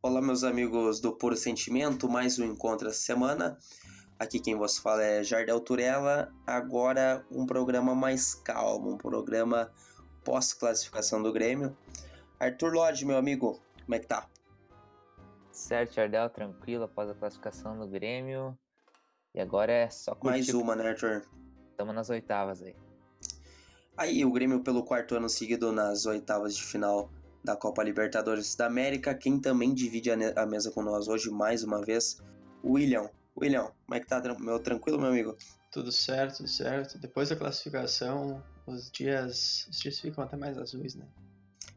Olá, 0.00 0.22
meus 0.22 0.44
amigos 0.44 1.00
do 1.00 1.12
Puro 1.12 1.36
Sentimento, 1.36 2.08
mais 2.08 2.38
um 2.38 2.44
encontro 2.44 2.88
essa 2.88 3.00
semana. 3.00 3.58
Aqui 4.16 4.38
quem 4.38 4.54
vos 4.54 4.78
fala 4.78 5.02
é 5.02 5.24
Jardel 5.24 5.58
Turella. 5.60 6.32
Agora 6.46 7.26
um 7.28 7.44
programa 7.44 7.96
mais 7.96 8.32
calmo, 8.32 8.92
um 8.92 8.96
programa 8.96 9.72
pós-classificação 10.22 11.20
do 11.20 11.32
Grêmio. 11.32 11.76
Arthur 12.38 12.74
Lodge, 12.74 13.04
meu 13.04 13.16
amigo, 13.16 13.60
como 13.84 13.96
é 13.96 13.98
que 13.98 14.06
tá? 14.06 14.28
Certo, 15.50 15.94
Jardel, 15.94 16.30
tranquilo 16.30 16.84
após 16.84 17.10
a 17.10 17.14
classificação 17.14 17.76
do 17.76 17.88
Grêmio. 17.88 18.56
E 19.34 19.40
agora 19.40 19.72
é 19.72 19.90
só 19.90 20.14
curtir. 20.14 20.28
Mais 20.28 20.48
uma, 20.50 20.76
né, 20.76 20.90
Arthur? 20.90 21.26
Estamos 21.72 21.92
nas 21.92 22.08
oitavas 22.08 22.62
aí. 22.62 22.76
Aí, 23.96 24.24
o 24.24 24.30
Grêmio 24.30 24.62
pelo 24.62 24.84
quarto 24.84 25.16
ano 25.16 25.28
seguido 25.28 25.72
nas 25.72 26.06
oitavas 26.06 26.56
de 26.56 26.62
final 26.62 27.10
da 27.42 27.56
Copa 27.56 27.82
Libertadores 27.82 28.54
da 28.54 28.66
América. 28.66 29.14
Quem 29.14 29.38
também 29.40 29.74
divide 29.74 30.10
a, 30.10 30.46
mesa 30.46 30.70
com 30.70 30.82
nós 30.82 31.08
hoje, 31.08 31.30
mais 31.30 31.62
uma 31.62 31.80
vez, 31.80 32.18
William. 32.64 33.08
William, 33.36 33.70
como 33.86 33.94
é 33.94 34.00
que 34.00 34.06
tá? 34.06 34.20
Meu, 34.38 34.58
tranquilo, 34.58 34.98
meu 34.98 35.10
amigo? 35.10 35.36
Tudo 35.70 35.92
certo, 35.92 36.38
tudo 36.38 36.48
certo. 36.48 36.98
Depois 36.98 37.28
da 37.28 37.36
classificação, 37.36 38.42
os 38.66 38.90
dias, 38.90 39.66
os 39.70 39.78
dias 39.78 40.00
ficam 40.00 40.24
até 40.24 40.36
mais 40.36 40.58
azuis, 40.58 40.94
né? 40.94 41.06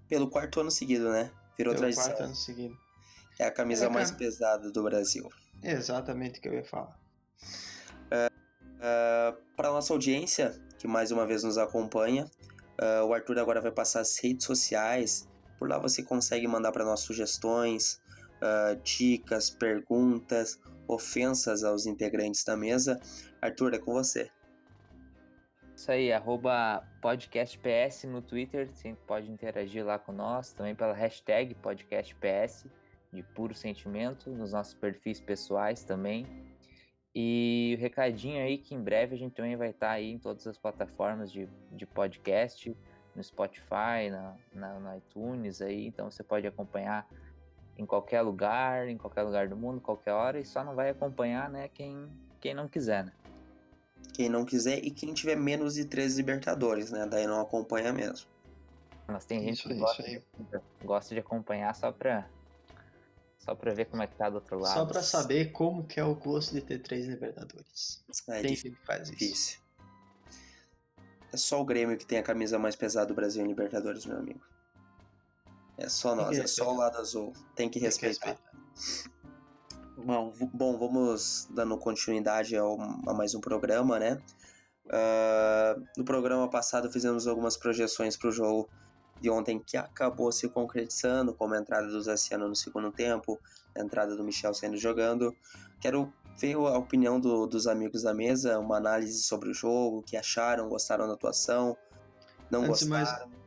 Pelo 0.08 0.30
quarto 0.30 0.60
ano 0.60 0.72
seguido, 0.72 1.10
né? 1.10 1.32
Virou 1.58 1.74
Pelo 1.74 1.86
tradição. 1.86 2.06
quarto 2.06 2.24
ano 2.24 2.36
seguido. 2.36 2.76
É 3.40 3.46
a 3.46 3.52
camisa 3.52 3.86
é, 3.86 3.90
mais 3.90 4.12
pesada 4.12 4.72
do 4.72 4.84
Brasil. 4.84 5.30
É 5.62 5.72
exatamente 5.72 6.40
o 6.40 6.42
que 6.42 6.50
eu 6.50 6.54
ia 6.54 6.64
falar. 6.64 7.00
Uh, 8.12 8.28
uh, 8.78 9.38
Para 9.56 9.72
nossa 9.72 9.94
audiência, 9.94 10.60
que 10.78 10.88
mais 10.88 11.12
uma 11.12 11.26
vez 11.26 11.44
nos 11.44 11.58
acompanha, 11.58 12.26
uh, 12.82 13.06
o 13.06 13.14
Arthur 13.14 13.40
agora 13.40 13.62
vai 13.62 13.72
passar 13.72 14.02
as 14.02 14.18
redes 14.18 14.46
sociais 14.46 15.30
por 15.62 15.70
lá 15.70 15.78
você 15.78 16.02
consegue 16.02 16.48
mandar 16.48 16.72
para 16.72 16.84
nós 16.84 17.02
sugestões, 17.02 18.02
uh, 18.42 18.76
dicas, 18.84 19.52
perguntas, 19.52 20.60
ofensas 20.88 21.64
aos 21.64 21.86
integrantes 21.86 22.44
da 22.44 22.58
mesa. 22.58 23.00
Arthur, 23.40 23.76
é 23.76 23.78
com 23.78 23.94
você. 23.94 24.32
Isso 25.76 25.92
aí, 25.92 26.12
arroba 26.12 26.84
podcastps 27.00 28.06
no 28.06 28.24
Twitter, 28.24 28.68
você 28.68 28.96
pode 29.06 29.32
interagir 29.32 29.86
lá 29.86 30.00
com 30.00 30.12
nós, 30.12 30.52
também 30.52 30.74
pela 30.74 30.94
hashtag 30.94 31.54
podcastps, 31.54 32.66
de 33.14 33.22
puro 33.22 33.54
sentimento, 33.54 34.32
nos 34.32 34.54
nossos 34.54 34.74
perfis 34.74 35.22
pessoais 35.22 35.84
também. 35.84 36.26
E 37.14 37.76
o 37.78 37.80
recadinho 37.80 38.44
aí 38.44 38.58
que 38.58 38.74
em 38.74 38.82
breve 38.82 39.14
a 39.14 39.18
gente 39.18 39.36
também 39.36 39.56
vai 39.56 39.70
estar 39.70 39.92
aí 39.92 40.10
em 40.10 40.18
todas 40.18 40.48
as 40.48 40.58
plataformas 40.58 41.32
de, 41.32 41.48
de 41.72 41.86
podcast, 41.86 42.76
no 43.16 43.24
Spotify, 43.24 44.10
na, 44.10 44.36
na, 44.54 44.80
no 44.80 44.98
iTunes 44.98 45.62
aí, 45.62 45.88
então 45.88 46.10
você 46.10 46.24
pode 46.24 46.48
acompanhar 46.48 47.08
em 47.78 47.86
qualquer 47.86 48.22
lugar, 48.22 48.88
em 48.88 48.98
qualquer 48.98 49.24
lugar 49.24 49.48
do 49.48 49.56
mundo, 49.56 49.82
qualquer 49.82 50.12
hora, 50.12 50.40
e 50.40 50.46
só 50.46 50.64
não 50.64 50.76
vai 50.76 50.90
acompanhar, 50.90 51.50
né, 51.50 51.68
quem, 51.68 52.08
quem 52.40 52.54
não 52.54 52.68
quiser, 52.68 53.06
né? 53.06 53.12
Quem 54.14 54.30
não 54.30 54.46
quiser 54.46 54.80
e 54.84 54.92
quem 54.92 55.14
tiver 55.14 55.36
menos 55.36 55.76
de 55.76 55.86
três 55.86 56.18
Libertadores, 56.18 56.92
né? 56.92 57.06
Daí 57.06 57.26
não 57.26 57.40
acompanha 57.40 57.94
mesmo. 57.94 58.28
Mas 59.08 59.26
tem 59.26 59.42
gente 59.42 59.68
que 59.68 59.74
gosta 59.76 60.04
de, 60.04 60.22
gosta 60.84 61.14
de 61.14 61.20
acompanhar 61.22 61.74
só 61.76 61.92
pra, 61.92 62.28
só 63.40 63.56
pra 63.56 63.74
ver 63.74 63.86
como 63.86 64.04
é 64.04 64.08
que 64.08 64.16
tá 64.16 64.30
do 64.30 64.36
outro 64.36 64.60
lado. 64.60 64.74
Só 64.74 64.86
pra 64.86 65.02
saber 65.02 65.52
como 65.52 65.86
que 65.86 66.00
é 66.00 66.04
o 66.04 66.16
gosto 66.16 66.54
de 66.54 66.62
ter 66.62 66.80
três 66.80 67.08
Libertadores. 67.08 68.04
É 68.30 68.42
tem 68.42 68.56
gente 68.56 68.72
que 68.72 68.86
faz 68.86 69.04
isso. 69.04 69.12
Difícil. 69.12 69.61
É 71.34 71.38
só 71.38 71.62
o 71.62 71.66
Grêmio 71.66 71.98
que 71.98 72.06
tem 72.06 72.20
a 72.20 72.24
camisa 72.24 72.60
mais 72.60 72.76
pesada 72.76 73.08
do 73.08 73.14
Brasil 73.14 73.44
em 73.44 73.48
Libertadores, 73.48 74.06
meu 74.06 74.18
amigo. 74.18 74.42
É 75.78 75.88
só 75.88 76.16
nós, 76.16 76.38
é 76.38 76.46
só 76.46 76.72
o 76.74 76.78
lado 76.78 76.98
azul. 76.98 77.34
Tem 77.56 77.70
que 77.70 77.80
respeitar. 77.80 78.38
Bom, 79.98 80.34
bom, 80.54 80.78
vamos 80.78 81.48
dando 81.50 81.78
continuidade 81.78 82.56
ao, 82.58 82.80
a 83.08 83.14
mais 83.14 83.34
um 83.34 83.40
programa, 83.40 83.98
né? 83.98 84.22
Uh, 84.86 85.88
no 85.98 86.04
programa 86.04 86.50
passado 86.50 86.92
fizemos 86.92 87.28
algumas 87.28 87.56
projeções 87.56 88.18
para 88.18 88.30
o 88.30 88.32
jogo 88.32 88.70
de 89.22 89.30
ontem 89.30 89.60
que 89.60 89.78
acabou 89.78 90.32
se 90.32 90.50
concretizando, 90.50 91.34
como 91.34 91.54
a 91.54 91.60
entrada 91.60 91.88
do 91.88 92.02
Zaciano 92.02 92.48
no 92.48 92.56
segundo 92.56 92.92
tempo, 92.92 93.40
a 93.76 93.82
entrada 93.82 94.16
do 94.16 94.24
Michel 94.24 94.54
saindo 94.54 94.78
jogando. 94.78 95.34
Quero 95.80 96.12
ver 96.40 96.56
a 96.56 96.78
opinião 96.78 97.20
do, 97.20 97.46
dos 97.46 97.68
amigos 97.68 98.04
da 98.04 98.14
mesa, 98.14 98.60
uma 98.60 98.78
análise 98.78 99.24
sobre 99.24 99.50
o 99.50 99.54
jogo, 99.54 100.00
o 100.00 100.04
que 100.04 100.18
acharam, 100.18 100.70
gostaram 100.70 101.08
da 101.08 101.14
atuação, 101.14 101.78
não 102.50 102.64
antes 102.64 102.84
gostaram. 102.84 103.28
Mais, 103.28 103.40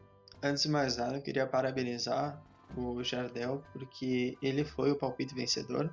antes 0.42 0.62
de 0.62 0.68
mais 0.68 0.96
nada, 0.96 1.16
eu 1.16 1.22
queria 1.22 1.46
parabenizar 1.46 2.42
o 2.76 3.02
Jardel, 3.02 3.62
porque 3.72 4.36
ele 4.42 4.64
foi 4.64 4.90
o 4.90 4.98
palpite 4.98 5.34
vencedor, 5.34 5.92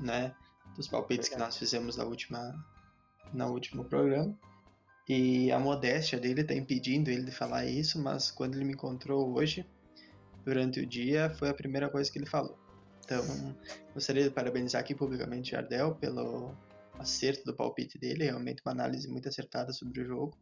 né, 0.00 0.34
dos 0.76 0.88
palpites 0.88 1.28
que 1.28 1.36
nós 1.36 1.56
fizemos 1.56 1.96
na 1.96 2.04
última, 2.04 2.54
na 3.32 3.46
último 3.46 3.84
programa. 3.84 4.36
E 5.08 5.50
a 5.50 5.58
modéstia 5.58 6.20
dele 6.20 6.42
está 6.42 6.54
impedindo 6.54 7.10
ele 7.10 7.24
de 7.24 7.32
falar 7.32 7.66
isso, 7.66 8.00
mas 8.00 8.30
quando 8.30 8.54
ele 8.54 8.64
me 8.64 8.74
encontrou 8.74 9.34
hoje, 9.36 9.66
durante 10.44 10.80
o 10.80 10.86
dia, 10.86 11.30
foi 11.30 11.48
a 11.48 11.54
primeira 11.54 11.88
coisa 11.88 12.10
que 12.10 12.18
ele 12.18 12.26
falou. 12.26 12.58
Então, 13.10 13.56
gostaria 13.92 14.22
de 14.22 14.30
parabenizar 14.30 14.80
aqui 14.80 14.94
publicamente 14.94 15.50
Jardel 15.50 15.96
pelo 15.96 16.54
acerto 16.96 17.44
do 17.44 17.56
palpite 17.56 17.98
dele, 17.98 18.24
realmente 18.24 18.62
uma 18.64 18.70
análise 18.70 19.08
muito 19.08 19.28
acertada 19.28 19.72
sobre 19.72 20.02
o 20.02 20.06
jogo. 20.06 20.38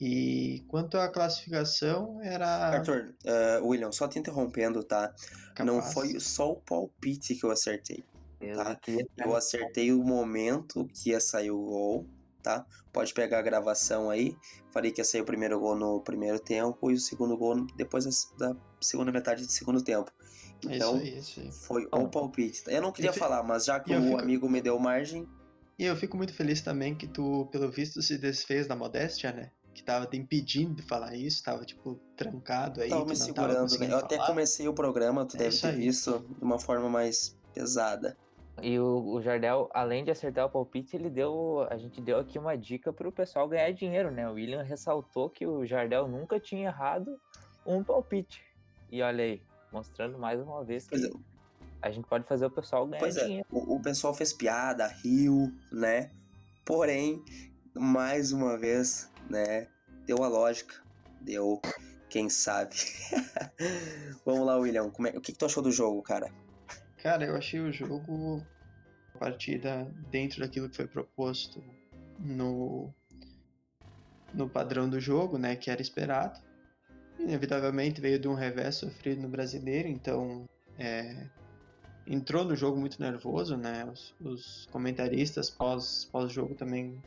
E 0.00 0.64
quanto 0.66 0.98
à 0.98 1.08
classificação, 1.08 2.20
era. 2.20 2.48
Arthur, 2.48 3.14
uh, 3.24 3.64
William, 3.64 3.92
só 3.92 4.08
te 4.08 4.18
interrompendo, 4.18 4.82
tá? 4.82 5.14
Capaz. 5.54 5.64
Não 5.64 5.80
foi 5.80 6.18
só 6.18 6.50
o 6.50 6.56
palpite 6.56 7.36
que 7.36 7.46
eu 7.46 7.52
acertei. 7.52 8.04
Tá? 8.56 8.78
Eu 9.18 9.36
acertei 9.36 9.92
o 9.92 10.02
momento 10.02 10.88
que 10.88 11.10
ia 11.10 11.20
sair 11.20 11.52
o 11.52 11.64
gol, 11.64 12.08
tá? 12.42 12.66
Pode 12.92 13.14
pegar 13.14 13.38
a 13.38 13.42
gravação 13.42 14.10
aí. 14.10 14.36
Falei 14.72 14.90
que 14.90 15.00
ia 15.00 15.04
sair 15.04 15.20
o 15.20 15.24
primeiro 15.24 15.60
gol 15.60 15.76
no 15.76 16.00
primeiro 16.00 16.40
tempo 16.40 16.90
e 16.90 16.94
o 16.94 16.98
segundo 16.98 17.36
gol 17.36 17.64
depois 17.76 18.04
da 18.36 18.56
segunda 18.80 19.12
metade 19.12 19.46
do 19.46 19.52
segundo 19.52 19.80
tempo. 19.80 20.10
Então, 20.70 20.96
isso 20.96 21.04
aí, 21.04 21.18
isso 21.18 21.40
aí. 21.40 21.52
foi 21.52 21.88
o 21.90 22.08
palpite. 22.08 22.62
Eu 22.66 22.82
não 22.82 22.92
queria 22.92 23.10
eu 23.10 23.14
falar, 23.14 23.42
mas 23.42 23.64
já 23.64 23.80
que 23.80 23.94
o 23.94 24.02
fico... 24.02 24.18
amigo 24.18 24.48
me 24.48 24.60
deu 24.60 24.78
margem. 24.78 25.28
E 25.78 25.84
eu 25.84 25.96
fico 25.96 26.16
muito 26.16 26.32
feliz 26.32 26.60
também 26.60 26.94
que 26.94 27.06
tu, 27.06 27.48
pelo 27.50 27.70
visto, 27.70 28.00
se 28.00 28.16
desfez 28.16 28.66
da 28.66 28.76
modéstia, 28.76 29.32
né? 29.32 29.50
Que 29.72 29.82
tava 29.82 30.06
te 30.06 30.16
impedindo 30.16 30.74
de 30.74 30.82
falar 30.82 31.16
isso, 31.16 31.42
tava, 31.42 31.64
tipo, 31.64 31.98
trancado 32.16 32.80
aí. 32.80 32.90
Tava 32.90 33.04
me 33.04 33.16
segurando, 33.16 33.70
tava 33.70 33.84
né? 33.84 33.92
Eu 33.92 33.98
até 33.98 34.18
comecei 34.18 34.68
o 34.68 34.72
programa, 34.72 35.26
tu 35.26 35.36
é 35.36 35.40
deve 35.40 35.58
ter 35.58 35.66
aí. 35.66 35.76
visto, 35.76 36.24
de 36.38 36.44
uma 36.44 36.60
forma 36.60 36.88
mais 36.88 37.36
pesada. 37.52 38.16
E 38.62 38.78
o, 38.78 39.14
o, 39.14 39.20
Jardel, 39.20 39.68
além 39.74 40.04
de 40.04 40.12
acertar 40.12 40.46
o 40.46 40.50
palpite, 40.50 40.94
ele 40.96 41.10
deu. 41.10 41.66
A 41.70 41.76
gente 41.76 42.00
deu 42.00 42.18
aqui 42.18 42.38
uma 42.38 42.56
dica 42.56 42.92
para 42.92 43.08
o 43.08 43.12
pessoal 43.12 43.48
ganhar 43.48 43.72
dinheiro, 43.72 44.10
né? 44.12 44.28
O 44.28 44.34
William 44.34 44.62
ressaltou 44.62 45.28
que 45.28 45.44
o 45.44 45.66
Jardel 45.66 46.06
nunca 46.06 46.38
tinha 46.38 46.68
errado 46.68 47.18
um 47.66 47.82
palpite. 47.82 48.42
E 48.92 49.02
olha 49.02 49.24
aí, 49.24 49.42
mostrando 49.74 50.16
mais 50.16 50.40
uma 50.40 50.64
vez 50.64 50.86
que 50.86 50.94
é. 50.94 51.10
a 51.82 51.90
gente 51.90 52.06
pode 52.06 52.24
fazer 52.26 52.46
o 52.46 52.50
pessoal 52.50 52.86
ganhar 52.86 53.00
pois 53.00 53.16
é, 53.16 53.24
dinheiro. 53.24 53.46
É. 53.50 53.54
O, 53.54 53.74
o 53.74 53.82
pessoal 53.82 54.14
fez 54.14 54.32
piada, 54.32 54.86
riu, 54.86 55.52
né? 55.72 56.12
Porém, 56.64 57.22
mais 57.74 58.30
uma 58.30 58.56
vez, 58.56 59.10
né? 59.28 59.66
Deu 60.06 60.22
a 60.22 60.28
lógica, 60.28 60.76
deu 61.20 61.60
quem 62.08 62.30
sabe. 62.30 62.76
Vamos 64.24 64.46
lá, 64.46 64.56
William. 64.56 64.84
É, 64.84 65.18
o 65.18 65.20
que, 65.20 65.32
que 65.32 65.38
tu 65.38 65.46
achou 65.46 65.62
do 65.62 65.72
jogo, 65.72 66.00
cara? 66.02 66.32
Cara, 67.02 67.24
eu 67.24 67.36
achei 67.36 67.58
o 67.58 67.72
jogo 67.72 68.12
uma 68.12 68.46
partida 69.18 69.90
dentro 70.10 70.40
daquilo 70.40 70.68
que 70.70 70.76
foi 70.76 70.86
proposto 70.86 71.62
no 72.18 72.94
no 74.32 74.48
padrão 74.48 74.88
do 74.88 74.98
jogo, 75.00 75.38
né, 75.38 75.54
que 75.54 75.70
era 75.70 75.80
esperado. 75.80 76.40
Inevitavelmente 77.24 78.00
veio 78.00 78.18
de 78.18 78.28
um 78.28 78.34
revés 78.34 78.76
sofrido 78.76 79.22
no 79.22 79.28
brasileiro, 79.28 79.88
então 79.88 80.44
é, 80.78 81.26
entrou 82.06 82.44
no 82.44 82.54
jogo 82.54 82.78
muito 82.78 83.00
nervoso, 83.00 83.56
né? 83.56 83.84
Os, 83.86 84.14
os 84.20 84.68
comentaristas 84.70 85.48
pós 85.48 86.08
pós 86.12 86.30
jogo 86.30 86.54
também 86.54 87.02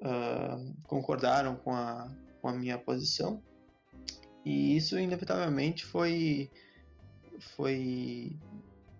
uh, 0.00 0.74
concordaram 0.86 1.56
com 1.56 1.72
a 1.72 2.10
com 2.42 2.48
a 2.48 2.52
minha 2.52 2.78
posição 2.78 3.42
e 4.44 4.76
isso 4.76 4.98
inevitavelmente 4.98 5.84
foi 5.84 6.50
foi 7.56 8.36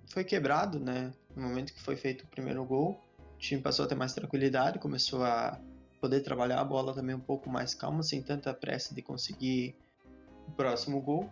foi 0.08 0.24
quebrado, 0.24 0.80
né? 0.80 1.12
No 1.34 1.42
momento 1.42 1.74
que 1.74 1.80
foi 1.80 1.96
feito 1.96 2.24
o 2.24 2.28
primeiro 2.28 2.64
gol, 2.64 2.98
o 3.34 3.38
time 3.38 3.60
passou 3.60 3.84
a 3.84 3.88
ter 3.88 3.94
mais 3.94 4.14
tranquilidade, 4.14 4.78
começou 4.78 5.22
a 5.22 5.60
poder 6.00 6.20
trabalhar 6.20 6.60
a 6.60 6.64
bola 6.64 6.94
também 6.94 7.14
um 7.14 7.20
pouco 7.20 7.50
mais 7.50 7.74
calma, 7.74 8.02
sem 8.02 8.22
tanta 8.22 8.54
pressa 8.54 8.94
de 8.94 9.02
conseguir 9.02 9.76
o 10.46 10.52
próximo 10.52 11.00
gol. 11.00 11.30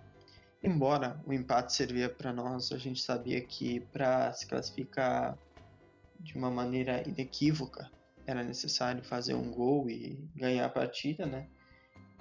Embora 0.62 1.20
o 1.26 1.32
empate 1.32 1.74
servia 1.74 2.08
para 2.08 2.32
nós, 2.32 2.72
a 2.72 2.78
gente 2.78 3.00
sabia 3.00 3.40
que 3.40 3.80
para 3.92 4.32
se 4.32 4.46
classificar 4.46 5.36
de 6.18 6.36
uma 6.36 6.50
maneira 6.50 7.06
inequívoca 7.06 7.90
era 8.26 8.42
necessário 8.42 9.04
fazer 9.04 9.34
um 9.34 9.50
gol 9.50 9.90
e 9.90 10.18
ganhar 10.34 10.64
a 10.64 10.70
partida, 10.70 11.26
né? 11.26 11.46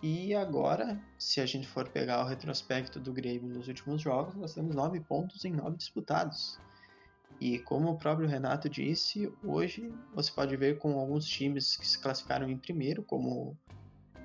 E 0.02 0.36
agora, 0.36 1.02
se 1.18 1.40
a 1.40 1.46
gente 1.46 1.66
for 1.66 1.88
pegar 1.88 2.22
o 2.22 2.28
retrospecto 2.28 3.00
do 3.00 3.14
Grêmio 3.14 3.48
nos 3.48 3.70
últimos 3.70 4.02
jogos, 4.02 4.36
nós 4.36 4.54
temos 4.54 4.76
nove 4.76 5.00
pontos 5.00 5.46
em 5.46 5.54
nove 5.54 5.78
disputados. 5.78 6.60
E 7.40 7.60
como 7.60 7.92
o 7.92 7.98
próprio 7.98 8.28
Renato 8.28 8.68
disse, 8.68 9.32
hoje 9.42 9.94
você 10.14 10.30
pode 10.30 10.58
ver 10.58 10.78
com 10.78 11.00
alguns 11.00 11.26
times 11.26 11.78
que 11.78 11.88
se 11.88 11.98
classificaram 11.98 12.50
em 12.50 12.58
primeiro, 12.58 13.02
como 13.02 13.58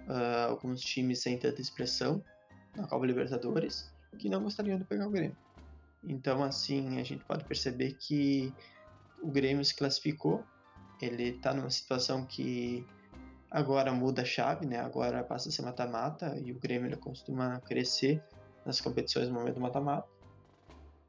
uh, 0.09 0.49
alguns 0.49 0.81
times 0.81 1.21
sem 1.21 1.39
tanta 1.39 1.61
expressão 1.61 2.25
na 2.77 2.87
Copa 2.87 3.07
Libertadores, 3.07 3.93
que 4.19 4.29
não 4.29 4.43
gostariam 4.43 4.79
de 4.79 4.85
pegar 4.85 5.07
o 5.07 5.11
Grêmio. 5.11 5.37
Então, 6.05 6.43
assim, 6.43 6.99
a 6.99 7.05
gente 7.05 7.25
pode 7.25 7.45
perceber 7.45 7.95
que 7.95 8.53
o 9.23 9.31
Grêmio 9.31 9.65
se 9.65 9.75
classificou, 9.75 10.45
ele 11.01 11.31
está 11.31 11.53
numa 11.53 11.71
situação 11.71 12.25
que 12.25 12.87
agora 13.51 13.93
muda 13.93 14.23
a 14.23 14.25
chave, 14.25 14.67
né? 14.67 14.79
Agora 14.79 15.25
passa 15.25 15.49
a 15.49 15.53
ser 15.53 15.63
mata-mata 15.63 16.37
e 16.39 16.53
o 16.53 16.59
Grêmio 16.59 16.89
ele 16.89 16.97
costuma 16.97 17.61
crescer 17.61 18.23
nas 18.65 18.81
competições 18.81 19.29
no 19.29 19.35
momento 19.35 19.61
mata-mata. 19.61 20.09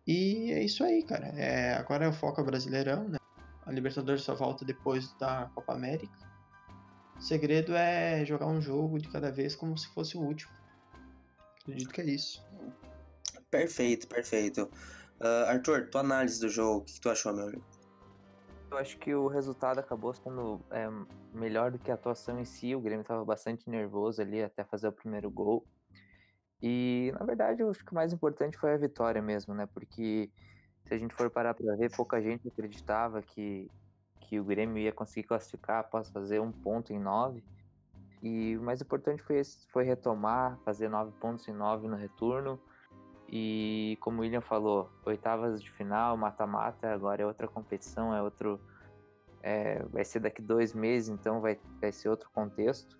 E 0.07 0.51
é 0.51 0.63
isso 0.63 0.83
aí, 0.83 1.03
cara. 1.03 1.27
É, 1.27 1.73
agora 1.73 2.05
é 2.05 2.07
o 2.07 2.13
foco 2.13 2.43
Brasileirão, 2.43 3.07
né? 3.07 3.19
A 3.65 3.71
Libertadores 3.71 4.23
só 4.23 4.33
volta 4.33 4.65
depois 4.65 5.13
da 5.19 5.49
Copa 5.53 5.73
América. 5.73 6.17
O 7.17 7.21
segredo 7.21 7.75
é 7.75 8.25
jogar 8.25 8.47
um 8.47 8.61
jogo 8.61 8.97
de 8.97 9.09
cada 9.09 9.31
vez 9.31 9.55
como 9.55 9.77
se 9.77 9.87
fosse 9.89 10.17
o 10.17 10.21
último. 10.21 10.51
Acredito 11.69 11.93
que 11.93 12.01
é 12.01 12.05
isso. 12.05 12.45
Perfeito, 13.49 14.07
perfeito. 14.07 14.69
Uh, 15.19 15.45
Arthur, 15.47 15.89
tua 15.89 16.01
análise 16.01 16.39
do 16.39 16.49
jogo, 16.49 16.79
o 16.79 16.81
que, 16.81 16.93
que, 16.93 17.01
tu 17.01 17.09
achou, 17.09 17.33
meu 17.33 17.47
amigo? 17.47 17.63
Eu 18.71 18.77
acho 18.77 18.97
que 18.97 19.13
o 19.13 19.27
resultado 19.27 19.79
acabou 19.79 20.13
sendo 20.13 20.61
é, 20.69 20.87
melhor 21.33 21.71
do 21.71 21.79
que 21.79 21.89
a 21.89 21.95
atuação 21.95 22.39
em 22.39 22.45
si. 22.45 22.75
O 22.75 22.79
Grêmio 22.79 23.01
estava 23.01 23.25
bastante 23.25 23.69
nervoso 23.69 24.21
ali 24.21 24.43
até 24.43 24.63
fazer 24.63 24.87
o 24.87 24.91
primeiro 24.91 25.29
gol. 25.29 25.65
E, 26.61 27.11
na 27.19 27.25
verdade, 27.25 27.61
eu 27.61 27.69
acho 27.69 27.83
que 27.83 27.91
o 27.91 27.95
mais 27.95 28.13
importante 28.13 28.57
foi 28.57 28.73
a 28.73 28.77
vitória 28.77 29.21
mesmo, 29.21 29.53
né? 29.53 29.65
Porque 29.73 30.29
se 30.85 30.93
a 30.93 30.97
gente 30.97 31.15
for 31.15 31.29
parar 31.29 31.53
para 31.53 31.75
ver, 31.75 31.91
pouca 31.95 32.21
gente 32.21 32.47
acreditava 32.47 33.21
que, 33.21 33.69
que 34.21 34.39
o 34.39 34.43
Grêmio 34.43 34.77
ia 34.77 34.91
conseguir 34.91 35.27
classificar 35.27 35.79
após 35.79 36.09
fazer 36.09 36.39
um 36.39 36.51
ponto 36.51 36.93
em 36.93 36.99
nove. 36.99 37.43
E 38.21 38.57
o 38.57 38.61
mais 38.61 38.81
importante 38.81 39.23
foi, 39.23 39.41
foi 39.71 39.83
retomar, 39.83 40.57
fazer 40.65 40.89
nove 40.89 41.11
pontos 41.19 41.47
em 41.47 41.53
nove 41.53 41.87
no 41.87 41.95
retorno. 41.95 42.59
E 43.31 43.97
como 44.01 44.17
o 44.17 44.21
William 44.21 44.41
falou, 44.41 44.89
oitavas 45.05 45.61
de 45.61 45.69
final, 45.69 46.17
mata-mata, 46.17 46.91
agora 46.91 47.21
é 47.21 47.25
outra 47.25 47.47
competição, 47.47 48.13
é 48.13 48.21
outro. 48.21 48.59
É, 49.41 49.83
vai 49.83 50.03
ser 50.03 50.19
daqui 50.19 50.41
dois 50.41 50.73
meses, 50.73 51.09
então 51.09 51.39
vai, 51.39 51.57
vai 51.79 51.91
ser 51.91 52.09
outro 52.09 52.29
contexto. 52.31 52.99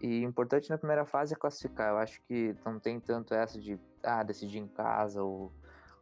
E 0.00 0.22
importante 0.22 0.70
na 0.70 0.78
primeira 0.78 1.04
fase 1.04 1.34
é 1.34 1.36
classificar. 1.36 1.90
Eu 1.90 1.98
acho 1.98 2.22
que 2.22 2.54
não 2.64 2.78
tem 2.78 3.00
tanto 3.00 3.34
essa 3.34 3.58
de 3.58 3.80
ah, 4.04 4.22
decidir 4.22 4.58
em 4.58 4.68
casa 4.68 5.22
ou 5.22 5.52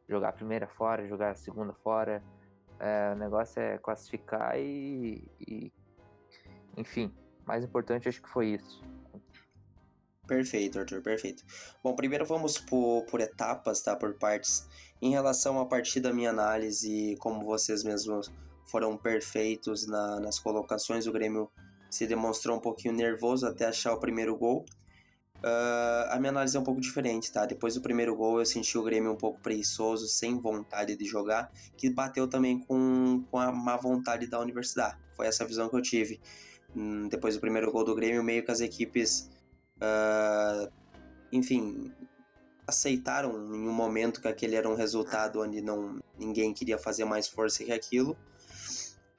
jogar 0.09 0.29
a 0.31 0.33
primeira 0.33 0.67
fora, 0.67 1.07
jogar 1.07 1.31
a 1.31 1.35
segunda 1.35 1.73
fora. 1.73 2.23
É, 2.79 3.13
o 3.15 3.19
negócio 3.19 3.59
é 3.59 3.79
classificar 3.79 4.59
e, 4.59 5.27
e, 5.41 5.73
enfim, 6.77 7.15
mais 7.47 7.65
importante 7.65 8.09
acho 8.09 8.23
que 8.23 8.29
foi 8.29 8.55
isso. 8.55 8.83
Perfeito, 10.27 10.81
Arthur, 10.81 11.01
perfeito. 11.03 11.45
Bom, 11.83 11.95
primeiro 11.95 12.27
vamos 12.27 12.59
por, 12.59 13.05
por 13.05 13.21
etapas, 13.21 13.81
tá? 13.81 13.95
Por 13.95 14.15
partes. 14.15 14.67
Em 15.01 15.11
relação 15.11 15.61
à 15.61 15.67
partida, 15.67 16.13
minha 16.13 16.31
análise, 16.31 17.17
como 17.21 17.45
vocês 17.45 17.85
mesmos 17.85 18.33
foram 18.67 18.97
perfeitos 18.97 19.87
na, 19.87 20.19
nas 20.19 20.41
colocações, 20.41 21.07
o 21.07 21.13
Grêmio 21.13 21.49
se 21.89 22.07
demonstrou 22.07 22.57
um 22.57 22.61
pouquinho 22.61 22.93
nervoso 22.93 23.47
até 23.47 23.67
achar 23.67 23.93
o 23.93 24.01
primeiro 24.01 24.37
gol. 24.37 24.65
Uh, 25.37 26.11
a 26.11 26.17
minha 26.19 26.31
análise 26.31 26.57
é 26.57 26.61
um 26.61 26.65
pouco 26.65 26.81
diferente, 26.81 27.31
tá? 27.31 27.47
Depois 27.47 27.75
do 27.75 27.81
primeiro 27.81 28.17
gol 28.17 28.41
eu 28.41 28.47
senti 28.47 28.77
o 28.77 28.83
Grêmio 28.83 29.13
um 29.13 29.17
pouco 29.17 29.41
preguiçoso, 29.41 30.09
sem 30.09 30.41
vontade 30.41 30.97
de 30.97 31.05
jogar, 31.05 31.53
que 31.77 31.89
bateu 31.89 32.27
também 32.27 32.59
com, 32.59 33.23
com 33.31 33.39
a 33.39 33.53
má 33.53 33.77
vontade 33.77 34.27
da 34.27 34.41
universidade. 34.41 34.99
Foi 35.15 35.27
essa 35.27 35.47
visão 35.47 35.69
que 35.69 35.77
eu 35.77 35.83
tive. 35.83 36.21
Hum, 36.77 37.09
depois 37.09 37.35
do 37.35 37.41
primeiro 37.41 37.73
gol 37.73 37.85
do 37.85 37.95
Grêmio, 37.95 38.23
meio 38.23 38.45
que 38.45 38.51
as 38.51 38.61
equipes, 38.61 39.31
uh, 39.79 40.71
enfim, 41.33 41.91
aceitaram 42.67 43.33
em 43.33 43.67
um 43.67 43.73
momento 43.73 44.21
que 44.21 44.29
aquele 44.29 44.57
era 44.57 44.69
um 44.69 44.75
resultado 44.75 45.41
onde 45.41 45.63
não 45.63 45.99
ninguém 46.19 46.53
queria 46.53 46.77
fazer 46.77 47.07
mais 47.07 47.27
força 47.27 47.65
que 47.65 47.73
aquilo. 47.73 48.13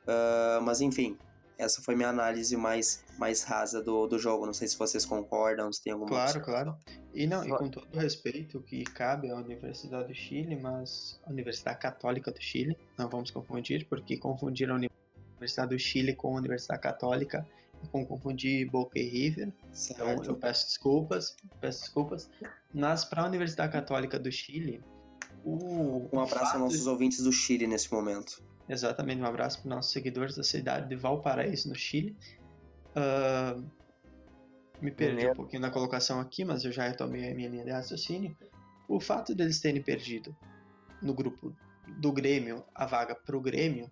Uh, 0.03 0.61
mas 0.61 0.81
enfim, 0.81 1.17
essa 1.57 1.81
foi 1.81 1.95
minha 1.95 2.09
análise 2.09 2.55
mais, 2.55 3.03
mais 3.17 3.43
rasa 3.43 3.81
do, 3.81 4.05
do 4.05 4.19
jogo. 4.19 4.45
Não 4.45 4.53
sei 4.53 4.67
se 4.67 4.77
vocês 4.77 5.03
concordam, 5.05 5.73
se 5.73 5.81
tem 5.81 5.91
alguma 5.91 6.09
Claro, 6.09 6.41
claro. 6.41 6.77
E 7.13 7.25
não, 7.25 7.43
e 7.43 7.49
com 7.49 7.69
todo 7.69 7.87
o 7.91 7.99
respeito 7.99 8.61
que 8.61 8.83
cabe 8.83 9.31
à 9.31 9.35
Universidade 9.35 10.09
do 10.09 10.13
Chile, 10.13 10.55
mas 10.55 11.19
a 11.25 11.31
Universidade 11.31 11.79
Católica 11.79 12.31
do 12.31 12.39
Chile, 12.39 12.77
não 12.95 13.09
vamos 13.09 13.31
confundir, 13.31 13.87
porque 13.89 14.17
confundiram 14.17 14.73
a 14.73 14.75
Universidade 14.75 14.86
do 15.67 15.79
Chile 15.79 16.13
com 16.13 16.35
a 16.35 16.39
Universidade 16.39 16.81
Católica 16.81 17.47
como 17.91 18.05
confundir 18.05 18.69
Boca 18.69 18.97
e 18.97 19.03
River. 19.03 19.53
Certo. 19.71 20.01
Então 20.01 20.23
eu 20.23 20.35
peço 20.35 20.67
desculpas, 20.67 21.35
peço 21.59 21.81
desculpas. 21.81 22.29
Mas 22.73 23.05
para 23.05 23.23
a 23.23 23.25
Universidade 23.25 23.71
Católica 23.71 24.19
do 24.19 24.31
Chile, 24.31 24.81
o 25.43 26.09
um 26.11 26.19
abraço 26.19 26.53
aos 26.53 26.61
nossos 26.61 26.83
de... 26.83 26.89
ouvintes 26.89 27.23
do 27.23 27.31
Chile 27.31 27.67
nesse 27.67 27.91
momento. 27.91 28.43
Exatamente, 28.67 29.21
um 29.21 29.25
abraço 29.25 29.61
para 29.61 29.69
os 29.69 29.75
nossos 29.75 29.91
seguidores 29.91 30.35
da 30.35 30.43
cidade 30.43 30.89
de 30.89 30.95
Valparaíso, 30.95 31.69
no 31.69 31.75
Chile. 31.75 32.17
Uh, 32.95 33.63
me 34.81 34.91
perdi 34.91 35.27
um 35.27 35.33
pouquinho 35.33 35.61
na 35.61 35.71
colocação 35.71 36.19
aqui, 36.19 36.43
mas 36.43 36.65
eu 36.65 36.71
já 36.71 36.87
retomei 36.87 37.31
a 37.31 37.35
minha 37.35 37.47
linha 37.47 37.63
de 37.63 37.71
raciocínio. 37.71 38.35
O 38.87 38.99
fato 38.99 39.33
deles 39.33 39.59
terem 39.59 39.81
perdido 39.81 40.35
no 41.01 41.13
grupo 41.13 41.55
do 41.99 42.11
Grêmio 42.11 42.63
a 42.75 42.85
vaga 42.85 43.15
para 43.15 43.37
o 43.37 43.41
Grêmio 43.41 43.89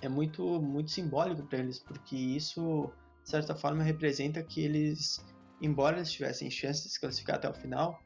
é 0.00 0.08
muito, 0.08 0.60
muito 0.60 0.90
simbólico 0.90 1.42
para 1.42 1.58
eles, 1.58 1.78
porque 1.78 2.16
isso, 2.16 2.90
de 3.22 3.30
certa 3.30 3.54
forma, 3.54 3.82
representa 3.82 4.42
que 4.42 4.62
eles, 4.62 5.24
embora 5.60 5.96
eles 5.96 6.12
tivessem 6.12 6.50
chance 6.50 6.84
de 6.84 6.90
se 6.90 7.00
classificar 7.00 7.36
até 7.36 7.48
o 7.48 7.54
final, 7.54 8.00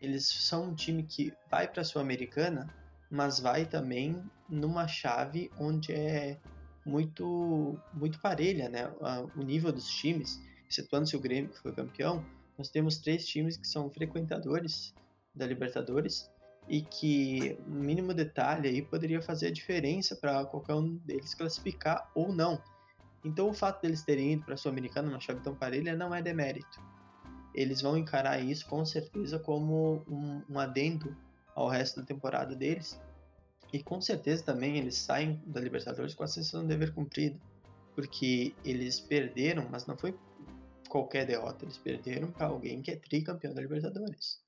eles 0.00 0.28
são 0.28 0.70
um 0.70 0.74
time 0.74 1.02
que 1.02 1.32
vai 1.50 1.66
para 1.66 1.82
a 1.82 1.84
Sul-Americana 1.84 2.68
mas 3.14 3.38
vai 3.38 3.64
também 3.64 4.20
numa 4.48 4.88
chave 4.88 5.48
onde 5.58 5.92
é 5.92 6.36
muito 6.84 7.78
muito 7.92 8.20
parelha, 8.20 8.68
né? 8.68 8.92
O 9.36 9.42
nível 9.42 9.72
dos 9.72 9.88
times, 9.88 10.40
excetuando-se 10.68 11.16
o 11.16 11.20
Grêmio 11.20 11.50
que 11.50 11.60
foi 11.60 11.72
campeão, 11.72 12.24
nós 12.58 12.68
temos 12.68 12.98
três 12.98 13.24
times 13.26 13.56
que 13.56 13.68
são 13.68 13.88
frequentadores 13.88 14.92
da 15.34 15.46
Libertadores 15.46 16.28
e 16.68 16.82
que 16.82 17.58
um 17.66 17.80
mínimo 17.80 18.14
detalhe 18.14 18.68
aí 18.68 18.82
poderia 18.82 19.20
fazer 19.20 19.48
a 19.48 19.52
diferença 19.52 20.16
para 20.16 20.44
qualquer 20.46 20.74
um 20.74 20.96
deles 20.96 21.34
classificar 21.34 22.10
ou 22.14 22.32
não. 22.32 22.60
Então 23.24 23.48
o 23.48 23.54
fato 23.54 23.82
deles 23.82 24.02
terem 24.02 24.34
ido 24.34 24.44
para 24.44 24.54
a 24.54 24.56
Sul-Americana 24.56 25.08
numa 25.08 25.20
chave 25.20 25.40
tão 25.40 25.54
parelha 25.54 25.96
não 25.96 26.14
é 26.14 26.22
demérito. 26.22 26.82
Eles 27.54 27.80
vão 27.80 27.96
encarar 27.96 28.40
isso 28.40 28.66
com 28.66 28.84
certeza 28.84 29.38
como 29.38 30.04
um, 30.08 30.42
um 30.48 30.58
adendo 30.58 31.16
ao 31.54 31.68
resto 31.68 32.00
da 32.00 32.06
temporada 32.06 32.54
deles. 32.54 33.00
E 33.72 33.82
com 33.82 34.00
certeza 34.00 34.44
também 34.44 34.78
eles 34.78 34.96
saem 34.96 35.42
da 35.46 35.60
Libertadores 35.60 36.14
com 36.14 36.24
a 36.24 36.26
sensação 36.26 36.62
de 36.62 36.68
dever 36.68 36.92
cumprido, 36.94 37.40
porque 37.94 38.54
eles 38.64 39.00
perderam, 39.00 39.68
mas 39.70 39.86
não 39.86 39.96
foi 39.96 40.16
qualquer 40.88 41.26
derrota, 41.26 41.64
eles 41.64 41.78
perderam 41.78 42.30
para 42.30 42.46
alguém 42.46 42.82
que 42.82 42.90
é 42.90 42.96
tricampeão 42.96 43.52
da 43.52 43.60
Libertadores. 43.60 44.40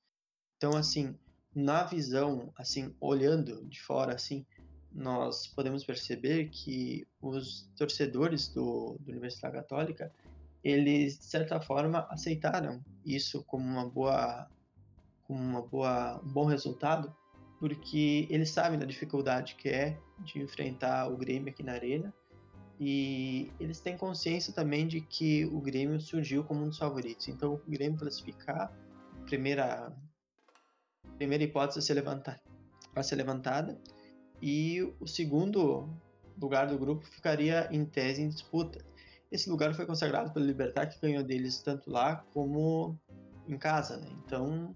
Então, 0.55 0.75
assim, 0.77 1.17
na 1.57 1.83
visão, 1.83 2.53
assim, 2.55 2.93
olhando 3.01 3.65
de 3.65 3.81
fora, 3.81 4.13
assim, 4.13 4.45
nós 4.93 5.47
podemos 5.47 5.83
perceber 5.83 6.49
que 6.49 7.07
os 7.19 7.67
torcedores 7.75 8.47
do, 8.49 8.95
do 8.99 9.11
Universidade 9.11 9.55
Católica, 9.55 10.13
eles 10.63 11.17
de 11.17 11.25
certa 11.25 11.59
forma 11.59 12.05
aceitaram 12.11 12.79
isso 13.03 13.43
como 13.43 13.65
uma 13.65 13.89
boa 13.89 14.47
com 15.23 15.33
uma 15.33 15.61
boa, 15.61 16.21
um 16.23 16.31
bom 16.31 16.45
resultado, 16.45 17.13
porque 17.59 18.27
eles 18.29 18.51
sabem 18.51 18.77
da 18.77 18.85
dificuldade 18.85 19.55
que 19.55 19.67
é 19.67 19.99
de 20.19 20.39
enfrentar 20.39 21.11
o 21.11 21.17
Grêmio 21.17 21.49
aqui 21.49 21.63
na 21.63 21.73
Arena 21.73 22.13
e 22.79 23.51
eles 23.59 23.79
têm 23.79 23.97
consciência 23.97 24.53
também 24.53 24.87
de 24.87 25.01
que 25.01 25.43
o 25.45 25.59
Grêmio 25.59 25.99
surgiu 25.99 26.43
como 26.43 26.63
um 26.63 26.69
dos 26.69 26.77
favoritos. 26.77 27.27
Então, 27.27 27.55
o 27.55 27.61
Grêmio 27.69 27.97
classificar, 27.97 28.71
primeira 29.25 29.91
primeira 31.17 31.43
hipótese 31.43 31.79
a 31.79 31.81
ser 31.81 31.93
levantada, 31.95 32.41
a 32.95 33.03
ser 33.03 33.15
levantada 33.15 33.79
e 34.41 34.81
o 34.99 35.07
segundo 35.07 35.89
lugar 36.39 36.67
do 36.67 36.77
grupo 36.77 37.05
ficaria 37.05 37.67
em 37.71 37.85
tese 37.85 38.21
em 38.21 38.29
disputa. 38.29 38.83
Esse 39.31 39.49
lugar 39.49 39.73
foi 39.73 39.85
consagrado 39.85 40.31
pelo 40.31 40.45
Libertar, 40.45 40.87
que 40.87 40.99
ganhou 41.01 41.23
deles 41.23 41.61
tanto 41.61 41.89
lá 41.89 42.17
como 42.33 42.97
em 43.47 43.57
casa, 43.57 43.97
né? 43.97 44.07
Então, 44.25 44.75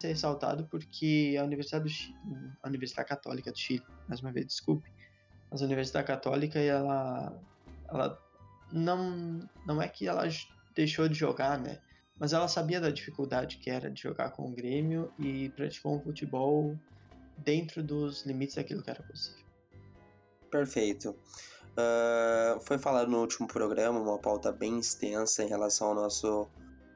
ser 0.00 0.08
ressaltado 0.08 0.66
porque 0.66 1.36
a 1.38 1.44
Universidade, 1.44 1.84
do 1.84 1.90
Chile, 1.90 2.16
a 2.62 2.68
Universidade 2.68 3.08
Católica 3.08 3.52
do 3.52 3.58
Chile, 3.58 3.84
mais 4.08 4.20
uma 4.20 4.32
vez, 4.32 4.46
desculpe, 4.46 4.90
mas 5.50 5.62
a 5.62 5.66
Universidade 5.66 6.06
Católica, 6.06 6.58
ela, 6.58 7.38
ela 7.88 8.18
não, 8.72 9.48
não 9.66 9.80
é 9.80 9.88
que 9.88 10.08
ela 10.08 10.24
deixou 10.74 11.08
de 11.08 11.14
jogar, 11.14 11.58
né? 11.58 11.78
Mas 12.18 12.32
ela 12.32 12.48
sabia 12.48 12.80
da 12.80 12.90
dificuldade 12.90 13.58
que 13.58 13.70
era 13.70 13.90
de 13.90 14.00
jogar 14.00 14.30
com 14.30 14.48
o 14.48 14.54
Grêmio 14.54 15.12
e 15.18 15.48
praticou 15.50 15.96
um 15.96 16.00
futebol 16.00 16.78
dentro 17.38 17.82
dos 17.82 18.24
limites 18.24 18.54
daquilo 18.56 18.82
que 18.82 18.90
era 18.90 19.02
possível. 19.02 19.44
Perfeito. 20.50 21.16
Uh, 21.72 22.60
foi 22.60 22.78
falado 22.78 23.10
no 23.10 23.20
último 23.20 23.48
programa 23.48 23.98
uma 23.98 24.18
pauta 24.18 24.52
bem 24.52 24.78
extensa 24.78 25.42
em 25.42 25.48
relação 25.48 25.88
ao 25.88 25.94
nosso 25.94 26.46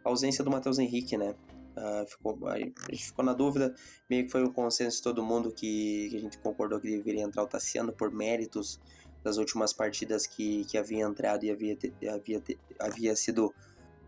ausência 0.04 0.44
do 0.44 0.50
Matheus 0.50 0.78
Henrique, 0.78 1.16
né? 1.16 1.34
Uh, 1.76 2.06
ficou, 2.06 2.38
a 2.48 2.58
gente 2.58 3.06
ficou 3.06 3.24
na 3.24 3.32
dúvida, 3.32 3.74
meio 4.08 4.24
que 4.24 4.30
foi 4.30 4.42
o 4.44 4.52
consenso 4.52 4.98
de 4.98 5.02
todo 5.02 5.24
mundo 5.24 5.50
que, 5.50 6.08
que 6.10 6.16
a 6.16 6.20
gente 6.20 6.38
concordou 6.38 6.80
que 6.80 6.88
deveria 6.88 7.22
entrar 7.22 7.42
o 7.42 7.46
Tassiano 7.46 7.92
por 7.92 8.10
méritos 8.10 8.80
das 9.22 9.38
últimas 9.38 9.72
partidas 9.72 10.26
que, 10.26 10.64
que 10.66 10.78
havia 10.78 11.04
entrado 11.04 11.44
e 11.44 11.50
havia, 11.50 11.76
havia, 12.14 12.42
havia 12.78 13.16
sido 13.16 13.52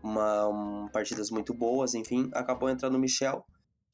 uma, 0.01 0.47
um, 0.47 0.87
partidas 0.87 1.29
muito 1.29 1.53
boas, 1.53 1.93
enfim, 1.93 2.29
acabou 2.33 2.69
entrando 2.69 2.95
o 2.95 2.99
Michel, 2.99 3.45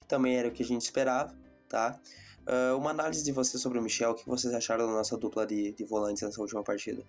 que 0.02 0.08
também 0.08 0.38
era 0.38 0.48
o 0.48 0.52
que 0.52 0.64
a 0.64 0.66
gente 0.66 0.82
esperava, 0.82 1.36
tá? 1.68 2.00
Uh, 2.48 2.78
uma 2.78 2.92
análise 2.92 3.24
de 3.24 3.32
você 3.32 3.58
sobre 3.58 3.80
o 3.80 3.82
Michel, 3.82 4.12
o 4.12 4.16
que 4.16 4.28
vocês 4.28 4.54
acharam 4.54 4.86
da 4.86 4.94
nossa 4.94 5.18
dupla 5.18 5.48
de, 5.48 5.72
de 5.72 5.84
volantes 5.84 6.22
nessa 6.22 6.40
última 6.40 6.64
partida? 6.64 7.04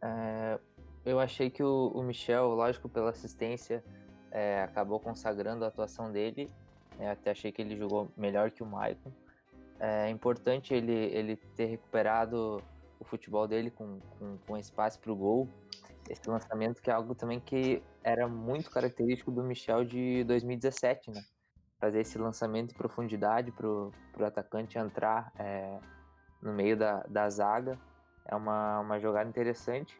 É, 0.00 0.58
eu 1.04 1.20
achei 1.20 1.50
que 1.50 1.62
o, 1.62 1.92
o 1.94 2.02
Michel, 2.02 2.48
lógico, 2.48 2.88
pela 2.88 3.10
assistência, 3.10 3.84
é, 4.30 4.62
acabou 4.62 4.98
consagrando 4.98 5.64
a 5.64 5.68
atuação 5.68 6.10
dele. 6.10 6.50
É, 6.98 7.10
até 7.10 7.30
achei 7.30 7.52
que 7.52 7.60
ele 7.60 7.76
jogou 7.76 8.10
melhor 8.16 8.50
que 8.50 8.62
o 8.62 8.66
Maicon. 8.66 9.12
É 9.78 10.08
importante 10.08 10.72
ele, 10.72 10.92
ele 10.92 11.36
ter 11.36 11.66
recuperado 11.66 12.62
o 12.98 13.04
futebol 13.04 13.46
dele 13.46 13.70
com, 13.70 14.00
com, 14.18 14.38
com 14.38 14.56
espaço 14.56 14.98
para 14.98 15.12
o 15.12 15.16
gol. 15.16 15.48
Esse 16.08 16.28
lançamento 16.28 16.80
que 16.80 16.90
é 16.90 16.92
algo 16.92 17.14
também 17.14 17.40
que 17.40 17.82
era 18.02 18.28
muito 18.28 18.70
característico 18.70 19.30
do 19.30 19.42
Michel 19.42 19.84
de 19.84 20.24
2017, 20.24 21.10
né? 21.10 21.22
Fazer 21.78 22.00
esse 22.00 22.16
lançamento 22.16 22.72
em 22.72 22.76
profundidade 22.76 23.52
para 23.52 23.66
o 23.66 23.92
atacante 24.20 24.78
entrar 24.78 25.32
é, 25.38 25.78
no 26.40 26.52
meio 26.52 26.76
da, 26.76 27.02
da 27.08 27.28
zaga. 27.28 27.78
É 28.24 28.34
uma, 28.34 28.80
uma 28.80 28.98
jogada 28.98 29.28
interessante. 29.28 29.98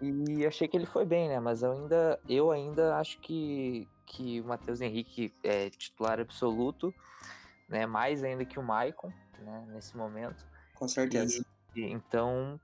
E 0.00 0.46
achei 0.46 0.66
que 0.66 0.76
ele 0.76 0.86
foi 0.86 1.04
bem, 1.04 1.28
né? 1.28 1.40
Mas 1.40 1.62
eu 1.62 1.72
ainda, 1.72 2.20
eu 2.28 2.50
ainda 2.50 2.96
acho 2.96 3.18
que, 3.20 3.86
que 4.06 4.40
o 4.40 4.44
Matheus 4.44 4.80
Henrique 4.80 5.34
é 5.44 5.68
titular 5.68 6.18
absoluto, 6.18 6.94
né? 7.68 7.84
Mais 7.86 8.24
ainda 8.24 8.44
que 8.44 8.58
o 8.58 8.62
Maicon, 8.62 9.12
né? 9.38 9.66
Nesse 9.68 9.96
momento. 9.96 10.46
Com 10.74 10.88
certeza. 10.88 11.44
E, 11.76 11.82
então, 11.82 12.58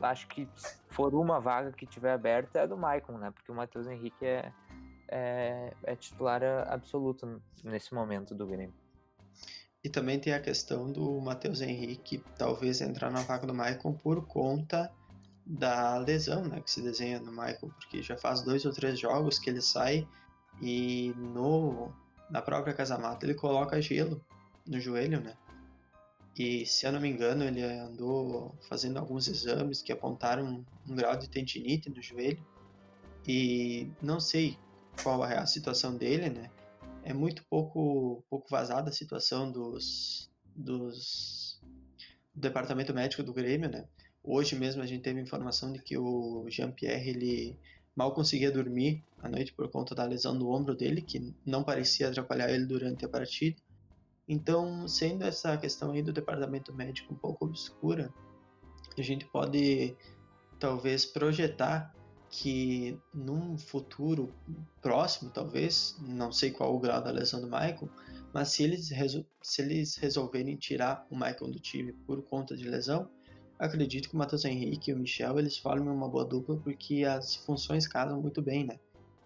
acho 0.00 0.26
que 0.28 0.48
se 0.54 0.76
for 0.88 1.14
uma 1.14 1.40
vaga 1.40 1.72
que 1.72 1.86
tiver 1.86 2.12
aberta 2.12 2.60
é 2.60 2.66
do 2.66 2.76
Maicon, 2.76 3.18
né? 3.18 3.30
Porque 3.30 3.50
o 3.50 3.54
Matheus 3.54 3.86
Henrique 3.86 4.24
é, 4.24 4.52
é, 5.08 5.72
é 5.82 5.96
titular 5.96 6.42
absoluto 6.68 7.40
nesse 7.64 7.94
momento 7.94 8.34
do 8.34 8.46
Grêmio. 8.46 8.74
E 9.82 9.88
também 9.88 10.18
tem 10.18 10.32
a 10.32 10.40
questão 10.40 10.90
do 10.90 11.20
Matheus 11.20 11.60
Henrique 11.60 12.22
talvez 12.36 12.80
entrar 12.80 13.10
na 13.10 13.20
vaga 13.20 13.46
do 13.46 13.54
Maicon 13.54 13.92
por 13.92 14.26
conta 14.26 14.92
da 15.46 15.96
lesão 15.98 16.44
né, 16.44 16.60
que 16.60 16.70
se 16.70 16.82
desenha 16.82 17.20
no 17.20 17.30
Michael, 17.30 17.70
porque 17.78 18.02
já 18.02 18.16
faz 18.16 18.42
dois 18.42 18.64
ou 18.64 18.72
três 18.72 18.98
jogos 18.98 19.38
que 19.38 19.48
ele 19.48 19.62
sai 19.62 20.06
e 20.60 21.14
no 21.16 21.92
na 22.28 22.42
própria 22.42 22.74
casa-mata 22.74 23.24
ele 23.24 23.34
coloca 23.34 23.80
gelo 23.80 24.20
no 24.66 24.80
joelho, 24.80 25.20
né? 25.20 25.36
E 26.38 26.66
se 26.66 26.86
eu 26.86 26.92
não 26.92 27.00
me 27.00 27.08
engano, 27.08 27.44
ele 27.44 27.62
andou 27.62 28.54
fazendo 28.68 28.98
alguns 28.98 29.26
exames 29.26 29.80
que 29.80 29.90
apontaram 29.90 30.64
um, 30.86 30.94
grau 30.94 31.16
de 31.16 31.30
tendinite 31.30 31.88
no 31.88 32.02
joelho. 32.02 32.44
E 33.26 33.88
não 34.02 34.20
sei 34.20 34.58
qual 35.02 35.24
é 35.24 35.38
a 35.38 35.46
situação 35.46 35.96
dele, 35.96 36.28
né? 36.28 36.50
É 37.02 37.14
muito 37.14 37.42
pouco 37.48 38.22
pouco 38.28 38.46
vazada 38.50 38.90
a 38.90 38.92
situação 38.92 39.50
dos 39.50 40.30
dos 40.54 41.60
do 42.34 42.40
departamento 42.40 42.92
médico 42.92 43.22
do 43.22 43.32
Grêmio, 43.32 43.70
né? 43.70 43.86
Hoje 44.22 44.54
mesmo 44.56 44.82
a 44.82 44.86
gente 44.86 45.02
teve 45.02 45.20
informação 45.20 45.72
de 45.72 45.80
que 45.80 45.96
o 45.96 46.44
Jean-Pierre 46.48 47.10
ele 47.10 47.58
mal 47.94 48.12
conseguia 48.12 48.50
dormir 48.50 49.02
à 49.22 49.28
noite 49.28 49.54
por 49.54 49.70
conta 49.70 49.94
da 49.94 50.04
lesão 50.04 50.38
do 50.38 50.50
ombro 50.50 50.74
dele, 50.74 51.00
que 51.00 51.32
não 51.46 51.64
parecia 51.64 52.08
atrapalhar 52.08 52.50
ele 52.50 52.66
durante 52.66 53.04
a 53.06 53.08
partida. 53.08 53.56
Então, 54.28 54.88
sendo 54.88 55.24
essa 55.24 55.56
questão 55.56 55.92
aí 55.92 56.02
do 56.02 56.12
departamento 56.12 56.74
médico 56.74 57.14
um 57.14 57.16
pouco 57.16 57.44
obscura, 57.44 58.12
a 58.98 59.02
gente 59.02 59.24
pode 59.26 59.96
talvez 60.58 61.04
projetar 61.04 61.94
que 62.28 62.98
num 63.14 63.56
futuro 63.56 64.32
próximo, 64.82 65.30
talvez, 65.30 65.96
não 66.00 66.32
sei 66.32 66.50
qual 66.50 66.74
o 66.74 66.80
grau 66.80 67.02
da 67.02 67.10
lesão 67.10 67.40
do 67.40 67.46
Michael, 67.46 67.88
mas 68.32 68.48
se 68.48 68.64
eles, 68.64 68.92
se 69.42 69.62
eles 69.62 69.96
resolverem 69.96 70.56
tirar 70.56 71.06
o 71.10 71.14
Michael 71.14 71.50
do 71.50 71.60
time 71.60 71.92
por 71.92 72.20
conta 72.22 72.56
de 72.56 72.68
lesão, 72.68 73.08
acredito 73.58 74.08
que 74.08 74.14
o 74.14 74.18
Matheus 74.18 74.44
Henrique 74.44 74.90
e 74.90 74.94
o 74.94 74.98
Michel 74.98 75.38
eles 75.38 75.56
formam 75.56 75.94
uma 75.94 76.08
boa 76.08 76.24
dupla 76.24 76.56
porque 76.56 77.04
as 77.04 77.36
funções 77.36 77.86
casam 77.86 78.20
muito 78.20 78.42
bem, 78.42 78.66
né? 78.66 78.78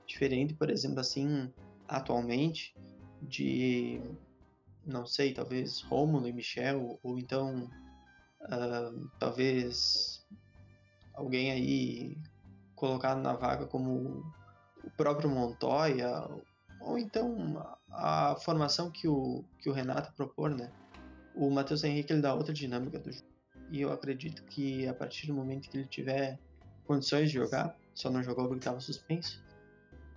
Diferente, 0.06 0.54
por 0.54 0.70
exemplo, 0.70 1.00
assim, 1.00 1.52
atualmente, 1.88 2.74
de, 3.22 4.00
não 4.86 5.06
sei, 5.06 5.32
talvez 5.32 5.80
Rômulo 5.82 6.26
e 6.26 6.32
Michel, 6.32 6.98
ou 7.02 7.18
então, 7.18 7.70
uh, 8.42 9.10
talvez 9.18 10.26
alguém 11.14 11.50
aí 11.50 12.18
colocado 12.74 13.20
na 13.20 13.34
vaga 13.34 13.66
como 13.66 14.24
o 14.82 14.90
próprio 14.96 15.28
Montoya, 15.28 16.28
ou 16.80 16.98
então 16.98 17.78
a, 17.90 18.30
a 18.32 18.36
formação 18.36 18.90
que 18.90 19.06
o, 19.06 19.44
que 19.58 19.68
o 19.68 19.72
Renato 19.72 20.12
propor, 20.14 20.50
né? 20.50 20.70
O 21.34 21.50
Matheus 21.50 21.84
Henrique 21.84 22.12
ele 22.12 22.22
dá 22.22 22.34
outra 22.34 22.52
dinâmica 22.52 22.98
do 22.98 23.12
jogo 23.12 23.30
e 23.70 23.80
eu 23.80 23.92
acredito 23.92 24.42
que 24.44 24.86
a 24.88 24.92
partir 24.92 25.28
do 25.28 25.34
momento 25.34 25.70
que 25.70 25.78
ele 25.78 25.86
tiver 25.86 26.38
condições 26.84 27.30
de 27.30 27.36
jogar, 27.36 27.76
só 27.94 28.10
não 28.10 28.22
jogou 28.22 28.46
porque 28.46 28.60
estava 28.60 28.80
suspenso, 28.80 29.40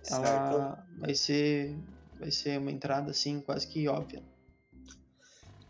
certo. 0.02 0.24
ela 0.24 0.86
vai 0.98 1.14
ser 1.14 1.78
vai 2.18 2.30
ser 2.30 2.58
uma 2.58 2.70
entrada 2.70 3.10
assim 3.10 3.40
quase 3.40 3.66
que 3.66 3.86
óbvia. 3.86 4.22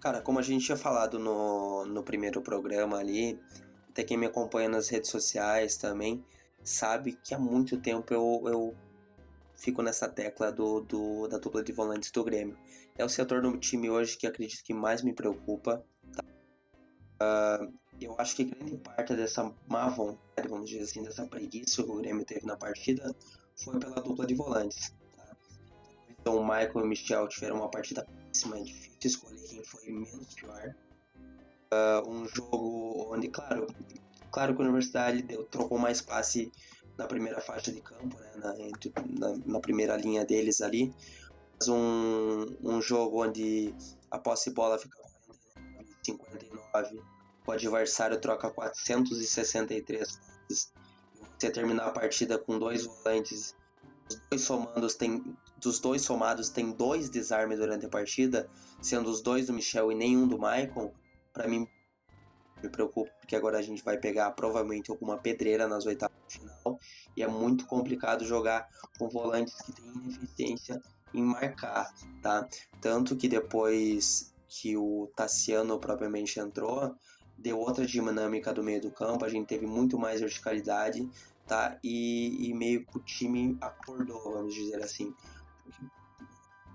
Cara, 0.04 0.20
como 0.20 0.38
a 0.38 0.42
gente 0.42 0.66
tinha 0.66 0.76
falado 0.76 1.18
no, 1.18 1.86
no 1.86 2.02
primeiro 2.02 2.42
programa 2.42 2.98
ali, 2.98 3.40
até 3.88 4.04
quem 4.04 4.18
me 4.18 4.26
acompanha 4.26 4.68
nas 4.68 4.90
redes 4.90 5.08
sociais 5.08 5.78
também, 5.78 6.22
sabe 6.62 7.18
que 7.24 7.34
há 7.34 7.38
muito 7.38 7.80
tempo 7.80 8.12
eu, 8.12 8.42
eu 8.44 8.76
fico 9.56 9.80
nessa 9.80 10.06
tecla 10.06 10.52
do, 10.52 10.82
do, 10.82 11.26
da 11.26 11.38
dupla 11.38 11.64
de 11.64 11.72
volantes 11.72 12.10
do 12.10 12.22
Grêmio. 12.22 12.54
É 12.98 13.02
o 13.02 13.08
setor 13.08 13.40
do 13.40 13.56
time 13.56 13.88
hoje 13.88 14.18
que 14.18 14.26
acredito 14.26 14.62
que 14.62 14.74
mais 14.74 15.00
me 15.00 15.14
preocupa. 15.14 15.82
Uh, 17.18 17.72
eu 17.98 18.14
acho 18.18 18.36
que 18.36 18.44
grande 18.44 18.76
parte 18.76 19.16
dessa 19.16 19.50
má 19.66 19.88
vontade, 19.88 20.48
vamos 20.48 20.68
dizer 20.68 20.82
assim, 20.82 21.02
dessa 21.02 21.26
preguiça 21.26 21.82
que 21.82 21.90
o 21.90 21.96
Grêmio 21.96 22.26
teve 22.26 22.44
na 22.44 22.58
partida 22.58 23.10
foi 23.56 23.80
pela 23.80 24.02
dupla 24.02 24.26
de 24.26 24.34
volantes. 24.34 24.94
Tá? 25.16 25.34
Então 26.10 26.36
o 26.36 26.42
Michael 26.42 26.72
e 26.74 26.82
o 26.82 26.86
Michel 26.86 27.26
tiveram 27.26 27.56
uma 27.56 27.70
partida 27.70 28.06
péssima, 28.34 28.58
é 28.58 28.62
difícil 28.62 28.98
escolher 29.04 29.42
quem 29.48 29.64
foi 29.64 29.90
menos 29.90 30.34
pior. 30.34 30.74
Uh, 31.72 32.08
um 32.08 32.28
jogo 32.28 33.08
onde, 33.12 33.28
claro, 33.28 33.66
claro 34.32 34.54
que 34.54 34.60
a 34.60 34.64
Universidade 34.64 35.22
deu, 35.22 35.44
trocou 35.44 35.78
mais 35.78 36.02
passe 36.02 36.52
na 36.98 37.06
primeira 37.06 37.40
faixa 37.40 37.72
de 37.72 37.80
campo, 37.80 38.16
né, 38.18 38.32
na, 38.36 38.60
entre, 38.60 38.92
na, 39.08 39.36
na 39.46 39.60
primeira 39.60 39.96
linha 39.96 40.24
deles 40.24 40.60
ali. 40.60 40.94
Mas 41.58 41.68
um, 41.68 42.46
um 42.62 42.82
jogo 42.82 43.24
onde 43.24 43.74
a 44.10 44.18
posse 44.18 44.50
de 44.50 44.56
bola 44.56 44.78
ficava 44.78 45.08
59, 46.04 47.00
o 47.46 47.52
adversário 47.52 48.20
troca 48.20 48.50
463 48.50 50.00
passes. 50.00 50.72
Você 51.38 51.50
terminar 51.50 51.86
a 51.86 51.90
partida 51.90 52.38
com 52.38 52.58
dois 52.58 52.84
volantes, 52.84 53.56
os 54.08 54.20
dois 54.30 54.42
somados 54.42 54.94
tem, 54.94 55.36
dos 55.64 55.80
dois 55.80 56.02
somados 56.02 56.48
tem 56.48 56.70
dois 56.70 57.10
desarmes 57.10 57.58
durante 57.58 57.86
a 57.86 57.88
partida, 57.88 58.48
sendo 58.80 59.10
os 59.10 59.20
dois 59.20 59.46
do 59.46 59.52
Michel 59.52 59.90
e 59.90 59.94
nenhum 59.94 60.28
do 60.28 60.38
Maicon, 60.38 60.92
para 61.32 61.48
mim 61.48 61.66
me 62.62 62.68
preocupa 62.68 63.10
porque 63.20 63.34
agora 63.34 63.58
a 63.58 63.62
gente 63.62 63.82
vai 63.82 63.98
pegar 63.98 64.30
provavelmente 64.32 64.90
alguma 64.90 65.18
pedreira 65.18 65.66
nas 65.66 65.86
oitavas 65.86 66.16
de 66.28 66.38
final 66.38 66.78
e 67.16 67.22
é 67.22 67.26
muito 67.26 67.66
complicado 67.66 68.24
jogar 68.24 68.68
com 68.98 69.08
volantes 69.08 69.54
que 69.62 69.72
têm 69.72 69.86
ineficiência 69.86 70.80
em 71.12 71.22
marcar, 71.22 71.92
tá? 72.22 72.46
Tanto 72.80 73.16
que 73.16 73.28
depois 73.28 74.34
que 74.46 74.76
o 74.76 75.10
Tassiano 75.16 75.78
propriamente 75.78 76.38
entrou, 76.38 76.94
deu 77.38 77.58
outra 77.58 77.86
dinâmica 77.86 78.52
do 78.52 78.62
meio 78.62 78.80
do 78.80 78.90
campo, 78.90 79.24
a 79.24 79.28
gente 79.28 79.46
teve 79.46 79.66
muito 79.66 79.98
mais 79.98 80.20
verticalidade, 80.20 81.08
tá? 81.46 81.78
E, 81.82 82.50
e 82.50 82.54
meio 82.54 82.84
que 82.84 82.98
o 82.98 83.00
time 83.00 83.56
acordou, 83.60 84.22
vamos 84.32 84.54
dizer 84.54 84.82
assim. 84.82 85.14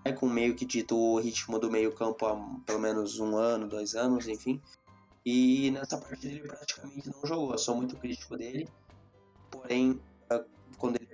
É 0.03 0.11
com 0.11 0.27
meio 0.27 0.55
que 0.55 0.65
dito 0.65 0.97
o 0.97 1.19
ritmo 1.19 1.59
do 1.59 1.69
meio 1.69 1.93
campo 1.93 2.25
há 2.25 2.35
pelo 2.65 2.79
menos 2.79 3.19
um 3.19 3.35
ano, 3.35 3.67
dois 3.67 3.95
anos, 3.95 4.27
enfim. 4.27 4.61
E 5.25 5.69
nessa 5.71 5.97
partida 5.97 6.33
ele 6.33 6.47
praticamente 6.47 7.09
não 7.09 7.25
jogou, 7.25 7.51
eu 7.51 7.57
sou 7.57 7.75
muito 7.75 7.97
crítico 7.97 8.37
dele. 8.37 8.67
Porém, 9.51 9.99
quando 10.77 10.95
ele 10.95 11.09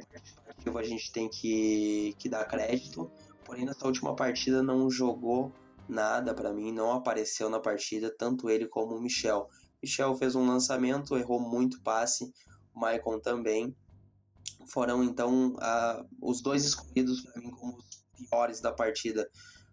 a 0.78 0.84
gente 0.84 1.12
tem 1.12 1.30
que, 1.30 2.16
que 2.18 2.30
dar 2.30 2.46
crédito. 2.46 3.10
Porém, 3.44 3.66
nessa 3.66 3.86
última 3.86 4.16
partida 4.16 4.64
não 4.64 4.90
jogou 4.90 5.52
nada 5.88 6.34
para 6.34 6.52
mim, 6.52 6.72
não 6.72 6.92
apareceu 6.92 7.50
na 7.50 7.60
partida, 7.60 8.10
tanto 8.10 8.50
ele 8.50 8.68
como 8.68 8.96
o 8.96 9.02
Michel. 9.02 9.50
Michel 9.82 10.16
fez 10.16 10.36
um 10.36 10.48
lançamento, 10.48 11.18
errou 11.18 11.40
muito 11.40 11.82
passe, 11.82 12.34
o 12.74 12.80
Maicon 12.80 13.20
também. 13.20 13.76
Foram 14.68 15.04
então 15.04 15.56
os 16.22 16.42
dois 16.42 16.66
escolhidos 16.66 17.22
para 17.22 17.42
mim 17.42 17.52
como 17.52 17.78
os 17.78 18.30
piores 18.30 18.62
da 18.62 18.72
partida, 18.72 19.30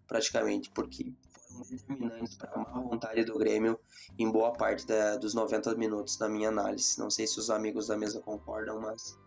praticamente, 0.07 0.69
porque 0.71 1.13
foram 1.53 1.69
determinantes 1.69 2.35
para 2.35 2.51
a 2.51 2.57
má 2.57 2.81
vontade 2.81 3.23
do 3.23 3.37
Grêmio 3.37 3.79
em 4.17 4.31
boa 4.31 4.51
parte 4.53 4.85
da, 4.85 5.17
dos 5.17 5.33
90 5.33 5.75
minutos, 5.75 6.17
na 6.19 6.27
minha 6.27 6.49
análise. 6.49 6.99
Não 6.99 7.09
sei 7.09 7.27
se 7.27 7.39
os 7.39 7.49
amigos 7.49 7.87
da 7.87 7.97
mesa 7.97 8.19
concordam, 8.21 8.79
mas. 8.81 9.17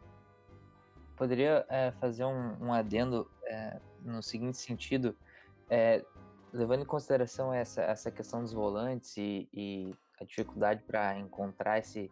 Poderia 1.16 1.64
é, 1.68 1.92
fazer 1.92 2.24
um, 2.24 2.66
um 2.66 2.72
adendo 2.72 3.30
é, 3.44 3.80
no 4.02 4.22
seguinte 4.22 4.58
sentido: 4.58 5.16
é, 5.70 6.04
levando 6.52 6.82
em 6.82 6.86
consideração 6.86 7.52
essa, 7.52 7.82
essa 7.82 8.10
questão 8.10 8.42
dos 8.42 8.52
volantes 8.52 9.16
e, 9.16 9.48
e 9.52 9.94
a 10.20 10.24
dificuldade 10.24 10.82
para 10.84 11.18
encontrar 11.18 11.78
esse, 11.78 12.10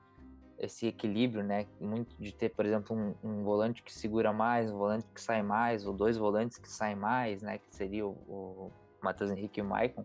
esse 0.59 0.87
equilíbrio, 0.87 1.43
né? 1.43 1.67
Muito 1.81 2.17
de 2.17 2.33
ter, 2.33 2.51
por 2.51 2.65
exemplo, 2.65 2.97
um, 2.97 3.15
um, 3.23 3.43
volante 3.43 3.83
que 3.83 3.93
segura 3.93 4.33
mais, 4.33 4.71
um 4.71 4.79
volante 4.79 5.07
que 5.13 5.21
sai 5.21 5.43
mais, 5.43 5.87
ou 5.87 5.93
dois 5.93 6.17
volantes 6.17 6.59
que 6.59 6.71
saem 6.71 6.97
mais, 6.97 7.43
né? 7.43 7.59
Que 7.59 7.75
seria 7.75 8.07
o, 8.07 8.11
o 8.11 8.73
Matheus 9.03 9.31
Henrique 9.31 9.61
e 9.61 9.63
o 9.63 9.67
Maicon. 9.67 10.05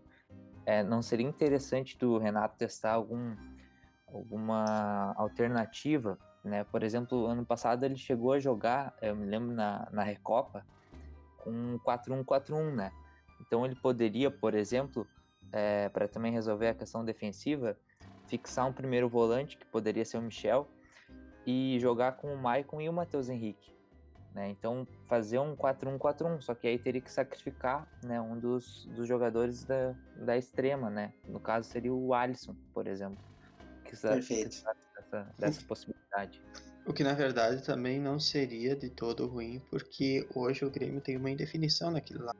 É, 0.66 0.82
não 0.82 1.02
seria 1.02 1.26
interessante 1.26 1.96
do 1.98 2.18
Renato 2.18 2.56
testar 2.58 2.92
algum, 2.92 3.34
alguma 4.06 5.14
alternativa, 5.16 6.18
né? 6.44 6.64
Por 6.64 6.82
exemplo, 6.82 7.26
ano 7.26 7.44
passado 7.44 7.84
ele 7.84 7.96
chegou 7.96 8.32
a 8.32 8.38
jogar, 8.38 8.94
eu 9.00 9.16
me 9.16 9.26
lembro 9.26 9.54
na, 9.54 9.88
na 9.90 10.02
Recopa, 10.02 10.66
com 11.38 11.78
4-1-4-1, 11.80 12.74
né? 12.74 12.92
Então 13.40 13.64
ele 13.64 13.74
poderia, 13.74 14.30
por 14.30 14.54
exemplo, 14.54 15.06
é, 15.52 15.88
para 15.88 16.06
também 16.06 16.32
resolver 16.32 16.68
a 16.68 16.74
questão 16.74 17.04
defensiva, 17.04 17.76
fixar 18.30 18.66
um 18.66 18.72
primeiro 18.72 19.08
volante, 19.08 19.56
que 19.56 19.66
poderia 19.66 20.04
ser 20.04 20.18
o 20.18 20.22
Michel, 20.22 20.68
e 21.44 21.78
jogar 21.80 22.12
com 22.12 22.32
o 22.32 22.38
Maicon 22.38 22.80
e 22.80 22.88
o 22.88 22.92
Matheus 22.92 23.28
Henrique. 23.28 23.74
Né? 24.32 24.48
Então, 24.48 24.86
fazer 25.06 25.40
um 25.40 25.56
4-1-4-1, 25.56 26.40
só 26.40 26.54
que 26.54 26.68
aí 26.68 26.78
teria 26.78 27.00
que 27.00 27.10
sacrificar 27.10 27.88
né, 28.04 28.20
um 28.20 28.38
dos, 28.38 28.86
dos 28.94 29.08
jogadores 29.08 29.64
da, 29.64 29.92
da 30.16 30.36
extrema, 30.36 30.88
né? 30.88 31.12
No 31.26 31.40
caso, 31.40 31.68
seria 31.68 31.92
o 31.92 32.14
Alisson, 32.14 32.54
por 32.72 32.86
exemplo. 32.86 33.18
Que 33.84 33.96
Perfeito. 33.96 34.62
Dessa, 34.94 35.34
dessa 35.36 35.62
possibilidade. 35.66 36.40
O 36.86 36.92
que 36.92 37.02
na 37.02 37.12
verdade 37.12 37.64
também 37.64 38.00
não 38.00 38.20
seria 38.20 38.76
de 38.76 38.88
todo 38.88 39.26
ruim, 39.26 39.60
porque 39.68 40.26
hoje 40.34 40.64
o 40.64 40.70
Grêmio 40.70 41.00
tem 41.00 41.16
uma 41.16 41.30
indefinição 41.30 41.90
naquele 41.90 42.20
lado? 42.20 42.38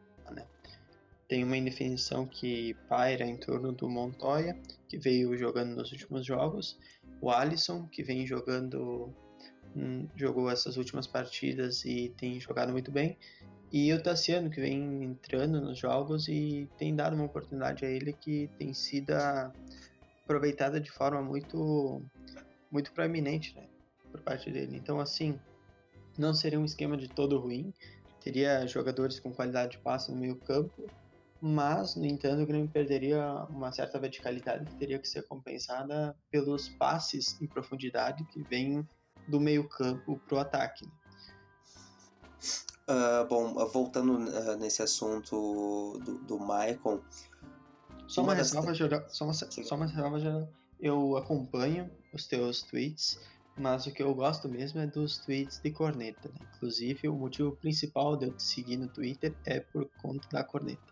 Tem 1.31 1.45
uma 1.45 1.57
indefinição 1.57 2.27
que 2.27 2.75
paira 2.89 3.25
em 3.25 3.37
torno 3.37 3.71
do 3.71 3.89
Montoya, 3.89 4.59
que 4.89 4.99
veio 4.99 5.39
jogando 5.39 5.77
nos 5.77 5.93
últimos 5.93 6.27
jogos, 6.27 6.77
o 7.21 7.31
Alisson, 7.31 7.87
que 7.87 8.03
vem 8.03 8.27
jogando, 8.27 9.15
hum, 9.77 10.09
jogou 10.17 10.51
essas 10.51 10.77
últimas 10.77 11.07
partidas 11.07 11.85
e 11.85 12.13
tem 12.19 12.41
jogado 12.41 12.73
muito 12.73 12.91
bem, 12.91 13.17
e 13.73 13.93
o 13.93 14.03
Tassiano, 14.03 14.51
que 14.51 14.61
vem 14.61 15.05
entrando 15.05 15.61
nos 15.61 15.79
jogos 15.79 16.27
e 16.27 16.69
tem 16.77 16.97
dado 16.97 17.15
uma 17.15 17.27
oportunidade 17.27 17.85
a 17.85 17.89
ele 17.89 18.13
que 18.13 18.51
tem 18.59 18.75
sido 18.75 19.13
aproveitada 20.25 20.81
de 20.81 20.91
forma 20.91 21.23
muito, 21.23 22.03
muito 22.73 22.93
proeminente 22.93 23.55
né, 23.55 23.69
por 24.11 24.21
parte 24.21 24.51
dele. 24.51 24.77
Então, 24.77 24.99
assim, 24.99 25.39
não 26.19 26.35
seria 26.35 26.59
um 26.59 26.65
esquema 26.65 26.97
de 26.97 27.07
todo 27.07 27.39
ruim, 27.39 27.73
teria 28.21 28.67
jogadores 28.67 29.21
com 29.21 29.33
qualidade 29.33 29.77
de 29.77 29.79
passe 29.79 30.11
no 30.11 30.19
meio 30.19 30.35
campo, 30.35 30.91
mas, 31.41 31.97
no 31.97 32.05
entanto, 32.05 32.43
o 32.43 32.47
Grêmio 32.47 32.69
perderia 32.69 33.47
uma 33.49 33.73
certa 33.73 33.99
verticalidade 33.99 34.65
que 34.67 34.75
teria 34.77 34.99
que 34.99 35.09
ser 35.09 35.23
compensada 35.23 36.15
pelos 36.31 36.69
passes 36.69 37.41
em 37.41 37.47
profundidade 37.47 38.25
que 38.25 38.43
vêm 38.43 38.87
do 39.27 39.41
meio-campo 39.41 40.21
para 40.27 40.37
o 40.37 40.39
ataque. 40.39 40.87
Uh, 42.89 43.27
bom, 43.29 43.55
voltando 43.69 44.15
uh, 44.17 44.57
nesse 44.57 44.83
assunto 44.83 45.99
do, 46.05 46.19
do 46.19 46.39
Maicon. 46.39 47.01
Só 48.07 48.23
uma, 48.23 48.35
ressalva 48.35 48.69
das... 48.69 48.77
geral. 48.77 49.05
Só 49.09 49.25
uma, 49.25 49.33
só 49.33 49.77
uma 49.77 49.87
ressalva 49.87 50.19
geral. 50.19 50.49
Eu 50.81 51.17
acompanho 51.17 51.89
os 52.13 52.27
teus 52.27 52.63
tweets, 52.63 53.21
mas 53.57 53.87
o 53.87 53.93
que 53.93 54.03
eu 54.03 54.13
gosto 54.15 54.49
mesmo 54.49 54.81
é 54.81 54.87
dos 54.87 55.19
tweets 55.19 55.61
de 55.61 55.71
corneta. 55.71 56.29
Né? 56.29 56.47
Inclusive, 56.57 57.09
o 57.09 57.15
motivo 57.15 57.53
principal 57.53 58.17
de 58.17 58.27
eu 58.27 58.33
te 58.33 58.43
seguir 58.43 58.77
no 58.77 58.89
Twitter 58.89 59.35
é 59.47 59.61
por 59.61 59.89
conta 60.03 60.29
da 60.31 60.43
corneta. 60.43 60.90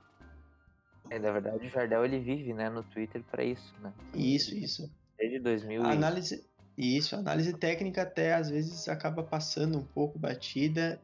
É, 1.11 1.19
na 1.19 1.33
verdade, 1.33 1.67
o 1.67 1.71
Jardel 1.71 2.05
ele 2.05 2.21
vive, 2.21 2.53
né, 2.53 2.69
no 2.69 2.83
Twitter 2.83 3.23
para 3.31 3.43
isso, 3.43 3.75
né? 3.81 3.93
Isso, 4.15 4.55
isso. 4.55 4.91
Desde 5.19 5.39
2000 5.41 5.83
a 5.85 5.91
análise 5.91 6.45
Isso, 6.77 7.17
a 7.17 7.19
análise 7.19 7.53
técnica 7.55 8.03
até 8.03 8.35
às 8.35 8.51
vezes 8.51 8.89
acaba 8.89 9.23
passando 9.23 9.79
um 9.79 9.85
pouco 9.85 10.19
batida 10.19 11.01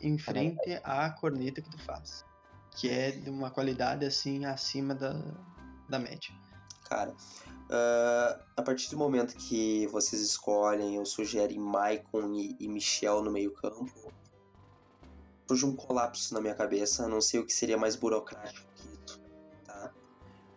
em 0.00 0.18
frente 0.18 0.80
à 0.82 1.08
corneta 1.10 1.62
que 1.62 1.70
tu 1.70 1.78
faz, 1.78 2.24
que 2.76 2.90
é 2.90 3.12
de 3.12 3.30
uma 3.30 3.50
qualidade 3.50 4.04
assim 4.04 4.44
acima 4.44 4.94
da, 4.94 5.12
da 5.88 5.98
média. 5.98 6.34
Cara, 6.88 7.12
uh, 7.12 8.42
a 8.56 8.62
partir 8.62 8.90
do 8.90 8.98
momento 8.98 9.36
que 9.36 9.86
vocês 9.86 10.20
escolhem 10.20 10.98
ou 10.98 11.06
sugerem 11.06 11.58
Maicon 11.58 12.34
e, 12.34 12.56
e 12.58 12.68
Michel 12.68 13.22
no 13.22 13.30
meio 13.30 13.52
campo, 13.52 14.12
surge 15.46 15.64
um 15.64 15.76
colapso 15.76 16.34
na 16.34 16.40
minha 16.40 16.54
cabeça, 16.54 17.08
não 17.08 17.20
sei 17.20 17.40
o 17.40 17.46
que 17.46 17.52
seria 17.52 17.78
mais 17.78 17.94
burocrático 17.96 18.63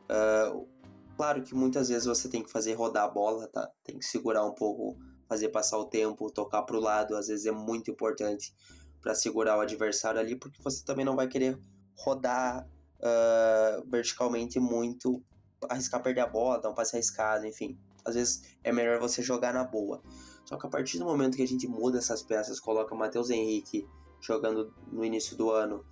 Uh, 0.10 0.68
claro 1.16 1.42
que 1.44 1.54
muitas 1.54 1.90
vezes 1.90 2.06
você 2.06 2.30
tem 2.30 2.44
que 2.44 2.52
fazer 2.52 2.74
rodar 2.74 3.06
a 3.06 3.10
bola, 3.10 3.48
tá? 3.48 3.70
Tem 3.84 3.98
que 3.98 4.06
segurar 4.06 4.46
um 4.46 4.54
pouco, 4.54 4.98
fazer 5.28 5.50
passar 5.50 5.78
o 5.78 5.86
tempo, 5.86 6.32
tocar 6.32 6.64
para 6.64 6.78
o 6.78 6.80
lado, 6.80 7.16
às 7.16 7.28
vezes 7.28 7.46
é 7.46 7.52
muito 7.52 7.92
importante 7.92 8.54
para 9.02 9.14
segurar 9.14 9.58
o 9.58 9.62
adversário 9.62 10.20
ali, 10.20 10.36
porque 10.36 10.62
você 10.62 10.84
também 10.84 11.06
não 11.06 11.16
vai 11.16 11.28
querer 11.28 11.60
rodar 11.96 12.68
uh, 13.00 13.90
verticalmente 13.90 14.60
muito, 14.60 15.24
arriscar 15.70 16.02
perder 16.02 16.22
a 16.22 16.28
bola, 16.28 16.62
dar 16.62 16.70
um 16.70 16.76
passe 16.76 16.96
arriscado, 16.96 17.46
enfim. 17.46 17.78
Às 18.06 18.16
vezes 18.16 18.58
é 18.64 18.72
melhor 18.72 19.00
você 19.00 19.22
jogar 19.22 19.54
na 19.54 19.64
boa. 19.64 20.02
Só 20.46 20.58
que 20.58 20.66
a 20.66 20.70
partir 20.70 20.98
do 20.98 21.06
momento 21.06 21.36
que 21.36 21.44
a 21.44 21.48
gente 21.48 21.68
muda 21.68 21.98
essas 21.98 22.24
peças, 22.24 22.60
coloca 22.60 22.94
o 22.94 22.98
Matheus 22.98 23.30
Henrique 23.30 23.86
jogando 24.22 24.74
no 24.92 25.04
início 25.04 25.36
do 25.36 25.52
ano 25.52 25.86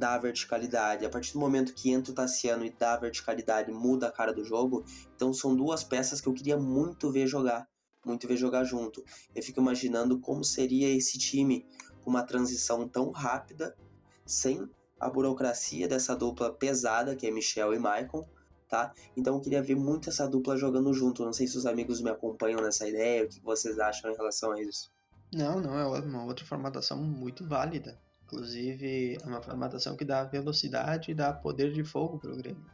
dá 0.00 0.16
verticalidade. 0.16 1.04
A 1.04 1.10
partir 1.10 1.34
do 1.34 1.38
momento 1.38 1.74
que 1.74 1.90
entra 1.90 2.10
o 2.10 2.14
Tassiano 2.14 2.64
e 2.64 2.70
dá 2.70 2.96
verticalidade, 2.96 3.70
muda 3.70 4.08
a 4.08 4.10
cara 4.10 4.32
do 4.32 4.42
jogo. 4.42 4.82
Então 5.14 5.32
são 5.32 5.54
duas 5.54 5.84
peças 5.84 6.20
que 6.20 6.26
eu 6.26 6.32
queria 6.32 6.56
muito 6.56 7.12
ver 7.12 7.26
jogar, 7.26 7.68
muito 8.04 8.26
ver 8.26 8.38
jogar 8.38 8.64
junto. 8.64 9.04
Eu 9.34 9.42
fico 9.42 9.60
imaginando 9.60 10.18
como 10.18 10.42
seria 10.42 10.88
esse 10.88 11.18
time 11.18 11.66
com 12.02 12.08
uma 12.08 12.22
transição 12.22 12.88
tão 12.88 13.10
rápida, 13.10 13.76
sem 14.24 14.66
a 14.98 15.08
burocracia 15.10 15.86
dessa 15.86 16.16
dupla 16.16 16.50
pesada 16.50 17.14
que 17.14 17.26
é 17.26 17.30
Michel 17.30 17.74
e 17.74 17.78
Maicon, 17.78 18.26
tá? 18.68 18.92
Então 19.14 19.34
eu 19.34 19.40
queria 19.40 19.62
ver 19.62 19.76
muito 19.76 20.08
essa 20.08 20.26
dupla 20.26 20.56
jogando 20.56 20.94
junto. 20.94 21.24
Não 21.24 21.32
sei 21.32 21.46
se 21.46 21.58
os 21.58 21.66
amigos 21.66 22.00
me 22.00 22.08
acompanham 22.08 22.62
nessa 22.62 22.88
ideia, 22.88 23.24
o 23.24 23.28
que 23.28 23.40
vocês 23.42 23.78
acham 23.78 24.10
em 24.10 24.16
relação 24.16 24.52
a 24.52 24.62
isso. 24.62 24.90
Não, 25.32 25.60
não, 25.60 25.78
é 25.78 26.00
uma 26.00 26.24
outra 26.24 26.44
formatação 26.46 27.02
muito 27.02 27.46
válida. 27.46 28.00
Inclusive, 28.30 29.18
é 29.20 29.26
uma 29.26 29.42
formatação 29.42 29.96
que 29.96 30.04
dá 30.04 30.22
velocidade 30.22 31.10
e 31.10 31.14
dá 31.14 31.32
poder 31.32 31.72
de 31.72 31.82
fogo 31.82 32.18
pro 32.18 32.36
Grêmio. 32.36 32.64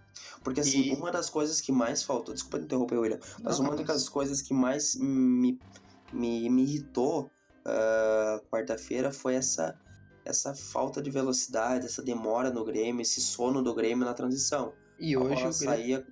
Porque 0.44 0.60
assim, 0.60 0.92
e... 0.92 0.94
uma 0.94 1.10
das 1.10 1.30
coisas 1.30 1.62
que 1.62 1.72
mais 1.72 2.02
faltou, 2.02 2.34
desculpa 2.34 2.58
interromper, 2.58 2.98
William, 2.98 3.18
mas 3.42 3.58
Não, 3.58 3.66
uma 3.66 3.76
mas... 3.76 3.86
das 3.86 4.08
coisas 4.08 4.42
que 4.42 4.52
mais 4.52 4.94
me, 4.96 5.58
me, 6.12 6.50
me 6.50 6.62
irritou 6.62 7.30
uh, 7.64 8.46
quarta-feira 8.50 9.10
foi 9.10 9.34
essa, 9.34 9.78
essa 10.26 10.54
falta 10.54 11.00
de 11.00 11.10
velocidade, 11.10 11.86
essa 11.86 12.02
demora 12.02 12.50
no 12.50 12.62
Grêmio, 12.62 13.00
esse 13.00 13.20
sono 13.22 13.62
do 13.62 13.74
Grêmio 13.74 14.04
na 14.04 14.12
transição. 14.12 14.74
E 14.98 15.14
a 15.14 15.18
hoje 15.18 15.34
bola 15.36 15.50
o 15.50 15.58
Grêmio... 15.58 15.76
saía. 15.76 16.06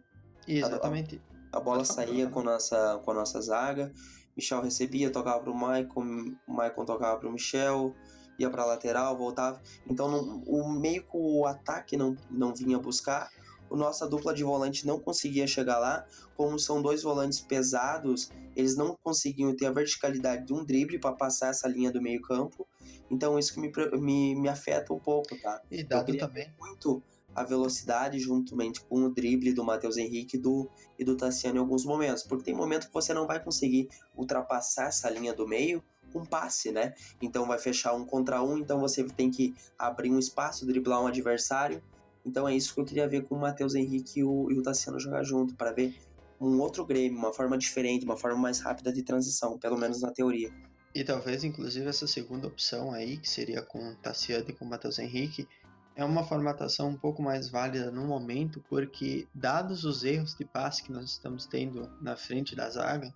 Exatamente. 0.48 1.20
A, 1.52 1.58
a 1.58 1.60
bola 1.60 1.84
saía 1.84 2.28
com 2.28 2.40
a, 2.40 2.44
nossa, 2.44 2.98
com 3.04 3.10
a 3.10 3.14
nossa 3.14 3.40
zaga, 3.42 3.92
Michel 4.34 4.62
recebia, 4.62 5.10
tocava 5.10 5.40
pro 5.40 5.54
Maicon, 5.54 6.34
Maicon 6.48 6.84
tocava 6.86 7.18
pro 7.18 7.30
Michel 7.30 7.94
ia 8.38 8.50
para 8.50 8.64
lateral, 8.64 9.16
voltava. 9.16 9.60
Então 9.88 10.10
não, 10.10 10.42
o 10.46 10.68
meio 10.68 11.02
que 11.02 11.16
o 11.16 11.46
ataque 11.46 11.96
não, 11.96 12.16
não 12.30 12.54
vinha 12.54 12.78
buscar, 12.78 13.30
o 13.70 13.76
nossa 13.76 14.06
dupla 14.06 14.34
de 14.34 14.44
volante 14.44 14.86
não 14.86 15.00
conseguia 15.00 15.46
chegar 15.46 15.78
lá. 15.78 16.06
Como 16.36 16.58
são 16.58 16.82
dois 16.82 17.02
volantes 17.02 17.40
pesados, 17.40 18.30
eles 18.54 18.76
não 18.76 18.96
conseguiam 19.02 19.54
ter 19.54 19.66
a 19.66 19.72
verticalidade 19.72 20.46
de 20.46 20.52
um 20.52 20.64
drible 20.64 20.98
para 20.98 21.12
passar 21.12 21.48
essa 21.48 21.68
linha 21.68 21.90
do 21.90 22.00
meio 22.00 22.20
campo. 22.22 22.66
Então 23.10 23.38
isso 23.38 23.54
que 23.54 23.60
me, 23.60 23.72
me, 23.98 24.34
me 24.34 24.48
afeta 24.48 24.92
um 24.92 24.98
pouco, 24.98 25.36
tá? 25.40 25.60
E 25.70 25.82
dado 25.82 26.16
também 26.16 26.52
muito 26.58 27.02
a 27.34 27.42
velocidade 27.42 28.18
juntamente 28.20 28.80
com 28.82 29.04
o 29.04 29.10
drible 29.10 29.52
do 29.52 29.64
Matheus 29.64 29.96
Henrique 29.96 30.38
do, 30.38 30.70
e 30.98 31.04
do 31.04 31.16
Tassiano 31.16 31.56
em 31.56 31.60
alguns 31.60 31.84
momentos, 31.84 32.22
porque 32.22 32.44
tem 32.44 32.54
momentos 32.54 32.86
que 32.86 32.94
você 32.94 33.12
não 33.12 33.26
vai 33.26 33.42
conseguir 33.42 33.88
ultrapassar 34.16 34.86
essa 34.86 35.10
linha 35.10 35.34
do 35.34 35.48
meio 35.48 35.82
com 36.14 36.24
passe, 36.24 36.70
né? 36.70 36.94
Então 37.20 37.46
vai 37.46 37.58
fechar 37.58 37.92
um 37.92 38.06
contra 38.06 38.40
um, 38.40 38.56
então 38.56 38.78
você 38.78 39.02
tem 39.02 39.30
que 39.30 39.52
abrir 39.76 40.10
um 40.10 40.18
espaço, 40.18 40.64
driblar 40.64 41.02
um 41.02 41.08
adversário. 41.08 41.82
Então 42.24 42.48
é 42.48 42.54
isso 42.54 42.72
que 42.72 42.80
eu 42.80 42.84
queria 42.84 43.08
ver 43.08 43.24
com 43.24 43.34
o 43.34 43.40
Matheus 43.40 43.74
Henrique 43.74 44.20
e 44.20 44.24
o, 44.24 44.50
e 44.50 44.58
o 44.58 44.62
Tassiano 44.62 44.98
jogar 45.00 45.24
junto, 45.24 45.54
para 45.56 45.72
ver 45.72 45.94
um 46.40 46.60
outro 46.60 46.86
Grêmio, 46.86 47.18
uma 47.18 47.32
forma 47.32 47.58
diferente, 47.58 48.04
uma 48.04 48.16
forma 48.16 48.38
mais 48.38 48.60
rápida 48.60 48.92
de 48.92 49.02
transição, 49.02 49.58
pelo 49.58 49.76
menos 49.76 50.00
na 50.00 50.10
teoria. 50.10 50.50
E 50.94 51.02
talvez, 51.02 51.42
inclusive, 51.42 51.86
essa 51.86 52.06
segunda 52.06 52.46
opção 52.46 52.92
aí, 52.92 53.16
que 53.16 53.28
seria 53.28 53.60
com 53.62 53.94
Tassiano 53.96 54.46
e 54.48 54.52
com 54.52 54.64
Matheus 54.64 54.98
Henrique, 54.98 55.48
é 55.96 56.04
uma 56.04 56.24
formatação 56.24 56.88
um 56.88 56.96
pouco 56.96 57.22
mais 57.22 57.48
válida 57.48 57.90
no 57.90 58.04
momento, 58.04 58.62
porque, 58.68 59.26
dados 59.34 59.84
os 59.84 60.04
erros 60.04 60.34
de 60.34 60.44
passe 60.44 60.82
que 60.82 60.92
nós 60.92 61.10
estamos 61.10 61.46
tendo 61.46 61.90
na 62.00 62.16
frente 62.16 62.54
da 62.54 62.70
zaga, 62.70 63.12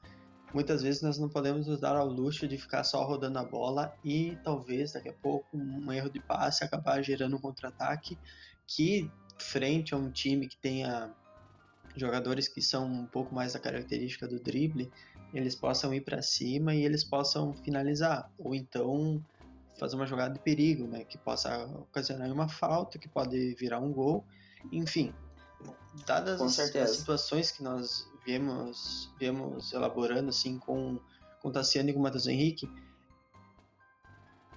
muitas 0.52 0.82
vezes 0.82 1.02
nós 1.02 1.18
não 1.18 1.28
podemos 1.28 1.66
nos 1.66 1.80
dar 1.80 1.96
ao 1.96 2.08
luxo 2.08 2.48
de 2.48 2.56
ficar 2.56 2.84
só 2.84 3.04
rodando 3.04 3.38
a 3.38 3.44
bola 3.44 3.94
e 4.04 4.36
talvez 4.42 4.92
daqui 4.92 5.08
a 5.08 5.12
pouco 5.12 5.56
um 5.56 5.92
erro 5.92 6.10
de 6.10 6.20
passe 6.20 6.64
acabar 6.64 7.02
gerando 7.02 7.36
um 7.36 7.40
contra-ataque 7.40 8.18
que, 8.66 9.10
frente 9.38 9.94
a 9.94 9.96
um 9.96 10.10
time 10.10 10.48
que 10.48 10.56
tenha 10.56 11.14
jogadores 11.96 12.48
que 12.48 12.62
são 12.62 12.86
um 12.86 13.06
pouco 13.06 13.34
mais 13.34 13.52
da 13.52 13.58
característica 13.58 14.26
do 14.26 14.38
drible, 14.38 14.90
eles 15.32 15.54
possam 15.54 15.92
ir 15.92 16.00
para 16.00 16.22
cima 16.22 16.74
e 16.74 16.84
eles 16.84 17.04
possam 17.04 17.52
finalizar, 17.52 18.30
ou 18.38 18.54
então 18.54 19.22
fazer 19.78 19.96
uma 19.96 20.06
jogada 20.06 20.34
de 20.34 20.40
perigo, 20.40 20.86
né, 20.86 21.04
que 21.04 21.16
possa 21.18 21.66
ocasionar 21.66 22.30
uma 22.32 22.48
falta, 22.48 22.98
que 22.98 23.08
pode 23.08 23.54
virar 23.54 23.78
um 23.78 23.92
gol, 23.92 24.24
enfim. 24.72 25.14
Dadas 26.06 26.40
as, 26.40 26.58
as, 26.76 26.90
situações 26.96 27.50
que 27.50 27.62
nós 27.62 28.08
viemos, 28.24 29.12
viemos 29.18 29.72
elaborando 29.72 30.30
assim 30.30 30.58
com 30.58 31.00
com 31.40 31.52
Tassiano 31.52 31.90
e 31.90 31.92
com 31.92 32.00
o 32.00 32.02
Matheus 32.02 32.26
Henrique, 32.26 32.68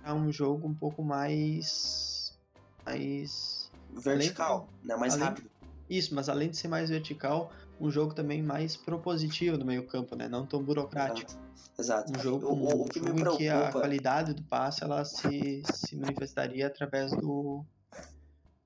é 0.03 0.11
um 0.11 0.31
jogo 0.31 0.67
um 0.67 0.73
pouco 0.73 1.03
mais 1.03 2.37
mais 2.85 3.71
vertical, 3.91 4.67
além, 4.67 4.87
né, 4.87 4.95
mais 4.95 5.13
além, 5.13 5.25
rápido. 5.25 5.51
Isso, 5.89 6.15
mas 6.15 6.29
além 6.29 6.49
de 6.49 6.57
ser 6.57 6.67
mais 6.67 6.89
vertical, 6.89 7.51
um 7.79 7.91
jogo 7.91 8.13
também 8.13 8.41
mais 8.41 8.75
propositivo 8.75 9.57
no 9.57 9.65
meio 9.65 9.85
campo, 9.85 10.15
né? 10.15 10.27
Não 10.27 10.45
tão 10.45 10.63
burocrático. 10.63 11.31
Exato. 11.77 12.11
Um 12.17 12.21
jogo, 12.21 12.47
o, 12.47 12.81
o 12.81 12.85
que 12.85 12.99
um 12.99 13.17
jogo 13.17 13.33
em 13.33 13.37
que 13.37 13.49
a 13.49 13.71
qualidade 13.71 14.33
do 14.33 14.43
passe 14.43 14.83
ela 14.83 15.03
se, 15.03 15.61
se 15.73 15.95
manifestaria 15.95 16.67
através 16.67 17.11
do, 17.11 17.65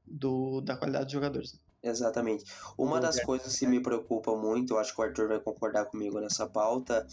do 0.05 0.61
da 0.61 0.77
qualidade 0.77 1.05
dos 1.05 1.13
jogadores. 1.13 1.59
Exatamente. 1.85 2.43
Uma 2.75 2.99
das 2.99 3.21
coisas 3.21 3.55
que 3.55 3.67
me 3.67 3.79
preocupa 3.79 4.35
muito, 4.35 4.73
eu 4.73 4.79
acho 4.79 4.93
que 4.95 4.99
o 4.99 5.03
Arthur 5.03 5.27
vai 5.27 5.39
concordar 5.39 5.85
comigo 5.85 6.19
nessa 6.19 6.47
pauta, 6.47 7.05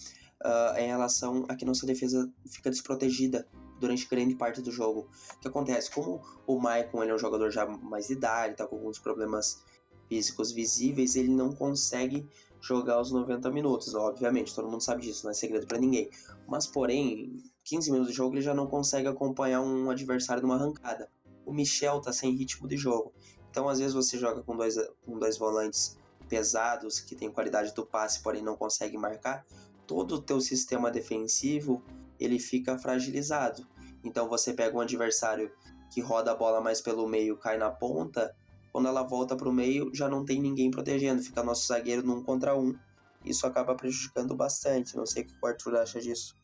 uh, 0.42 0.74
é 0.74 0.84
em 0.84 0.88
relação 0.88 1.44
a 1.46 1.54
que 1.54 1.66
nossa 1.66 1.84
defesa 1.84 2.26
fica 2.46 2.70
desprotegida 2.70 3.46
durante 3.78 4.08
grande 4.08 4.34
parte 4.34 4.62
do 4.62 4.72
jogo. 4.72 5.10
O 5.36 5.40
que 5.40 5.48
acontece? 5.48 5.90
Como 5.90 6.22
o 6.46 6.58
Maicon 6.58 7.02
ele 7.02 7.12
é 7.12 7.14
um 7.14 7.18
jogador 7.18 7.50
já 7.50 7.66
mais 7.66 8.06
de 8.06 8.14
idade, 8.14 8.56
tá 8.56 8.66
com 8.66 8.76
alguns 8.76 8.98
problemas 8.98 9.62
físicos 10.08 10.52
visíveis, 10.52 11.16
ele 11.16 11.28
não 11.28 11.52
consegue 11.52 12.26
jogar 12.58 12.98
os 12.98 13.12
90 13.12 13.50
minutos. 13.50 13.94
Obviamente, 13.94 14.54
todo 14.54 14.70
mundo 14.70 14.82
sabe 14.82 15.02
disso, 15.02 15.24
não 15.24 15.32
é 15.32 15.34
segredo 15.34 15.66
para 15.66 15.78
ninguém. 15.78 16.08
Mas, 16.48 16.66
porém, 16.66 17.36
15 17.64 17.90
minutos 17.90 18.12
de 18.12 18.16
jogo 18.16 18.36
ele 18.36 18.42
já 18.42 18.54
não 18.54 18.66
consegue 18.66 19.08
acompanhar 19.08 19.60
um 19.60 19.90
adversário 19.90 20.42
numa 20.42 20.54
arrancada. 20.54 21.10
O 21.44 21.52
Michel 21.52 22.00
tá 22.00 22.12
sem 22.12 22.34
ritmo 22.34 22.66
de 22.66 22.76
jogo. 22.76 23.12
Então, 23.52 23.68
às 23.68 23.78
vezes, 23.78 23.92
você 23.92 24.18
joga 24.18 24.42
com 24.42 24.56
dois, 24.56 24.76
com 25.04 25.18
dois 25.18 25.36
volantes 25.36 25.98
pesados, 26.26 26.98
que 26.98 27.14
tem 27.14 27.30
qualidade 27.30 27.74
do 27.74 27.84
passe, 27.84 28.22
porém 28.22 28.42
não 28.42 28.56
consegue 28.56 28.96
marcar. 28.96 29.44
Todo 29.86 30.14
o 30.14 30.22
teu 30.22 30.40
sistema 30.40 30.90
defensivo 30.90 31.82
ele 32.18 32.38
fica 32.38 32.78
fragilizado. 32.78 33.66
Então, 34.02 34.26
você 34.26 34.54
pega 34.54 34.74
um 34.74 34.80
adversário 34.80 35.52
que 35.92 36.00
roda 36.00 36.32
a 36.32 36.34
bola 36.34 36.62
mais 36.62 36.80
pelo 36.80 37.06
meio, 37.06 37.36
cai 37.36 37.58
na 37.58 37.70
ponta, 37.70 38.34
quando 38.72 38.88
ela 38.88 39.02
volta 39.02 39.36
para 39.36 39.50
o 39.50 39.52
meio, 39.52 39.94
já 39.94 40.08
não 40.08 40.24
tem 40.24 40.40
ninguém 40.40 40.70
protegendo, 40.70 41.22
fica 41.22 41.42
nosso 41.42 41.66
zagueiro 41.66 42.02
num 42.02 42.22
contra 42.22 42.56
um. 42.56 42.74
Isso 43.22 43.46
acaba 43.46 43.74
prejudicando 43.74 44.34
bastante. 44.34 44.96
Não 44.96 45.04
sei 45.04 45.24
o 45.24 45.26
que 45.26 45.34
o 45.42 45.46
Arthur 45.46 45.76
acha 45.76 46.00
disso. 46.00 46.34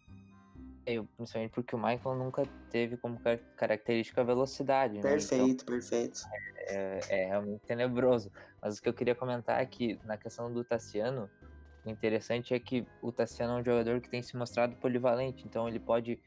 Eu, 0.88 1.06
principalmente 1.18 1.50
porque 1.50 1.76
o 1.76 1.78
Michael 1.78 2.16
nunca 2.16 2.44
teve 2.70 2.96
como 2.96 3.20
característica 3.54 4.22
a 4.22 4.24
velocidade. 4.24 4.98
Perfeito, 5.00 5.44
né? 5.44 5.50
então, 5.50 5.66
perfeito. 5.66 6.20
É, 6.56 7.00
é, 7.10 7.26
realmente 7.26 7.60
tenebroso. 7.66 8.32
Mas 8.60 8.78
o 8.78 8.82
que 8.82 8.88
eu 8.88 8.94
queria 8.94 9.14
comentar 9.14 9.60
é 9.60 9.66
que, 9.66 9.98
na 10.04 10.16
questão 10.16 10.50
do 10.50 10.64
Tassiano, 10.64 11.28
o 11.84 11.90
interessante 11.90 12.54
é 12.54 12.58
que 12.58 12.86
o 13.02 13.12
Tassiano 13.12 13.58
é 13.58 13.60
um 13.60 13.64
jogador 13.64 14.00
que 14.00 14.08
tem 14.08 14.22
se 14.22 14.34
mostrado 14.34 14.76
polivalente, 14.76 15.44
então 15.46 15.68
ele 15.68 15.78
pode 15.78 16.18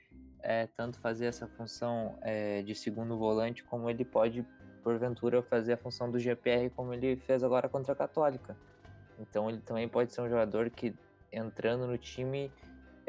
é, 0.44 0.68
tanto 0.78 1.00
fazer 1.00 1.26
essa 1.26 1.48
função 1.48 2.16
é, 2.22 2.62
de 2.62 2.76
segundo 2.76 3.18
volante, 3.18 3.64
como 3.64 3.90
ele 3.90 4.06
pode 4.06 4.46
porventura 4.84 5.42
fazer 5.42 5.74
a 5.74 5.78
função 5.78 6.10
do 6.10 6.20
GPR 6.20 6.70
como 6.72 6.94
ele 6.94 7.16
fez 7.16 7.44
agora 7.44 7.68
contra 7.68 7.94
a 7.94 7.96
Católica. 7.96 8.56
Então 9.20 9.50
ele 9.50 9.60
também 9.62 9.88
pode 9.88 10.14
ser 10.14 10.22
um 10.22 10.30
jogador 10.30 10.70
que 10.70 10.94
entrando 11.32 11.88
no 11.88 11.98
time 11.98 12.52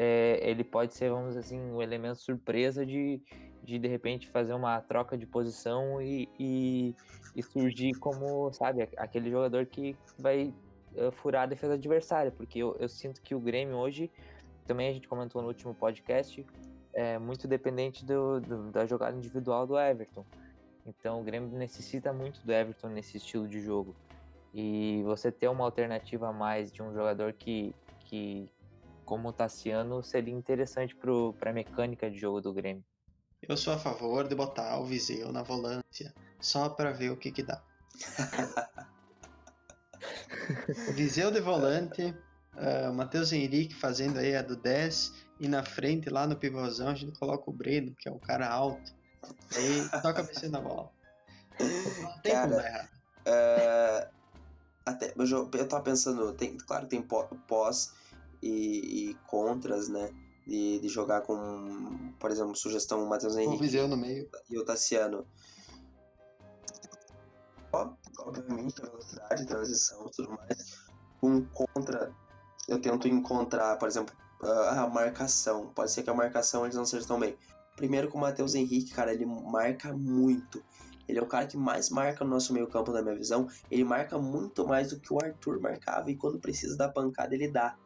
é, 0.03 0.41
ele 0.43 0.65
pode 0.65 0.95
ser, 0.95 1.11
vamos 1.11 1.29
dizer 1.29 1.41
assim, 1.41 1.61
um 1.61 1.81
elemento 1.81 2.19
surpresa 2.19 2.85
de, 2.85 3.23
de 3.63 3.79
de 3.79 3.87
repente 3.87 4.27
fazer 4.29 4.53
uma 4.53 4.81
troca 4.81 5.17
de 5.17 5.27
posição 5.27 6.03
e, 6.03 6.29
e, 6.39 6.97
e 7.37 7.43
surgir 7.43 7.93
como, 7.95 8.53
sabe, 8.53 8.83
aquele 8.97 9.31
jogador 9.31 9.65
que 9.67 9.97
vai 10.19 10.53
uh, 10.97 11.13
furar 11.13 11.45
a 11.45 11.47
defesa 11.47 11.75
adversária, 11.75 12.33
porque 12.33 12.59
eu, 12.59 12.77
eu 12.81 12.89
sinto 12.89 13.23
que 13.23 13.33
o 13.33 13.39
Grêmio 13.39 13.77
hoje, 13.77 14.11
também 14.67 14.89
a 14.89 14.93
gente 14.93 15.07
comentou 15.07 15.41
no 15.41 15.47
último 15.47 15.73
podcast, 15.73 16.45
é 16.93 17.17
muito 17.17 17.47
dependente 17.47 18.05
do, 18.05 18.41
do 18.41 18.71
da 18.73 18.85
jogada 18.85 19.17
individual 19.17 19.67
do 19.67 19.79
Everton. 19.79 20.27
Então 20.85 21.21
o 21.21 21.23
Grêmio 21.23 21.49
necessita 21.57 22.13
muito 22.13 22.45
do 22.45 22.53
Everton 22.53 22.89
nesse 22.89 23.19
estilo 23.19 23.47
de 23.47 23.61
jogo. 23.61 23.95
E 24.53 25.01
você 25.05 25.31
ter 25.31 25.49
uma 25.49 25.65
alternativa 25.65 26.29
a 26.29 26.33
mais 26.33 26.73
de 26.73 26.83
um 26.83 26.93
jogador 26.93 27.33
que, 27.33 27.75
que 28.01 28.51
como 29.05 29.29
o 29.29 29.33
Tassiano, 29.33 30.03
seria 30.03 30.35
interessante 30.35 30.97
para 31.39 31.51
a 31.51 31.53
mecânica 31.53 32.11
de 32.11 32.19
jogo 32.19 32.41
do 32.41 32.53
Grêmio. 32.53 32.85
Eu 33.41 33.57
sou 33.57 33.73
a 33.73 33.79
favor 33.79 34.29
de 34.29 34.35
botar 34.35 34.79
o 34.79 34.87
Viseu 34.87 35.33
na 35.33 35.43
volância, 35.43 36.15
só 36.41 36.69
para 36.69 36.93
ver 36.93 37.11
o 37.11 37.17
que, 37.17 37.33
que 37.33 37.43
dá. 37.43 37.63
Viseu 40.95 41.31
de 41.31 41.41
volante, 41.41 42.15
uh, 42.55 42.93
Matheus 42.93 43.33
Henrique 43.33 43.75
fazendo 43.75 44.19
aí 44.19 44.37
a 44.37 44.43
do 44.43 44.57
10, 44.57 45.13
e 45.41 45.49
na 45.49 45.65
frente, 45.65 46.09
lá 46.09 46.27
no 46.27 46.37
pivôzão, 46.37 46.89
a 46.89 46.95
gente 46.95 47.19
coloca 47.19 47.51
o 47.51 47.53
Breno, 47.53 47.95
que 47.97 48.09
é 48.09 48.13
um 48.13 48.19
cara 48.19 48.49
alto. 48.49 48.95
Aí 49.57 49.89
toca 49.91 50.09
a 50.09 50.15
cabeça 50.15 50.49
na 50.49 50.61
bola. 50.61 50.91
Não 51.59 52.21
tem 52.21 52.33
Cara, 52.33 52.49
como 52.49 52.63
dar 52.63 52.69
errado. 52.69 52.89
Uh, 53.27 54.09
até, 54.87 55.13
eu, 55.17 55.51
eu 55.53 55.69
tava 55.69 55.83
pensando, 55.83 56.33
tem, 56.35 56.57
claro 56.57 56.87
que 56.87 56.91
tem 56.91 57.03
pós 57.03 57.93
e, 58.43 59.11
e 59.11 59.15
contras, 59.27 59.89
né? 59.89 60.11
De, 60.47 60.81
de, 60.81 60.89
jogar 60.89 61.21
com, 61.21 62.13
por 62.19 62.31
exemplo, 62.31 62.57
sugestão 62.57 63.05
o 63.05 63.09
Matheus 63.09 63.37
Henrique. 63.37 63.57
O 63.57 63.61
Viseu 63.61 63.87
no 63.87 63.97
meio. 63.97 64.29
E 64.51 64.59
o 64.59 64.65
Tassiano. 64.65 65.25
Obviamente, 68.19 68.83
velocidade, 68.83 69.47
transição 69.47 70.11
tudo 70.15 70.31
mais. 70.31 70.83
Um 71.23 71.45
contra, 71.45 72.13
eu 72.69 72.81
tento 72.81 73.07
encontrar, 73.07 73.79
por 73.79 73.89
exemplo, 73.89 74.15
a 74.43 74.89
marcação. 74.89 75.69
Pode 75.69 75.93
ser 75.93 76.03
que 76.03 76.11
a 76.11 76.15
marcação 76.15 76.65
eles 76.65 76.77
não 76.77 76.85
sejam 76.85 77.07
tão 77.07 77.21
bem. 77.21 77.37
Primeiro 77.77 78.09
com 78.09 78.19
o 78.19 78.21
Matheus 78.21 78.55
Henrique, 78.55 78.93
cara, 78.93 79.13
ele 79.13 79.25
marca 79.25 79.93
muito. 79.93 80.63
Ele 81.09 81.19
é 81.19 81.23
o 81.23 81.27
cara 81.27 81.47
que 81.47 81.57
mais 81.57 81.91
marca 81.91 82.25
no 82.25 82.31
nosso 82.31 82.53
meio 82.53 82.67
campo, 82.67 82.93
na 82.93 83.03
minha 83.03 83.17
visão. 83.17 83.49
Ele 83.71 83.85
marca 83.85 84.19
muito 84.19 84.67
mais 84.67 84.91
do 84.91 85.01
que 85.01 85.13
o 85.13 85.19
Arthur 85.23 85.61
marcava 85.61 86.11
e 86.11 86.17
quando 86.17 86.39
precisa 86.39 86.77
da 86.77 86.89
pancada, 86.89 87.35
ele 87.35 87.49
dá. 87.49 87.77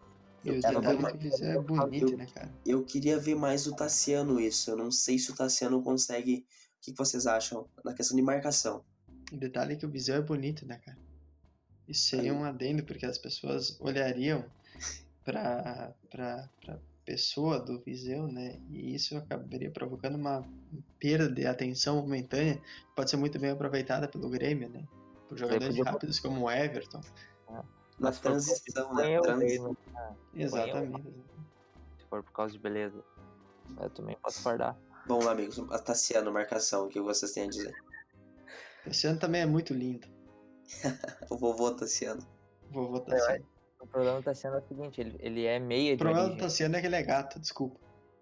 Eu, 0.47 0.61
ver 0.61 0.99
mais... 1.01 1.41
é 1.41 1.59
bonito, 1.59 2.13
eu, 2.13 2.17
né, 2.17 2.27
cara? 2.27 2.53
eu 2.65 2.85
queria 2.85 3.19
ver 3.19 3.35
mais 3.35 3.67
o 3.67 3.75
Tassiano 3.75 4.41
isso. 4.41 4.71
Eu 4.71 4.77
não 4.77 4.91
sei 4.91 5.19
se 5.19 5.31
o 5.31 5.35
Tassiano 5.35 5.83
consegue. 5.83 6.47
O 6.79 6.81
que 6.81 6.93
vocês 6.93 7.27
acham 7.27 7.67
na 7.85 7.93
questão 7.93 8.17
de 8.17 8.23
marcação? 8.23 8.85
O 9.33 9.37
detalhe 9.37 9.75
é 9.75 9.77
que 9.77 9.85
o 9.85 9.91
Viseu 9.91 10.15
é 10.15 10.23
bonito, 10.23 10.65
né, 10.65 10.79
cara? 10.85 10.99
Isso 11.89 12.09
seria 12.09 12.33
um 12.33 12.45
adendo, 12.45 12.85
porque 12.85 13.07
as 13.07 13.19
pessoas 13.19 13.77
olhariam 13.81 14.45
pra, 15.25 15.93
pra, 16.11 16.49
pra 16.61 16.79
pessoa 17.05 17.61
do 17.61 17.81
Viseu, 17.81 18.27
né? 18.27 18.59
E 18.71 18.95
isso 18.95 19.17
acabaria 19.17 19.71
provocando 19.71 20.17
uma 20.17 20.45
perda 20.99 21.29
de 21.29 21.47
atenção 21.47 21.97
momentânea, 21.97 22.61
pode 22.95 23.11
ser 23.11 23.17
muito 23.17 23.39
bem 23.39 23.51
aproveitada 23.51 24.09
pelo 24.09 24.29
Grêmio, 24.29 24.69
né? 24.69 24.85
Por 25.29 25.39
jogadores 25.39 25.79
rápidos 25.79 26.21
como 26.21 26.45
o 26.45 26.51
Everton. 26.51 27.01
Na 27.99 28.13
transição, 28.13 28.95
né? 28.95 29.21
Transição. 29.21 29.77
Exatamente. 30.35 31.15
Se 31.99 32.05
for 32.09 32.23
por 32.23 32.33
causa 32.33 32.53
de 32.53 32.59
beleza, 32.59 33.03
eu 33.81 33.91
também 33.91 34.17
posso 34.23 34.43
fardar. 34.43 34.79
Bom, 35.07 35.27
amigos, 35.29 35.59
a 35.71 35.79
Tassiano, 35.79 36.33
marcação, 36.33 36.87
o 36.87 36.89
que 36.89 37.01
vocês 37.01 37.33
têm 37.33 37.45
a 37.45 37.49
dizer? 37.49 37.75
Tassiano 38.85 39.19
também 39.19 39.43
é 39.43 39.47
muito 39.47 39.73
lindo. 39.73 40.07
o 41.31 41.37
vovô 41.37 41.73
Tassiano. 41.73 42.27
Vovô 42.71 43.01
Tassiano. 43.01 43.47
O 43.81 43.87
problema 43.87 44.19
do 44.19 44.25
Tassiano 44.25 44.57
é 44.57 44.59
o 44.61 44.63
seguinte, 44.63 45.01
ele, 45.01 45.17
ele 45.21 45.45
é 45.45 45.59
meia 45.59 45.95
O 45.95 45.99
problema 45.99 46.29
do 46.29 46.37
Tassiano 46.37 46.77
é 46.77 46.81
que 46.81 46.87
ele 46.87 46.97
é 46.97 47.03
gato, 47.03 47.39
desculpa. 47.39 47.79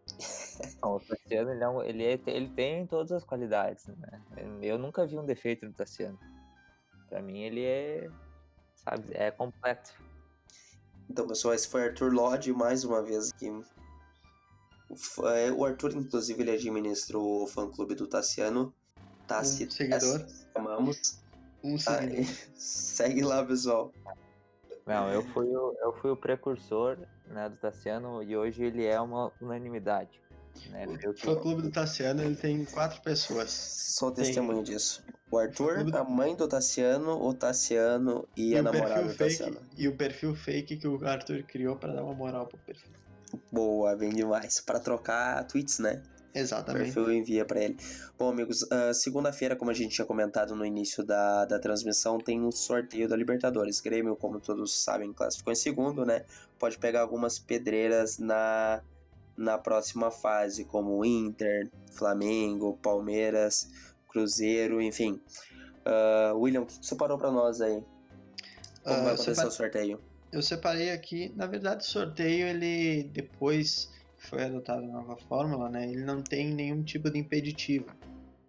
o 0.84 1.00
Tassiano, 1.00 1.52
ele, 1.52 1.64
é 1.64 1.68
um, 1.68 1.82
ele, 1.82 2.04
é, 2.04 2.20
ele 2.26 2.48
tem 2.50 2.86
todas 2.86 3.12
as 3.12 3.24
qualidades, 3.24 3.86
né? 3.86 4.22
Eu 4.62 4.78
nunca 4.78 5.06
vi 5.06 5.18
um 5.18 5.24
defeito 5.24 5.64
no 5.64 5.72
Tassiano. 5.72 6.18
Pra 7.08 7.22
mim, 7.22 7.40
ele 7.42 7.64
é, 7.64 8.10
sabe, 8.84 9.12
é 9.12 9.30
completo. 9.30 9.92
Então, 11.08 11.26
pessoal, 11.26 11.54
esse 11.54 11.68
foi 11.68 11.88
Arthur 11.88 12.12
Lodge 12.12 12.52
mais 12.52 12.84
uma 12.84 13.02
vez 13.02 13.30
aqui. 13.30 13.50
É, 15.36 15.50
o 15.52 15.64
Arthur, 15.64 15.96
inclusive, 15.96 16.42
ele 16.42 16.50
administra 16.50 17.18
o 17.18 17.46
fã-clube 17.46 17.94
do 17.94 18.06
Tassiano. 18.06 18.74
Tassi, 19.26 19.66
um 19.66 19.70
seguidor. 19.70 20.26
Chamamos. 20.52 21.22
Um 21.62 21.78
seguidor. 21.78 22.24
Ah, 22.24 22.50
segue 22.56 23.22
lá, 23.22 23.44
pessoal. 23.44 23.92
Não, 24.86 25.10
eu 25.10 25.22
fui 25.22 25.46
o, 25.46 25.74
eu 25.80 25.92
fui 25.94 26.10
o 26.10 26.16
precursor 26.16 26.98
né, 27.26 27.48
do 27.48 27.56
Tassiano 27.56 28.22
e 28.22 28.36
hoje 28.36 28.62
ele 28.64 28.84
é 28.84 29.00
uma 29.00 29.32
unanimidade. 29.40 30.20
Né? 30.68 30.86
O 31.06 31.14
fã 31.14 31.34
clube 31.36 31.62
do 31.62 31.70
Tassiano 31.70 32.22
ele 32.22 32.36
tem 32.36 32.64
quatro 32.66 33.00
pessoas. 33.00 33.50
Sou 33.50 34.12
testemunho 34.12 34.62
tem... 34.62 34.74
disso. 34.74 35.02
O 35.34 35.38
Arthur, 35.38 35.96
a 35.96 36.04
mãe 36.04 36.36
do 36.36 36.46
Tassiano, 36.46 37.20
o 37.20 37.34
Tassiano 37.34 38.24
e, 38.36 38.50
e 38.50 38.56
a 38.56 38.62
namorada 38.62 39.02
do 39.02 39.16
Tassiano. 39.16 39.56
E 39.76 39.88
o 39.88 39.96
perfil 39.96 40.32
fake 40.32 40.76
que 40.76 40.86
o 40.86 41.04
Arthur 41.04 41.42
criou 41.42 41.74
para 41.74 41.92
dar 41.92 42.04
uma 42.04 42.14
moral 42.14 42.46
pro 42.46 42.56
perfil. 42.58 42.92
Boa, 43.50 43.96
bem 43.96 44.10
demais. 44.10 44.60
Para 44.60 44.78
trocar 44.78 45.42
tweets, 45.48 45.80
né? 45.80 46.00
Exatamente. 46.32 46.82
O 46.82 46.94
perfil 46.94 47.12
envia 47.12 47.44
para 47.44 47.64
ele. 47.64 47.76
Bom, 48.16 48.30
amigos, 48.30 48.62
uh, 48.62 48.94
segunda-feira, 48.94 49.56
como 49.56 49.72
a 49.72 49.74
gente 49.74 49.96
tinha 49.96 50.06
comentado 50.06 50.54
no 50.54 50.64
início 50.64 51.02
da, 51.02 51.44
da 51.46 51.58
transmissão, 51.58 52.16
tem 52.18 52.40
um 52.40 52.52
sorteio 52.52 53.08
da 53.08 53.16
Libertadores. 53.16 53.80
Grêmio, 53.80 54.14
como 54.14 54.38
todos 54.38 54.84
sabem, 54.84 55.12
classificou 55.12 55.52
em 55.52 55.56
segundo, 55.56 56.06
né? 56.06 56.24
Pode 56.60 56.78
pegar 56.78 57.00
algumas 57.00 57.40
pedreiras 57.40 58.18
na, 58.18 58.80
na 59.36 59.58
próxima 59.58 60.12
fase, 60.12 60.64
como 60.64 61.04
Inter, 61.04 61.68
Flamengo, 61.90 62.78
Palmeiras, 62.80 63.68
Cruzeiro, 64.14 64.80
enfim. 64.80 65.20
Uh, 65.84 66.38
William, 66.38 66.62
o 66.62 66.66
que 66.66 66.72
você 66.74 66.82
separou 66.82 67.18
para 67.18 67.32
nós 67.32 67.60
aí? 67.60 67.82
Como 68.84 69.00
uh, 69.00 69.04
vai 69.04 69.14
acontecer 69.14 69.44
o 69.44 69.50
sorteio? 69.50 70.00
Eu 70.32 70.40
separei 70.40 70.90
aqui, 70.90 71.32
na 71.36 71.46
verdade, 71.46 71.84
o 71.84 71.86
sorteio 71.86 72.46
ele 72.46 73.04
depois 73.12 73.92
foi 74.16 74.44
adotada 74.44 74.82
a 74.82 74.86
nova 74.86 75.16
fórmula, 75.16 75.68
né, 75.68 75.90
ele 75.90 76.04
não 76.04 76.22
tem 76.22 76.54
nenhum 76.54 76.82
tipo 76.82 77.10
de 77.10 77.18
impeditivo. 77.18 77.86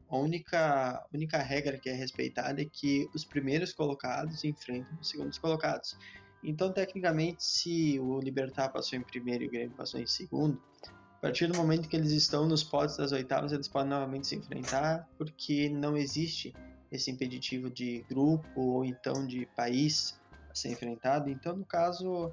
A 0.07 0.17
única, 0.17 1.03
única 1.13 1.39
regra 1.39 1.77
que 1.77 1.89
é 1.89 1.93
respeitada 1.93 2.61
é 2.61 2.65
que 2.65 3.09
os 3.13 3.25
primeiros 3.25 3.73
colocados 3.73 4.43
enfrentam 4.43 4.97
os 5.01 5.09
segundos 5.09 5.37
colocados. 5.37 5.97
Então, 6.43 6.71
tecnicamente, 6.71 7.43
se 7.43 7.99
o 7.99 8.19
Libertar 8.19 8.69
passou 8.69 8.97
em 8.97 9.01
primeiro 9.01 9.43
e 9.43 9.47
o 9.47 9.51
Grêmio 9.51 9.75
passou 9.75 9.99
em 9.99 10.05
segundo, 10.05 10.61
a 11.17 11.21
partir 11.21 11.47
do 11.47 11.57
momento 11.57 11.89
que 11.89 11.95
eles 11.95 12.11
estão 12.11 12.47
nos 12.47 12.63
potes 12.63 12.97
das 12.97 13.11
oitavas, 13.11 13.51
eles 13.51 13.67
podem 13.67 13.89
novamente 13.89 14.27
se 14.27 14.35
enfrentar, 14.35 15.07
porque 15.17 15.69
não 15.69 15.97
existe 15.97 16.53
esse 16.91 17.09
impeditivo 17.09 17.69
de 17.69 18.05
grupo 18.09 18.61
ou 18.61 18.85
então 18.85 19.25
de 19.25 19.45
país 19.55 20.19
a 20.49 20.55
ser 20.55 20.69
enfrentado. 20.69 21.29
Então, 21.29 21.55
no 21.55 21.65
caso, 21.65 22.31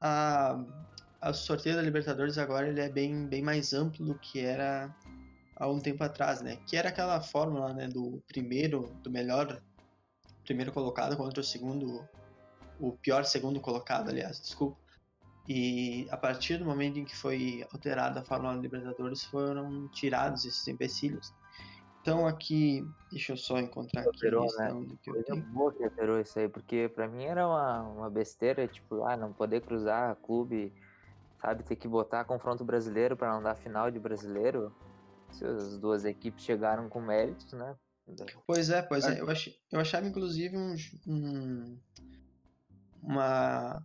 a, 0.00 0.58
o 1.22 1.32
sorteio 1.32 1.76
da 1.76 1.82
Libertadores 1.82 2.36
agora 2.36 2.68
ele 2.68 2.80
é 2.80 2.88
bem, 2.88 3.26
bem 3.26 3.42
mais 3.42 3.72
amplo 3.72 4.04
do 4.04 4.18
que 4.18 4.40
era 4.40 4.94
há 5.56 5.68
um 5.68 5.78
tempo 5.78 6.02
atrás, 6.02 6.42
né? 6.42 6.56
Que 6.66 6.76
era 6.76 6.88
aquela 6.88 7.20
fórmula, 7.20 7.72
né, 7.72 7.86
do 7.86 8.22
primeiro, 8.26 8.92
do 9.02 9.10
melhor 9.10 9.62
primeiro 10.44 10.72
colocado 10.72 11.16
contra 11.16 11.40
o 11.40 11.44
segundo, 11.44 12.06
o 12.80 12.92
pior 12.92 13.24
segundo 13.24 13.60
colocado, 13.60 14.08
aliás, 14.08 14.40
desculpa. 14.40 14.81
E 15.48 16.06
a 16.10 16.16
partir 16.16 16.58
do 16.58 16.64
momento 16.64 16.98
em 16.98 17.04
que 17.04 17.16
foi 17.16 17.66
alterada 17.72 18.20
a 18.20 18.24
fórmula 18.24 18.54
Libertadores, 18.54 19.24
foram 19.24 19.88
tirados 19.88 20.44
esses 20.44 20.66
empecilhos. 20.68 21.34
Então 22.00 22.26
aqui, 22.26 22.84
deixa 23.10 23.32
eu 23.32 23.36
só 23.36 23.58
encontrar 23.58 24.02
aqui 24.02 24.10
operou, 24.10 24.48
a 24.58 24.62
né? 24.62 24.72
do 24.72 24.96
que 24.98 25.10
eu 25.10 25.22
tenho. 25.22 25.42
boa 25.42 25.72
que 25.72 25.84
alterou 25.84 26.20
isso 26.20 26.38
aí, 26.38 26.48
porque 26.48 26.90
para 26.94 27.08
mim 27.08 27.24
era 27.24 27.46
uma, 27.46 27.82
uma 27.82 28.10
besteira, 28.10 28.66
tipo, 28.66 29.04
ah, 29.04 29.16
não 29.16 29.32
poder 29.32 29.60
cruzar 29.60 30.16
clube 30.16 30.72
sabe? 31.42 31.64
Ter 31.64 31.76
que 31.76 31.88
botar 31.88 32.24
confronto 32.24 32.64
brasileiro 32.64 33.16
para 33.16 33.32
não 33.32 33.42
dar 33.42 33.56
final 33.56 33.90
de 33.90 33.98
brasileiro. 33.98 34.72
Se 35.32 35.44
as 35.44 35.78
duas 35.78 36.04
equipes 36.04 36.44
chegaram 36.44 36.88
com 36.88 37.00
méritos, 37.00 37.52
né? 37.52 37.74
Pois 38.46 38.70
é, 38.70 38.82
pois 38.82 39.04
é. 39.04 39.20
Eu, 39.20 39.28
ach, 39.28 39.48
eu 39.70 39.80
achava 39.80 40.06
inclusive 40.06 40.56
um, 40.56 40.76
um 41.06 41.78
uma 43.02 43.84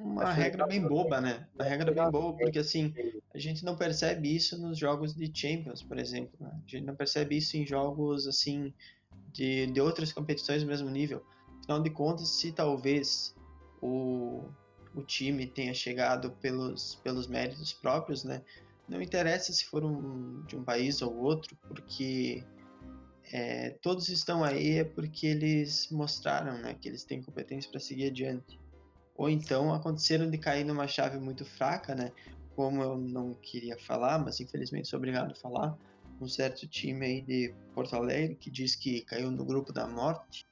uma 0.00 0.32
regra 0.32 0.66
bem 0.66 0.80
boba, 0.80 1.20
né? 1.20 1.46
Uma 1.54 1.64
regra 1.64 1.92
bem 1.92 2.10
boba, 2.10 2.38
porque 2.38 2.58
assim, 2.58 2.94
a 3.34 3.38
gente 3.38 3.64
não 3.64 3.76
percebe 3.76 4.34
isso 4.34 4.58
nos 4.58 4.78
jogos 4.78 5.14
de 5.14 5.30
Champions, 5.32 5.82
por 5.82 5.98
exemplo. 5.98 6.32
Né? 6.40 6.50
A 6.52 6.70
gente 6.70 6.84
não 6.84 6.96
percebe 6.96 7.36
isso 7.36 7.56
em 7.56 7.66
jogos 7.66 8.26
assim 8.26 8.72
de, 9.32 9.66
de 9.66 9.80
outras 9.80 10.12
competições 10.12 10.62
do 10.62 10.68
mesmo 10.68 10.88
nível. 10.88 11.24
Afinal 11.60 11.82
de 11.82 11.90
contas, 11.90 12.28
se 12.28 12.52
talvez 12.52 13.34
o, 13.80 14.44
o 14.94 15.02
time 15.02 15.46
tenha 15.46 15.74
chegado 15.74 16.30
pelos, 16.40 16.96
pelos 17.04 17.26
méritos 17.26 17.72
próprios, 17.72 18.24
né? 18.24 18.42
Não 18.88 19.00
interessa 19.00 19.52
se 19.52 19.64
for 19.66 19.84
um, 19.84 20.42
de 20.46 20.56
um 20.56 20.64
país 20.64 21.00
ou 21.00 21.16
outro, 21.16 21.56
porque 21.68 22.42
é, 23.32 23.70
todos 23.82 24.08
estão 24.08 24.42
aí 24.42 24.78
é 24.78 24.84
porque 24.84 25.28
eles 25.28 25.88
mostraram 25.90 26.58
né, 26.58 26.74
que 26.74 26.88
eles 26.88 27.04
têm 27.04 27.22
competência 27.22 27.70
para 27.70 27.78
seguir 27.78 28.08
adiante. 28.08 28.58
Ou 29.20 29.28
então 29.28 29.74
aconteceram 29.74 30.30
de 30.30 30.38
cair 30.38 30.64
numa 30.64 30.88
chave 30.88 31.18
muito 31.18 31.44
fraca, 31.44 31.94
né? 31.94 32.10
Como 32.56 32.82
eu 32.82 32.96
não 32.96 33.34
queria 33.34 33.78
falar, 33.78 34.18
mas 34.18 34.40
infelizmente 34.40 34.88
sou 34.88 34.96
obrigado 34.96 35.32
a 35.32 35.34
falar, 35.34 35.76
um 36.18 36.26
certo 36.26 36.66
time 36.66 37.04
aí 37.04 37.20
de 37.20 37.54
Porto 37.74 37.94
Alegre 37.94 38.34
que 38.36 38.50
diz 38.50 38.74
que 38.74 39.02
caiu 39.02 39.30
no 39.30 39.44
grupo 39.44 39.74
da 39.74 39.86
morte 39.86 40.46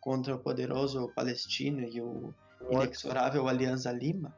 contra 0.00 0.36
o 0.36 0.38
poderoso 0.38 1.10
Palestina 1.16 1.84
e 1.84 2.00
o 2.00 2.32
inexorável 2.70 3.48
Alianza 3.48 3.90
Lima 3.90 4.32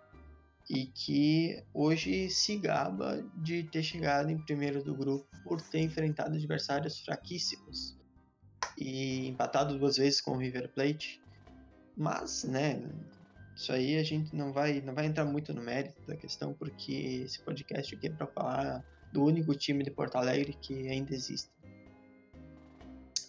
e 0.70 0.86
que 0.86 1.62
hoje 1.74 2.30
se 2.30 2.56
gaba 2.56 3.22
de 3.36 3.64
ter 3.64 3.82
chegado 3.82 4.30
em 4.30 4.38
primeiro 4.38 4.82
do 4.82 4.94
grupo 4.94 5.26
por 5.42 5.60
ter 5.60 5.80
enfrentado 5.80 6.34
adversários 6.34 7.00
fraquíssimos 7.00 7.94
e 8.78 9.28
empatado 9.28 9.78
duas 9.78 9.98
vezes 9.98 10.22
com 10.22 10.30
o 10.30 10.38
River 10.38 10.72
Plate. 10.72 11.20
Mas, 11.94 12.44
né, 12.44 12.82
isso 13.54 13.72
aí 13.72 13.98
a 13.98 14.02
gente 14.02 14.34
não 14.34 14.52
vai 14.52 14.80
não 14.80 14.94
vai 14.94 15.06
entrar 15.06 15.24
muito 15.24 15.52
no 15.54 15.62
mérito 15.62 16.00
da 16.06 16.16
questão 16.16 16.52
porque 16.54 17.22
esse 17.24 17.40
podcast 17.40 17.94
aqui 17.94 18.08
é 18.08 18.10
para 18.10 18.26
falar 18.26 18.84
do 19.12 19.24
único 19.24 19.54
time 19.54 19.84
de 19.84 19.90
Porto 19.90 20.16
Alegre 20.16 20.58
que 20.60 20.88
ainda 20.88 21.14
existe. 21.14 21.48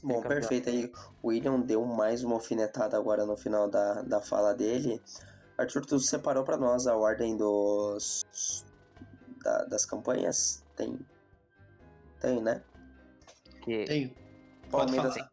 Bom, 0.03 0.21
perfeito 0.21 0.69
aí. 0.69 0.91
O 1.21 1.29
William 1.29 1.59
deu 1.61 1.83
mais 1.85 2.23
uma 2.23 2.35
alfinetada 2.35 2.97
agora 2.97 3.25
no 3.25 3.35
final 3.35 3.69
da, 3.69 4.01
da 4.03 4.21
fala 4.21 4.53
dele. 4.53 5.01
Arthur, 5.57 5.85
tu 5.85 5.99
separou 5.99 6.43
para 6.43 6.57
nós 6.57 6.85
a 6.85 6.95
ordem 6.95 7.37
dos 7.37 8.23
da, 9.43 9.65
das 9.65 9.85
campanhas? 9.85 10.63
Tem. 10.75 10.99
Tem, 12.19 12.41
né? 12.41 12.61
Que... 13.63 13.85
Tenho. 13.85 14.15
Palmeiras. 14.69 15.13
Pode 15.13 15.19
falar. 15.19 15.31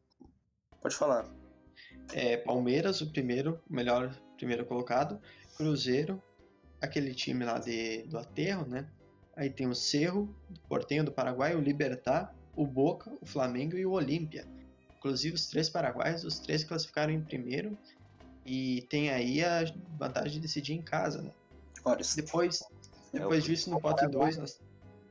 Pode 0.81 0.97
falar. 0.97 1.43
É, 2.15 2.37
Palmeiras, 2.39 3.01
o 3.01 3.11
primeiro, 3.11 3.61
o 3.69 3.75
melhor 3.75 4.15
primeiro 4.43 4.67
colocado. 4.67 5.21
Cruzeiro, 5.57 6.21
aquele 6.81 7.15
time 7.15 7.45
lá 7.45 7.59
de, 7.61 8.03
do 8.03 8.19
Aterro, 8.19 8.67
né? 8.67 8.89
Aí 9.37 9.49
tem 9.49 9.69
o 9.69 9.75
Cerro, 9.75 10.35
o 10.51 10.69
Portenho 10.69 11.05
do 11.05 11.13
Paraguai, 11.13 11.55
o 11.55 11.61
Libertar, 11.61 12.35
o 12.57 12.67
Boca, 12.67 13.13
o 13.21 13.25
Flamengo 13.25 13.77
e 13.77 13.87
o 13.87 13.93
Olímpia. 13.93 14.45
Inclusive, 14.99 15.37
os 15.37 15.47
três 15.47 15.71
paraguaios, 15.71 16.25
os 16.25 16.41
três 16.41 16.65
classificaram 16.65 17.13
em 17.13 17.21
primeiro 17.21 17.79
e 18.45 18.83
tem 18.91 19.11
aí 19.11 19.45
a 19.45 19.65
vantagem 19.97 20.33
de 20.33 20.41
decidir 20.41 20.75
em 20.75 20.83
casa, 20.83 21.23
né? 21.23 21.31
Depois, 22.17 22.63
depois 23.13 23.45
disso, 23.45 23.71
no 23.71 23.81
pote 23.81 24.07
2, 24.07 24.37
nós, 24.39 24.61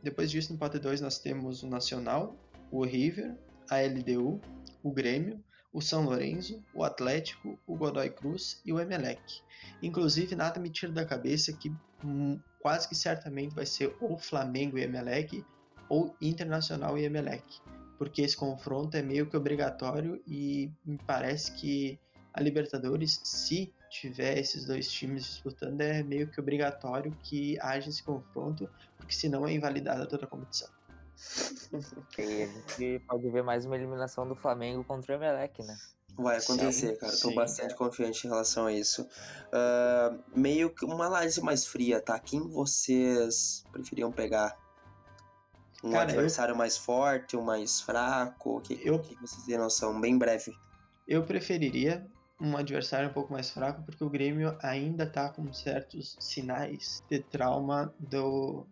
depois 0.04 0.30
disso, 0.30 0.52
no 0.52 0.60
pote 0.60 0.78
2, 0.78 1.02
nós 1.02 1.20
temos 1.20 1.63
o 1.63 1.67
Nacional, 1.67 2.36
o 2.70 2.84
River, 2.84 3.36
a 3.70 3.78
LDU, 3.82 4.39
o 4.84 4.91
Grêmio, 4.91 5.41
o 5.73 5.81
São 5.81 6.03
Lourenço, 6.03 6.63
o 6.73 6.84
Atlético, 6.84 7.57
o 7.65 7.75
Godoy 7.75 8.10
Cruz 8.10 8.62
e 8.65 8.73
o 8.73 8.79
Emelec. 8.79 9.41
Inclusive, 9.81 10.36
nada 10.36 10.60
me 10.60 10.69
tira 10.69 10.91
da 10.91 11.05
cabeça 11.05 11.53
que 11.53 11.71
hum, 12.03 12.39
quase 12.60 12.88
que 12.88 12.95
certamente 12.95 13.55
vai 13.55 13.65
ser 13.65 13.95
ou 14.01 14.17
Flamengo 14.17 14.77
e 14.77 14.84
Emelec 14.84 15.45
ou 15.89 16.15
Internacional 16.21 16.97
e 16.97 17.05
Emelec 17.05 17.43
porque 18.01 18.23
esse 18.23 18.36
confronto 18.36 18.97
é 18.97 19.03
meio 19.03 19.27
que 19.27 19.38
obrigatório 19.38 20.19
e 20.25 20.71
me 20.84 20.97
parece 21.05 21.51
que 21.51 21.99
a 22.34 22.41
Libertadores, 22.41 23.21
se 23.23 23.71
tiver 23.91 24.39
esses 24.39 24.65
dois 24.65 24.91
times 24.91 25.23
disputando, 25.23 25.81
é 25.81 26.01
meio 26.01 26.27
que 26.27 26.39
obrigatório 26.39 27.15
que 27.21 27.60
haja 27.62 27.89
esse 27.89 28.01
confronto, 28.01 28.67
porque 28.97 29.13
senão 29.13 29.47
é 29.47 29.53
invalidada 29.53 30.07
toda 30.07 30.25
a 30.25 30.27
competição. 30.27 30.67
E 32.17 32.43
a 32.43 32.45
gente 32.79 32.99
pode 33.07 33.29
ver 33.29 33.43
mais 33.43 33.65
uma 33.65 33.75
eliminação 33.75 34.27
do 34.27 34.36
Flamengo 34.36 34.84
contra 34.84 35.13
o 35.13 35.15
Emelec, 35.15 35.62
né? 35.63 35.77
Vai 36.17 36.38
acontecer, 36.38 36.93
Sim, 36.93 36.99
cara. 36.99 37.17
Tô 37.21 37.34
bastante 37.34 37.75
confiante 37.75 38.27
em 38.27 38.29
relação 38.29 38.65
a 38.65 38.73
isso. 38.73 39.07
Ah, 39.51 40.13
meio 40.36 40.69
que 40.73 40.84
uma 40.86 41.05
análise 41.05 41.41
mais 41.41 41.65
fria, 41.65 42.01
tá? 42.01 42.19
Quem 42.19 42.41
vocês 42.49 43.63
preferiam 43.71 44.12
pegar? 44.12 44.57
Um 45.84 45.91
Cara, 45.91 46.12
eu- 46.12 46.15
adversário 46.15 46.55
mais 46.55 46.77
forte, 46.77 47.36
um 47.38 47.41
mais 47.41 47.81
fraco? 47.81 48.57
O 48.57 48.62
que, 48.62 48.79
Eu- 48.84 48.99
que 48.99 49.15
vocês 49.15 49.43
têm 49.45 49.57
noção? 49.57 49.99
Bem 49.99 50.17
breve. 50.17 50.53
Eu 51.07 51.23
preferiria 51.25 52.05
um 52.39 52.55
adversário 52.57 53.10
um 53.10 53.13
pouco 53.13 53.31
mais 53.34 53.49
fraco, 53.49 53.81
porque 53.84 54.03
o 54.03 54.10
Grêmio 54.10 54.55
ainda 54.62 55.05
tá 55.10 55.29
com 55.29 55.51
certos 55.53 56.17
sinais 56.19 57.01
de 57.10 57.19
trauma 57.19 57.93
do, 57.99 58.65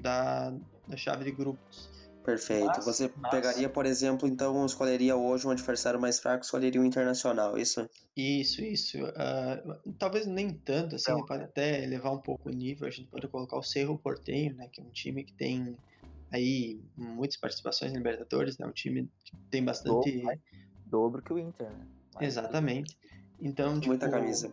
da, 0.00 0.52
da 0.88 0.96
chave 0.96 1.24
de 1.24 1.32
grupos. 1.32 1.88
Perfeito. 2.24 2.66
Mas- 2.66 2.84
Você 2.84 3.10
mas- 3.16 3.30
pegaria, 3.30 3.68
por 3.68 3.86
exemplo, 3.86 4.28
então 4.28 4.66
escolheria 4.66 5.14
hoje 5.16 5.46
um 5.46 5.50
adversário 5.50 6.00
mais 6.00 6.18
fraco, 6.18 6.44
escolheria 6.44 6.80
um 6.80 6.84
internacional, 6.84 7.56
isso? 7.56 7.88
Isso, 8.16 8.64
isso. 8.64 8.98
ah, 9.14 9.62
talvez 9.96 10.26
nem 10.26 10.50
tanto, 10.52 10.96
assim, 10.96 11.12
Não. 11.12 11.24
pode 11.24 11.44
até 11.44 11.84
elevar 11.84 12.12
um 12.12 12.18
pouco 12.18 12.48
o 12.48 12.52
nível. 12.52 12.88
A 12.88 12.90
gente 12.90 13.08
pode 13.08 13.28
colocar 13.28 13.56
o 13.56 13.62
Cerro 13.62 13.96
Porteño, 13.96 14.54
né, 14.56 14.68
que 14.72 14.80
é 14.80 14.84
um 14.84 14.90
time 14.90 15.22
que 15.22 15.32
tem 15.34 15.76
aí 16.32 16.80
muitas 16.96 17.36
participações 17.36 17.92
em 17.92 17.96
Libertadores, 17.96 18.58
né, 18.58 18.66
um 18.66 18.72
time 18.72 19.08
que 19.24 19.36
tem 19.48 19.64
bastante... 19.64 20.18
Dobro, 20.20 20.40
dobro 20.86 21.22
que 21.22 21.32
o 21.32 21.38
Inter, 21.38 21.70
né? 21.70 21.86
Mas- 22.16 22.24
Exatamente. 22.26 22.98
Então, 23.40 23.74
tipo, 23.74 23.88
Muita 23.88 24.08
camisa. 24.10 24.52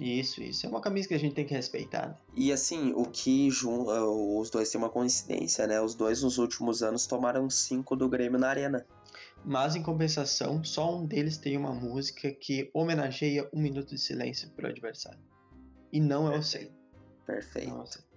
Isso, 0.00 0.42
isso. 0.42 0.64
É 0.64 0.68
uma 0.68 0.80
camisa 0.80 1.08
que 1.08 1.14
a 1.14 1.18
gente 1.18 1.34
tem 1.34 1.44
que 1.44 1.54
respeitar. 1.54 2.08
né? 2.08 2.16
E 2.36 2.52
assim, 2.52 2.92
o 2.94 3.04
que 3.04 3.48
ah, 3.88 4.04
os 4.04 4.48
dois 4.48 4.70
têm 4.70 4.80
uma 4.80 4.90
coincidência, 4.90 5.66
né? 5.66 5.80
Os 5.80 5.94
dois 5.94 6.22
nos 6.22 6.38
últimos 6.38 6.82
anos 6.82 7.06
tomaram 7.06 7.50
cinco 7.50 7.96
do 7.96 8.08
Grêmio 8.08 8.38
na 8.38 8.48
arena. 8.48 8.86
Mas, 9.44 9.76
em 9.76 9.82
compensação, 9.82 10.62
só 10.64 10.96
um 10.96 11.06
deles 11.06 11.36
tem 11.36 11.56
uma 11.56 11.72
música 11.72 12.30
que 12.30 12.70
homenageia 12.72 13.48
um 13.52 13.60
minuto 13.60 13.94
de 13.94 14.00
silêncio 14.00 14.50
pro 14.50 14.68
adversário. 14.68 15.20
E 15.92 16.00
não 16.00 16.30
é 16.30 16.38
o 16.38 16.42
Cerro. 16.42 16.72
Perfeito. 17.26 17.68
Não 17.68 17.80
é 17.80 17.84
o. 17.84 18.08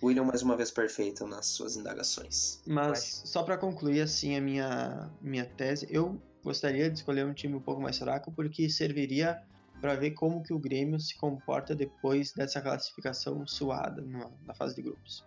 William 0.00 0.24
mais 0.24 0.42
uma 0.42 0.56
vez 0.56 0.70
perfeito 0.70 1.26
nas 1.26 1.46
suas 1.46 1.76
indagações. 1.76 2.60
Mas, 2.66 3.22
só 3.24 3.42
para 3.42 3.58
concluir 3.58 4.00
assim 4.00 4.36
a 4.36 4.40
minha, 4.40 5.10
minha 5.20 5.44
tese, 5.44 5.88
eu 5.90 6.20
gostaria 6.42 6.88
de 6.88 6.98
escolher 6.98 7.26
um 7.26 7.34
time 7.34 7.54
um 7.54 7.60
pouco 7.60 7.80
mais 7.80 7.98
fraco 7.98 8.30
porque 8.30 8.70
serviria 8.70 9.42
para 9.80 9.94
ver 9.94 10.12
como 10.12 10.42
que 10.42 10.52
o 10.52 10.58
Grêmio 10.58 10.98
se 10.98 11.16
comporta 11.16 11.74
depois 11.74 12.32
dessa 12.32 12.60
classificação 12.60 13.46
suada 13.46 14.02
na, 14.02 14.30
na 14.46 14.54
fase 14.54 14.74
de 14.74 14.82
grupos. 14.82 15.24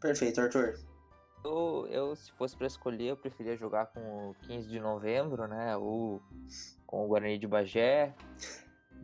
Perfeito, 0.00 0.40
Arthur. 0.40 0.78
Eu, 1.44 1.86
eu, 1.90 2.16
se 2.16 2.30
fosse 2.32 2.56
pra 2.56 2.66
escolher, 2.66 3.08
eu 3.08 3.16
preferia 3.16 3.56
jogar 3.56 3.86
com 3.86 4.30
o 4.30 4.34
15 4.46 4.68
de 4.68 4.78
novembro, 4.78 5.46
né? 5.48 5.76
Ou 5.76 6.22
com 6.86 7.04
o 7.04 7.08
Guarani 7.08 7.38
de 7.38 7.46
Bagé. 7.46 8.14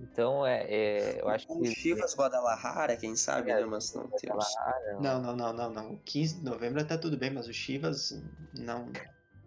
Então, 0.01 0.47
é, 0.47 0.64
é, 0.68 1.21
eu 1.21 1.29
acho 1.29 1.51
o 1.51 1.61
que. 1.61 1.75
Chivas 1.75 2.14
Guadalajara, 2.14 2.97
quem 2.97 3.16
sabe, 3.16 3.51
É, 3.51 3.57
né? 3.57 3.64
Mas 3.64 3.92
não 3.92 4.09
temos. 4.11 4.47
Não, 5.01 5.21
não, 5.21 5.37
não, 5.37 5.53
não, 5.53 5.71
não. 5.71 5.92
O 5.94 5.99
15 5.99 6.38
de 6.38 6.44
novembro 6.44 6.85
tá 6.87 6.97
tudo 6.97 7.16
bem, 7.16 7.31
mas 7.31 7.49
o 7.49 7.53
Chivas 7.53 8.23
não. 8.57 8.92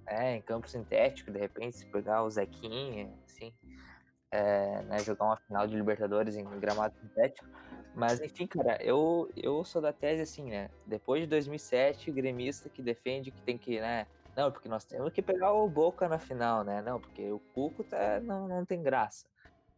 É, 0.05 0.35
em 0.35 0.41
campo 0.41 0.69
sintético, 0.69 1.31
de 1.31 1.39
repente, 1.39 1.77
se 1.77 1.85
pegar 1.85 2.23
o 2.23 2.29
Zequinha, 2.29 3.13
assim, 3.25 3.53
é, 4.31 4.81
né, 4.83 4.99
jogar 4.99 5.25
uma 5.25 5.37
final 5.37 5.67
de 5.67 5.75
Libertadores 5.75 6.35
em 6.35 6.45
gramado 6.59 6.95
sintético. 7.01 7.45
Mas, 7.93 8.21
enfim, 8.21 8.47
cara, 8.47 8.81
eu, 8.81 9.29
eu 9.35 9.63
sou 9.65 9.81
da 9.81 9.91
tese 9.91 10.21
assim, 10.21 10.49
né? 10.49 10.69
Depois 10.85 11.21
de 11.21 11.27
2007, 11.27 12.09
gremista 12.11 12.69
que 12.69 12.81
defende 12.81 13.31
que 13.31 13.41
tem 13.41 13.57
que, 13.57 13.81
né? 13.81 14.07
Não, 14.35 14.49
porque 14.49 14.69
nós 14.69 14.85
temos 14.85 15.11
que 15.11 15.21
pegar 15.21 15.51
o 15.51 15.67
Boca 15.69 16.07
na 16.07 16.17
final, 16.17 16.63
né? 16.63 16.81
Não, 16.81 16.99
porque 17.01 17.29
o 17.29 17.39
Cuco 17.53 17.83
tá, 17.83 18.21
não, 18.21 18.47
não 18.47 18.65
tem 18.65 18.81
graça. 18.81 19.27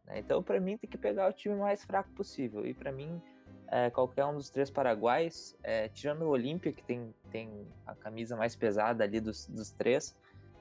né? 0.06 0.20
Então, 0.20 0.42
pra 0.42 0.60
mim, 0.60 0.76
tem 0.78 0.88
que 0.88 0.96
pegar 0.96 1.28
o 1.28 1.32
time 1.32 1.56
mais 1.56 1.84
fraco 1.84 2.08
possível. 2.10 2.64
E 2.64 2.72
pra 2.72 2.92
mim, 2.92 3.20
é, 3.66 3.90
qualquer 3.90 4.24
um 4.26 4.34
dos 4.36 4.50
três 4.50 4.70
paraguaios, 4.70 5.56
é, 5.60 5.88
tirando 5.88 6.22
o 6.22 6.28
Olímpia, 6.28 6.72
que 6.72 6.84
tem, 6.84 7.12
tem 7.32 7.66
a 7.84 7.96
camisa 7.96 8.36
mais 8.36 8.54
pesada 8.54 9.02
ali 9.02 9.20
dos, 9.20 9.48
dos 9.48 9.72
três, 9.72 10.16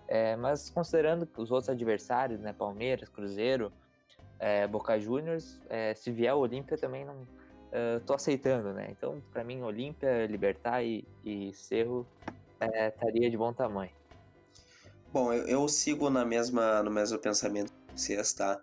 é, 0.08 0.36
mas 0.36 0.72
considerando 0.72 1.30
os 1.38 1.52
outros 1.52 1.70
adversários, 1.70 2.40
né, 2.40 2.52
Palmeiras, 2.52 3.10
Cruzeiro, 3.10 3.72
é, 4.44 4.68
Boca 4.68 5.00
Juniors, 5.00 5.64
é, 5.70 5.96
se 5.96 6.12
vier 6.12 6.36
Olímpia 6.36 6.78
também 6.78 7.06
não 7.06 7.26
é, 7.72 8.00
tô 8.00 8.14
aceitando, 8.14 8.74
né? 8.74 8.88
Então, 8.90 9.22
pra 9.32 9.42
mim, 9.42 9.62
Olímpia, 9.62 10.26
Libertar 10.28 10.84
e, 10.84 11.08
e 11.24 11.54
Cerro 11.54 12.06
é, 12.60 12.90
estaria 12.90 13.32
de 13.32 13.38
bom 13.38 13.54
tamanho. 13.54 13.92
Bom, 15.14 15.32
eu, 15.32 15.48
eu 15.48 15.68
sigo 15.70 16.10
na 16.10 16.26
mesma, 16.26 16.84
no 16.84 16.92
mesmo 16.92 17.18
pensamento 17.20 17.72
que 17.88 18.02
vocês, 18.02 18.34
tá? 18.34 18.60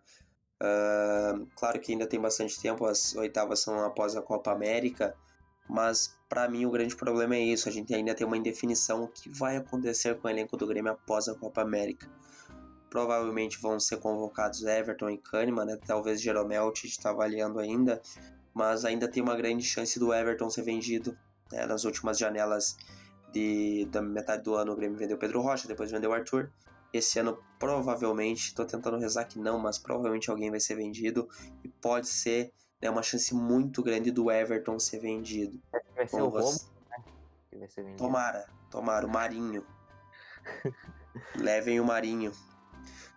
Ah, 0.61 1.41
claro 1.57 1.81
que 1.81 1.93
ainda 1.93 2.07
tem 2.07 2.21
bastante 2.21 2.61
tempo, 2.61 2.85
as 2.85 3.15
oitavas 3.17 3.61
são 3.61 3.83
após 3.83 4.15
a 4.15 4.21
Copa 4.21 4.53
América, 4.53 5.17
mas 5.67 6.15
pra 6.29 6.47
mim 6.47 6.67
o 6.67 6.71
grande 6.71 6.95
problema 6.95 7.37
é 7.37 7.41
isso, 7.41 7.71
a 7.71 7.73
gente 7.73 7.95
ainda 7.95 8.15
tem 8.15 8.27
uma 8.27 8.37
indefinição 8.37 9.05
o 9.05 9.09
que 9.09 9.31
vai 9.31 9.57
acontecer 9.57 10.15
com 10.19 10.29
o 10.29 10.31
elenco 10.31 10.59
do 10.59 10.67
Grêmio 10.67 10.93
após 10.93 11.27
a 11.27 11.35
Copa 11.35 11.63
América. 11.63 12.07
Provavelmente 12.91 13.59
vão 13.61 13.79
ser 13.81 13.99
convocados 13.99 14.63
Everton 14.65 15.09
e 15.11 15.17
Kahneman, 15.19 15.65
né? 15.65 15.79
Talvez 15.87 16.21
Jeromel, 16.21 16.73
Tite 16.73 16.89
está 16.99 17.11
avaliando 17.11 17.59
ainda, 17.61 18.03
mas 18.53 18.85
ainda 18.85 19.07
tem 19.09 19.23
uma 19.23 19.37
grande 19.37 19.65
chance 19.65 19.99
do 19.99 20.13
Everton 20.13 20.51
ser 20.51 20.63
vendido. 20.63 21.17
né? 21.53 21.65
Nas 21.67 21.85
últimas 21.85 22.19
janelas 22.19 22.77
de, 23.33 23.87
da 23.93 24.03
metade 24.03 24.43
do 24.43 24.55
ano 24.57 24.73
o 24.73 24.77
Grêmio 24.77 24.99
vendeu 24.99 25.17
Pedro 25.17 25.41
Rocha, 25.41 25.69
depois 25.69 25.91
vendeu 25.91 26.13
Arthur. 26.13 26.51
Esse 26.93 27.21
ano 27.21 27.39
provavelmente, 27.61 28.53
tô 28.53 28.65
tentando 28.65 28.99
rezar 28.99 29.25
que 29.25 29.39
não, 29.39 29.57
mas 29.61 29.79
provavelmente 29.79 30.29
alguém 30.29 30.51
vai 30.51 30.59
ser 30.59 30.75
vendido 30.75 31.29
e 31.63 31.69
pode 31.69 32.09
ser 32.09 32.53
né, 32.83 32.91
uma 32.91 33.03
chance 33.05 33.33
muito 33.33 33.81
grande 33.85 34.11
do 34.11 34.29
Everton 34.33 34.79
ser 34.81 34.99
vendido. 34.99 35.61
Vai 35.95 36.09
ser 36.09 36.17
Bom, 36.17 36.27
o 36.27 36.31
você- 36.33 36.65
Romo, 36.65 36.75
né? 36.91 37.05
Que 37.49 37.57
vai 37.57 37.69
ser 37.69 37.83
vendido. 37.83 37.99
Tomara, 37.99 38.47
tomara, 38.69 39.07
o 39.07 39.11
Marinho. 39.11 39.65
Levem 41.37 41.79
o 41.81 41.85
Marinho. 41.85 42.33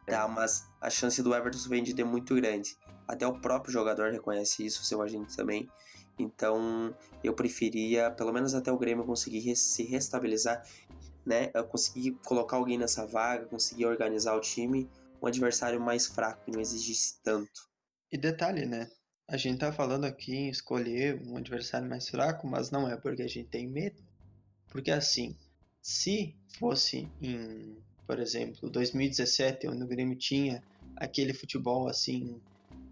Tá, 0.05 0.27
mas 0.27 0.67
a 0.81 0.89
chance 0.89 1.21
do 1.23 1.33
Everton 1.33 1.57
ser 1.57 1.69
vendido 1.69 2.01
é 2.01 2.03
muito 2.03 2.35
grande. 2.35 2.77
Até 3.07 3.25
o 3.25 3.39
próprio 3.39 3.71
jogador 3.71 4.11
reconhece 4.11 4.65
isso, 4.65 4.83
seu 4.83 5.01
agente 5.01 5.35
também. 5.35 5.69
Então, 6.17 6.95
eu 7.23 7.33
preferia, 7.33 8.11
pelo 8.11 8.31
menos 8.31 8.53
até 8.53 8.71
o 8.71 8.77
Grêmio 8.77 9.05
conseguir 9.05 9.55
se 9.55 9.83
restabilizar, 9.83 10.63
né? 11.25 11.49
Eu 11.53 11.63
conseguir 11.63 12.11
colocar 12.25 12.57
alguém 12.57 12.77
nessa 12.77 13.05
vaga, 13.05 13.45
conseguir 13.45 13.85
organizar 13.85 14.35
o 14.35 14.41
time, 14.41 14.89
um 15.21 15.27
adversário 15.27 15.79
mais 15.81 16.05
fraco, 16.05 16.45
que 16.45 16.51
não 16.51 16.59
exigisse 16.59 17.19
tanto. 17.23 17.69
E 18.11 18.17
detalhe, 18.17 18.65
né? 18.65 18.89
A 19.27 19.37
gente 19.37 19.59
tá 19.59 19.71
falando 19.71 20.05
aqui 20.05 20.35
em 20.35 20.49
escolher 20.49 21.21
um 21.25 21.37
adversário 21.37 21.89
mais 21.89 22.09
fraco, 22.09 22.45
mas 22.45 22.69
não 22.69 22.87
é 22.87 22.97
porque 22.97 23.23
a 23.23 23.27
gente 23.27 23.49
tem 23.49 23.67
medo. 23.67 24.03
Porque 24.69 24.91
assim, 24.91 25.35
se 25.81 26.35
fosse 26.59 27.09
em, 27.21 27.77
por 28.05 28.19
exemplo, 28.19 28.69
2017, 28.69 29.67
onde 29.67 29.83
o 29.83 29.87
Grêmio 29.87 30.17
tinha 30.17 30.63
aquele 30.95 31.33
futebol 31.33 31.87
assim, 31.87 32.39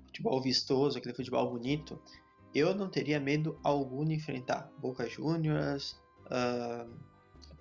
futebol 0.05 0.41
vistoso, 0.41 0.97
aquele 0.97 1.13
futebol 1.13 1.49
bonito, 1.49 2.01
eu 2.53 2.75
não 2.75 2.89
teria 2.89 3.19
medo 3.19 3.57
algum 3.63 4.05
de 4.05 4.13
enfrentar 4.13 4.71
Boca 4.77 5.07
Juniors, 5.07 5.95
ah, 6.29 6.85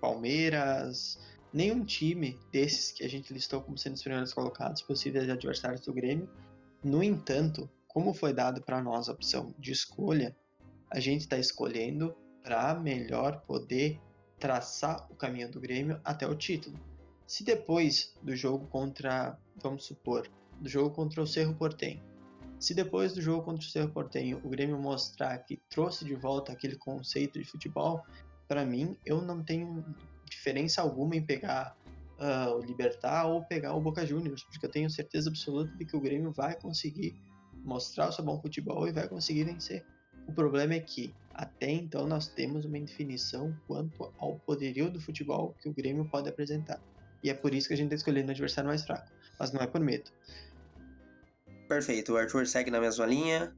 Palmeiras, 0.01 1.19
nenhum 1.53 1.85
time 1.85 2.39
desses 2.51 2.91
que 2.91 3.05
a 3.05 3.09
gente 3.09 3.33
listou 3.33 3.61
como 3.61 3.77
sendo 3.77 3.95
os 3.95 4.03
primeiros 4.03 4.33
colocados 4.33 4.83
possíveis 4.83 5.29
adversários 5.29 5.83
do 5.83 5.93
Grêmio. 5.93 6.29
No 6.83 7.03
entanto, 7.03 7.69
como 7.87 8.15
foi 8.15 8.33
dado 8.33 8.63
para 8.63 8.81
nós 8.83 9.09
a 9.09 9.13
opção 9.13 9.55
de 9.59 9.73
escolha, 9.73 10.37
a 10.91 10.99
gente 10.99 11.23
está 11.23 11.39
escolhendo 11.39 12.17
para 12.43 12.75
melhor 12.75 13.43
poder 13.43 14.01
traçar 14.39 15.07
o 15.11 15.15
caminho 15.15 15.51
do 15.51 15.61
Grêmio 15.61 16.01
até 16.03 16.27
o 16.27 16.35
título. 16.35 16.79
Se 17.31 17.45
depois 17.45 18.12
do 18.21 18.35
jogo 18.35 18.66
contra, 18.66 19.38
vamos 19.62 19.85
supor, 19.85 20.29
do 20.61 20.69
jogo 20.69 20.90
contra 20.90 21.23
o 21.23 21.27
Cerro 21.29 21.54
Portenho, 21.54 22.02
se 22.59 22.75
depois 22.75 23.13
do 23.13 23.23
jogo 23.23 23.44
contra 23.44 23.65
o 23.65 23.71
Cerro 23.71 23.88
Portenho 23.88 24.40
o 24.42 24.48
Grêmio 24.48 24.77
mostrar 24.77 25.38
que 25.38 25.57
trouxe 25.71 26.04
de 26.04 26.17
volta 26.17 26.50
aquele 26.50 26.75
conceito 26.75 27.38
de 27.38 27.44
futebol, 27.44 28.04
para 28.48 28.67
mim 28.67 28.96
eu 29.07 29.23
não 29.23 29.44
tenho 29.44 29.85
diferença 30.29 30.83
alguma 30.83 31.15
em 31.15 31.25
pegar 31.25 31.77
ah, 32.19 32.52
o 32.52 32.63
Libertar 32.63 33.29
ou 33.29 33.44
pegar 33.44 33.77
o 33.77 33.81
Boca 33.81 34.04
Juniors, 34.04 34.42
porque 34.42 34.67
eu 34.67 34.71
tenho 34.71 34.90
certeza 34.90 35.31
absoluta 35.31 35.71
de 35.77 35.85
que 35.85 35.96
o 35.96 36.00
Grêmio 36.00 36.33
vai 36.33 36.59
conseguir 36.59 37.15
mostrar 37.63 38.09
o 38.09 38.13
seu 38.13 38.25
bom 38.25 38.40
futebol 38.40 38.88
e 38.88 38.92
vai 38.92 39.07
conseguir 39.07 39.44
vencer. 39.44 39.87
O 40.27 40.33
problema 40.33 40.75
é 40.75 40.81
que 40.81 41.15
até 41.33 41.71
então 41.71 42.09
nós 42.09 42.27
temos 42.27 42.65
uma 42.65 42.77
indefinição 42.77 43.57
quanto 43.69 44.13
ao 44.19 44.40
poderio 44.40 44.90
do 44.90 45.00
futebol 45.00 45.54
que 45.63 45.69
o 45.69 45.73
Grêmio 45.73 46.04
pode 46.11 46.29
apresentar. 46.29 46.83
E 47.23 47.31
é 47.31 47.35
por 47.35 47.54
isso 47.54 47.68
que 47.68 47.75
a 47.75 47.77
gente 47.77 47.87
está 47.87 47.96
escolhendo 47.96 48.29
o 48.29 48.31
adversário 48.31 48.68
mais 48.68 48.85
fraco, 48.85 49.10
mas 49.38 49.52
não 49.52 49.60
é 49.60 49.66
por 49.66 49.81
medo. 49.81 50.10
Perfeito, 51.68 52.12
o 52.12 52.16
Arthur 52.16 52.46
segue 52.46 52.71
na 52.71 52.81
mesma 52.81 53.06
linha. 53.06 53.54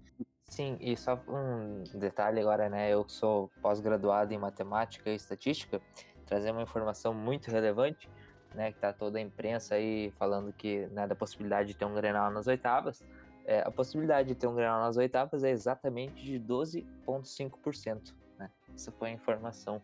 Sim, 0.48 0.76
e 0.80 0.96
só 0.96 1.18
um 1.26 1.82
detalhe 1.98 2.40
agora, 2.40 2.68
né? 2.68 2.92
Eu 2.92 3.04
que 3.04 3.12
sou 3.12 3.50
pós-graduado 3.62 4.34
em 4.34 4.38
matemática 4.38 5.08
e 5.08 5.14
estatística, 5.14 5.80
trazer 6.26 6.50
uma 6.50 6.62
informação 6.62 7.14
muito 7.14 7.50
relevante. 7.50 8.08
né, 8.54 8.70
que 8.70 8.78
tá 8.78 8.92
toda 8.92 9.16
a 9.16 9.20
imprensa 9.22 9.76
aí 9.76 10.12
falando 10.18 10.52
que 10.52 10.86
né, 10.88 11.06
da 11.06 11.14
possibilidade 11.14 11.68
de 11.68 11.74
ter 11.74 11.86
um 11.86 11.94
Grenal 11.94 12.30
nas 12.30 12.46
oitavas, 12.46 13.02
é, 13.46 13.60
a 13.60 13.70
possibilidade 13.70 14.28
de 14.28 14.34
ter 14.34 14.46
um 14.46 14.54
Grenal 14.54 14.80
nas 14.80 14.98
oitavas 14.98 15.42
é 15.42 15.50
exatamente 15.50 16.22
de 16.22 16.38
12,5%. 16.38 18.12
Né? 18.38 18.50
Essa 18.74 18.92
foi 18.92 19.08
a 19.08 19.12
informação 19.12 19.80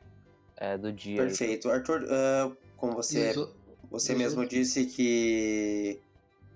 é, 0.57 0.76
do 0.76 0.93
dia. 0.93 1.22
Perfeito. 1.22 1.70
Arthur, 1.70 2.03
uh, 2.03 2.57
como 2.76 2.93
você, 2.93 3.33
você 3.91 4.14
mesmo 4.14 4.47
disse 4.47 4.86
que 4.86 6.01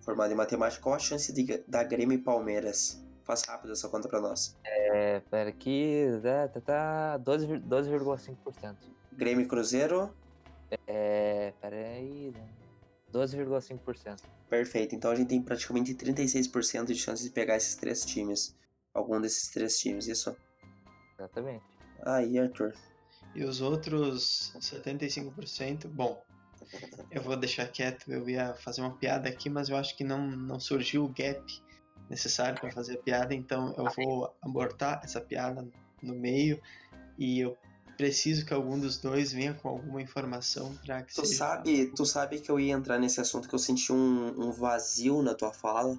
formado 0.03 0.33
em 0.33 0.37
matemática, 0.37 0.83
qual 0.83 0.95
a 0.95 0.99
chance 0.99 1.33
de, 1.33 1.63
da 1.67 1.83
Grêmio 1.83 2.17
e 2.17 2.19
Palmeiras? 2.19 3.03
Faz 3.25 3.43
rápido 3.45 3.73
essa 3.73 3.89
conta 3.89 4.09
para 4.09 4.21
nós. 4.21 4.57
É, 4.65 5.21
pera 5.31 5.49
aqui, 5.49 6.07
tá, 6.23 6.49
tá, 6.49 6.61
tá 6.61 7.19
12,5%. 7.21 7.59
12, 7.63 8.37
Grêmio 9.13 9.45
e 9.45 9.49
Cruzeiro? 9.49 10.13
É, 10.87 11.53
peraí, 11.61 12.35
12,5%. 13.13 14.21
Perfeito, 14.49 14.95
então 14.95 15.11
a 15.11 15.15
gente 15.15 15.29
tem 15.29 15.41
praticamente 15.41 15.95
36% 15.95 16.87
de 16.87 16.95
chance 16.97 17.23
de 17.23 17.31
pegar 17.31 17.57
esses 17.57 17.77
três 17.77 18.05
times. 18.05 18.57
Algum 18.93 19.21
desses 19.21 19.49
três 19.49 19.79
times, 19.79 20.09
isso? 20.09 20.37
Exatamente. 21.19 21.65
Aí, 22.05 22.39
Arthur. 22.39 22.75
E 23.35 23.45
os 23.45 23.61
outros 23.61 24.53
75%, 24.59 25.87
bom, 25.87 26.23
eu 27.11 27.23
vou 27.23 27.37
deixar 27.37 27.67
quieto, 27.69 28.11
eu 28.11 28.29
ia 28.29 28.55
fazer 28.55 28.81
uma 28.81 28.97
piada 28.97 29.29
aqui, 29.29 29.51
mas 29.51 29.69
eu 29.69 29.77
acho 29.77 29.97
que 29.97 30.05
não, 30.05 30.27
não 30.27 30.59
surgiu 30.61 31.05
o 31.05 31.09
gap 31.09 31.43
necessário 32.09 32.61
para 32.61 32.71
fazer 32.71 32.95
a 32.95 33.03
piada, 33.03 33.35
então 33.35 33.75
eu 33.77 33.87
vou 33.97 34.35
abortar 34.43 35.01
essa 35.05 35.21
piada 35.21 35.67
no 36.03 36.15
meio 36.15 36.61
e 37.19 37.41
eu 37.41 37.57
preciso 37.97 38.45
que 38.45 38.53
algum 38.53 38.79
dos 38.79 38.99
dois 38.99 39.33
venha 39.33 39.55
com 39.55 39.69
alguma 39.69 40.03
informação 40.03 40.75
para 40.85 41.03
que 41.03 41.15
tu 41.15 41.27
seja... 41.27 41.39
sabe 41.39 41.87
tu 41.95 42.05
sabe 42.05 42.41
que 42.41 42.51
eu 42.51 42.59
ia 42.59 42.73
entrar 42.73 42.99
nesse 42.99 43.21
assunto 43.21 43.49
que 43.49 43.55
eu 43.55 43.59
senti 43.59 43.93
um, 43.93 44.49
um 44.49 44.51
vazio 44.51 45.23
na 45.23 45.35
tua 45.35 45.53
fala 45.53 45.99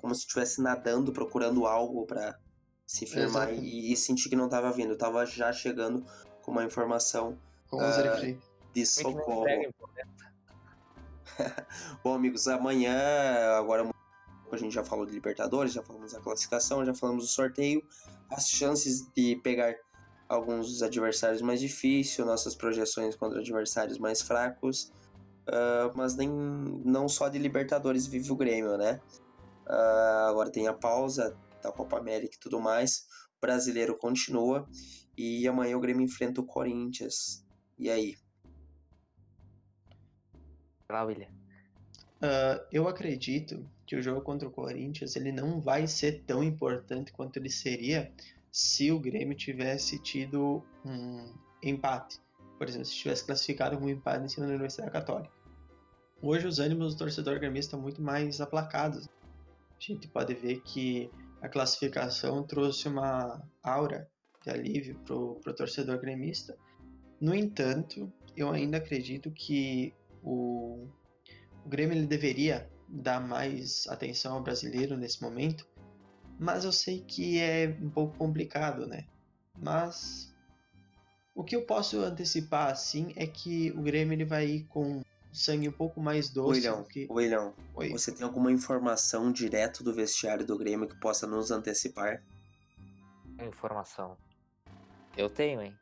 como 0.00 0.14
se 0.14 0.22
estivesse 0.22 0.62
nadando 0.62 1.12
procurando 1.12 1.66
algo 1.66 2.06
para 2.06 2.38
se 2.86 3.04
firmar 3.04 3.52
e, 3.52 3.92
e 3.92 3.96
sentir 3.96 4.30
que 4.30 4.36
não 4.36 4.46
estava 4.46 4.72
vindo. 4.72 4.92
Eu 4.92 4.98
tava 4.98 5.24
já 5.26 5.52
chegando 5.52 6.04
com 6.40 6.50
uma 6.50 6.64
informação 6.64 7.38
uh, 7.70 8.38
de 8.78 8.86
socorro 8.86 9.44
bom 12.02 12.14
amigos 12.14 12.48
amanhã 12.48 12.96
agora 13.56 13.88
a 14.50 14.56
gente 14.56 14.72
já 14.72 14.84
falou 14.84 15.04
de 15.04 15.12
Libertadores, 15.12 15.72
já 15.72 15.82
falamos 15.82 16.12
da 16.12 16.20
classificação, 16.20 16.84
já 16.84 16.94
falamos 16.94 17.24
do 17.24 17.28
sorteio, 17.28 17.82
as 18.30 18.48
chances 18.48 19.06
de 19.14 19.36
pegar 19.36 19.74
alguns 20.28 20.82
adversários 20.82 21.40
mais 21.42 21.60
difíceis, 21.60 22.26
nossas 22.26 22.54
projeções 22.54 23.16
contra 23.16 23.40
adversários 23.40 23.98
mais 23.98 24.20
fracos, 24.22 24.92
uh, 25.48 25.92
mas 25.94 26.16
nem 26.16 26.28
não 26.28 27.08
só 27.08 27.28
de 27.28 27.38
Libertadores 27.38 28.06
vive 28.06 28.30
o 28.30 28.36
Grêmio, 28.36 28.76
né? 28.76 29.00
Uh, 29.66 30.28
agora 30.28 30.50
tem 30.50 30.66
a 30.66 30.72
pausa 30.72 31.36
da 31.62 31.72
Copa 31.72 31.98
América 31.98 32.36
e 32.36 32.40
tudo 32.40 32.60
mais, 32.60 33.06
o 33.36 33.40
brasileiro 33.40 33.96
continua 33.96 34.66
e 35.16 35.46
amanhã 35.48 35.76
o 35.76 35.80
Grêmio 35.80 36.04
enfrenta 36.04 36.40
o 36.40 36.44
Corinthians. 36.44 37.44
E 37.78 37.90
aí? 37.90 38.16
Fala, 40.88 41.04
William. 41.04 41.28
Uh, 42.22 42.64
eu 42.72 42.88
acredito 42.88 43.68
que 43.86 43.94
o 43.94 44.02
jogo 44.02 44.22
contra 44.22 44.48
o 44.48 44.50
Corinthians 44.50 45.16
ele 45.16 45.30
não 45.30 45.60
vai 45.60 45.86
ser 45.86 46.22
tão 46.26 46.42
importante 46.42 47.12
quanto 47.12 47.36
ele 47.36 47.50
seria 47.50 48.10
se 48.50 48.90
o 48.90 48.98
Grêmio 48.98 49.36
tivesse 49.36 49.98
tido 49.98 50.64
um 50.84 51.34
empate. 51.62 52.18
Por 52.56 52.66
exemplo, 52.66 52.86
se 52.86 52.94
tivesse 52.94 53.24
classificado 53.26 53.76
com 53.76 53.84
um 53.84 53.90
empate 53.90 54.24
em 54.24 54.28
cima 54.28 54.46
da 54.46 54.52
Universidade 54.52 54.90
Católica. 54.90 55.30
Hoje 56.22 56.46
os 56.46 56.58
ânimos 56.58 56.94
do 56.94 56.98
torcedor 56.98 57.38
gremista 57.38 57.68
estão 57.68 57.80
muito 57.80 58.00
mais 58.00 58.40
aplacados. 58.40 59.06
A 59.06 59.78
gente 59.78 60.08
pode 60.08 60.34
ver 60.34 60.62
que 60.62 61.10
a 61.42 61.48
classificação 61.48 62.42
trouxe 62.42 62.88
uma 62.88 63.46
aura 63.62 64.08
de 64.42 64.50
alívio 64.50 64.98
para 65.04 65.14
o 65.14 65.54
torcedor 65.54 66.00
gremista. 66.00 66.56
No 67.20 67.34
entanto, 67.34 68.10
eu 68.34 68.50
ainda 68.50 68.78
acredito 68.78 69.30
que 69.30 69.94
o 70.22 70.88
o 71.68 71.70
Grêmio 71.70 71.94
ele 71.94 72.06
deveria 72.06 72.66
dar 72.88 73.20
mais 73.20 73.86
atenção 73.88 74.36
ao 74.36 74.42
brasileiro 74.42 74.96
nesse 74.96 75.20
momento, 75.22 75.68
mas 76.38 76.64
eu 76.64 76.72
sei 76.72 77.02
que 77.02 77.38
é 77.38 77.76
um 77.82 77.90
pouco 77.90 78.16
complicado, 78.16 78.86
né? 78.86 79.06
Mas 79.60 80.34
o 81.34 81.44
que 81.44 81.54
eu 81.54 81.66
posso 81.66 82.00
antecipar 82.00 82.70
assim 82.70 83.12
é 83.16 83.26
que 83.26 83.70
o 83.72 83.82
Grêmio 83.82 84.14
ele 84.14 84.24
vai 84.24 84.46
ir 84.46 84.64
com 84.64 85.02
sangue 85.30 85.68
um 85.68 85.72
pouco 85.72 86.00
mais 86.00 86.30
doce. 86.30 86.60
William, 86.60 86.84
que... 86.84 87.06
William 87.10 87.52
Oi. 87.74 87.90
você 87.90 88.12
tem 88.12 88.24
alguma 88.24 88.50
informação 88.50 89.30
direto 89.30 89.84
do 89.84 89.92
vestiário 89.92 90.46
do 90.46 90.56
Grêmio 90.56 90.88
que 90.88 90.98
possa 90.98 91.26
nos 91.26 91.50
antecipar? 91.50 92.24
Informação. 93.46 94.16
Eu 95.18 95.28
tenho, 95.28 95.60
hein? 95.60 95.76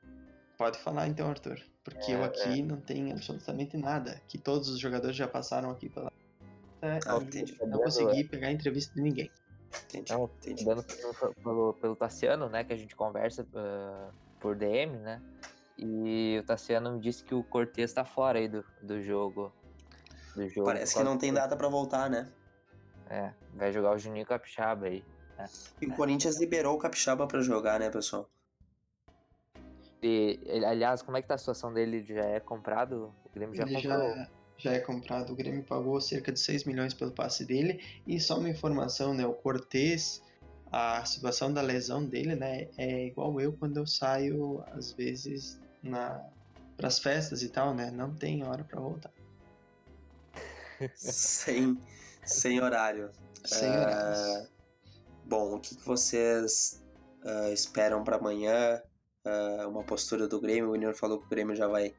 Pode 0.58 0.78
falar 0.78 1.06
então, 1.06 1.30
Arthur. 1.30 1.60
Porque 1.86 2.10
é, 2.10 2.16
eu 2.16 2.24
aqui 2.24 2.60
é. 2.60 2.62
não 2.62 2.80
tenho 2.80 3.12
absolutamente 3.12 3.76
nada. 3.76 4.20
Que 4.26 4.36
todos 4.36 4.68
os 4.68 4.80
jogadores 4.80 5.14
já 5.14 5.28
passaram 5.28 5.70
aqui 5.70 5.88
pela. 5.88 6.10
É, 6.82 6.98
ah. 7.06 7.20
Não 7.64 7.78
consegui 7.78 8.24
pegar 8.24 8.50
entrevista 8.50 8.92
de 8.92 9.02
ninguém. 9.02 9.30
Entendi. 9.84 10.12
Não, 10.12 10.24
entendi. 10.24 10.64
Dando 10.64 10.82
pelo, 10.82 11.34
pelo, 11.34 11.74
pelo 11.74 11.96
Tassiano, 11.96 12.48
né? 12.48 12.64
Que 12.64 12.72
a 12.72 12.76
gente 12.76 12.96
conversa 12.96 13.42
uh, 13.42 14.12
por 14.40 14.56
DM, 14.56 14.98
né? 14.98 15.22
E 15.78 16.38
o 16.40 16.42
Tassiano 16.44 16.90
me 16.90 16.98
disse 16.98 17.22
que 17.22 17.36
o 17.36 17.44
Cortez 17.44 17.92
tá 17.92 18.04
fora 18.04 18.40
aí 18.40 18.48
do, 18.48 18.64
do 18.82 19.00
jogo. 19.00 19.52
Do 20.34 20.48
jogo 20.48 20.66
Parece 20.66 20.96
que 20.96 21.04
não 21.04 21.16
tem 21.16 21.32
data 21.32 21.56
para 21.56 21.68
voltar, 21.68 22.10
né? 22.10 22.28
É, 23.08 23.32
vai 23.54 23.72
jogar 23.72 23.94
o 23.94 23.98
Juninho 23.98 24.26
Capixaba 24.26 24.86
aí. 24.86 25.04
Né? 25.38 25.48
E 25.80 25.86
o 25.86 25.94
Corinthians 25.94 26.40
liberou 26.40 26.74
o 26.74 26.78
Capixaba 26.78 27.28
para 27.28 27.40
jogar, 27.42 27.78
né, 27.78 27.90
pessoal? 27.90 28.28
E, 30.02 30.38
aliás, 30.64 31.02
como 31.02 31.16
é 31.16 31.22
que 31.22 31.28
tá 31.28 31.34
a 31.34 31.38
situação 31.38 31.72
dele? 31.72 32.04
Já 32.06 32.24
é 32.24 32.40
comprado? 32.40 33.14
O 33.24 33.30
Grêmio 33.34 33.54
já 33.54 33.62
ele 33.64 33.74
comprou? 33.74 33.98
Já, 33.98 34.28
já 34.58 34.72
é 34.72 34.78
comprado. 34.80 35.32
O 35.32 35.36
Grêmio 35.36 35.62
pagou 35.62 36.00
cerca 36.00 36.30
de 36.30 36.38
6 36.38 36.64
milhões 36.64 36.94
pelo 36.94 37.12
passe 37.12 37.44
dele. 37.44 37.82
E 38.06 38.20
só 38.20 38.38
uma 38.38 38.48
informação, 38.48 39.14
né? 39.14 39.26
O 39.26 39.32
Cortez, 39.32 40.22
a 40.70 41.04
situação 41.04 41.52
da 41.52 41.62
lesão 41.62 42.04
dele, 42.04 42.34
né? 42.36 42.68
É 42.76 43.06
igual 43.06 43.40
eu 43.40 43.52
quando 43.52 43.78
eu 43.78 43.86
saio, 43.86 44.62
às 44.72 44.92
vezes, 44.92 45.60
na 45.82 46.24
para 46.76 46.88
as 46.88 46.98
festas 46.98 47.42
e 47.42 47.48
tal, 47.48 47.74
né? 47.74 47.90
Não 47.90 48.14
tem 48.14 48.44
hora 48.44 48.62
para 48.62 48.78
voltar. 48.78 49.10
sem, 50.94 51.78
sem 52.22 52.60
horário. 52.60 53.10
Sem 53.44 53.70
uh, 53.70 54.46
Bom, 55.24 55.56
o 55.56 55.60
que, 55.60 55.74
que 55.74 55.84
vocês 55.84 56.82
uh, 57.24 57.52
esperam 57.52 58.04
para 58.04 58.16
amanhã? 58.16 58.82
Uh, 59.26 59.68
uma 59.68 59.82
postura 59.82 60.28
do 60.28 60.40
Grêmio. 60.40 60.70
O 60.70 60.74
Junior 60.74 60.94
falou 60.94 61.18
que 61.18 61.26
o 61.26 61.28
Grêmio 61.28 61.54
já 61.54 61.66
vai 61.66 61.92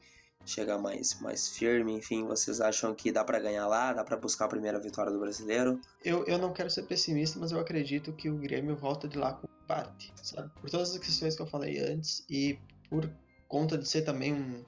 chegar 0.45 0.78
mais, 0.78 1.19
mais 1.19 1.49
firme. 1.49 1.93
Enfim, 1.93 2.25
vocês 2.25 2.61
acham 2.61 2.95
que 2.95 3.11
dá 3.11 3.23
para 3.23 3.39
ganhar 3.39 3.67
lá? 3.67 3.93
Dá 3.93 4.03
para 4.03 4.17
buscar 4.17 4.45
a 4.45 4.49
primeira 4.49 4.80
vitória 4.80 5.11
do 5.11 5.19
brasileiro? 5.19 5.80
Eu, 6.03 6.25
eu 6.25 6.38
não 6.38 6.53
quero 6.53 6.69
ser 6.69 6.84
pessimista, 6.84 7.38
mas 7.39 7.51
eu 7.51 7.59
acredito 7.59 8.13
que 8.13 8.30
o 8.30 8.38
Grêmio 8.38 8.75
volta 8.75 9.07
de 9.07 9.17
lá 9.17 9.34
com 9.34 9.47
empate, 9.63 10.11
sabe? 10.23 10.49
Por 10.61 10.69
todas 10.69 10.91
as 10.91 10.97
questões 10.97 11.36
que 11.36 11.41
eu 11.41 11.47
falei 11.47 11.80
antes 11.80 12.25
e 12.30 12.57
por 12.89 13.09
conta 13.47 13.78
de 13.78 13.88
ser 13.88 14.03
também 14.03 14.34
um. 14.34 14.63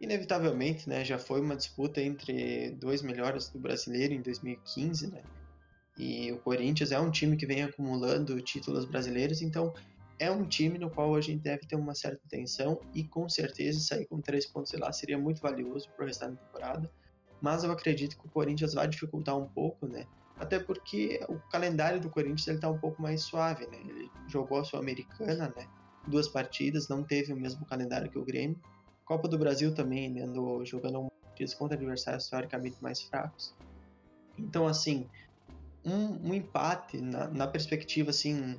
Inevitavelmente, 0.00 0.88
né? 0.88 1.02
Já 1.04 1.18
foi 1.18 1.40
uma 1.40 1.56
disputa 1.56 2.00
entre 2.02 2.72
dois 2.72 3.00
melhores 3.00 3.48
do 3.48 3.58
brasileiro 3.58 4.12
em 4.12 4.20
2015, 4.20 5.06
né? 5.06 5.22
E 5.96 6.32
o 6.32 6.38
Corinthians 6.38 6.90
é 6.90 6.98
um 6.98 7.10
time 7.10 7.36
que 7.36 7.46
vem 7.46 7.62
acumulando 7.62 8.40
títulos 8.42 8.84
brasileiros, 8.84 9.40
então 9.40 9.72
é 10.18 10.30
um 10.30 10.46
time 10.46 10.78
no 10.78 10.90
qual 10.90 11.14
a 11.14 11.20
gente 11.20 11.42
deve 11.42 11.66
ter 11.66 11.76
uma 11.76 11.94
certa 11.94 12.20
atenção 12.26 12.80
e 12.94 13.04
com 13.04 13.28
certeza 13.28 13.80
sair 13.80 14.06
com 14.06 14.20
três 14.20 14.46
pontos 14.46 14.72
lá 14.74 14.92
seria 14.92 15.18
muito 15.18 15.40
valioso 15.40 15.90
para 15.90 16.04
o 16.04 16.06
restante 16.06 16.36
da 16.36 16.42
temporada. 16.42 16.90
Mas 17.40 17.64
eu 17.64 17.72
acredito 17.72 18.16
que 18.16 18.26
o 18.26 18.30
Corinthians 18.30 18.74
vai 18.74 18.88
dificultar 18.88 19.36
um 19.36 19.48
pouco, 19.48 19.86
né? 19.86 20.06
Até 20.38 20.58
porque 20.58 21.20
o 21.28 21.38
calendário 21.50 22.00
do 22.00 22.10
Corinthians 22.10 22.46
ele 22.48 22.58
tá 22.58 22.70
um 22.70 22.78
pouco 22.78 23.00
mais 23.02 23.22
suave, 23.22 23.66
né? 23.66 23.78
Ele 23.80 24.10
jogou 24.28 24.58
a 24.58 24.64
Sul-Americana, 24.64 25.52
né? 25.56 25.66
Duas 26.06 26.28
partidas, 26.28 26.88
não 26.88 27.02
teve 27.02 27.32
o 27.32 27.36
mesmo 27.36 27.64
calendário 27.66 28.10
que 28.10 28.18
o 28.18 28.24
Grêmio. 28.24 28.58
Copa 29.04 29.28
do 29.28 29.38
Brasil 29.38 29.74
também, 29.74 30.10
né? 30.10 30.22
andou 30.22 30.64
jogando 30.64 31.08
partidas 31.22 31.54
contra 31.54 31.76
adversários 31.76 32.28
teoricamente 32.28 32.82
mais 32.82 33.02
fracos. 33.02 33.54
Então, 34.38 34.66
assim, 34.66 35.06
um, 35.84 36.30
um 36.30 36.34
empate 36.34 37.00
na, 37.00 37.28
na 37.28 37.46
perspectiva, 37.46 38.10
assim, 38.10 38.56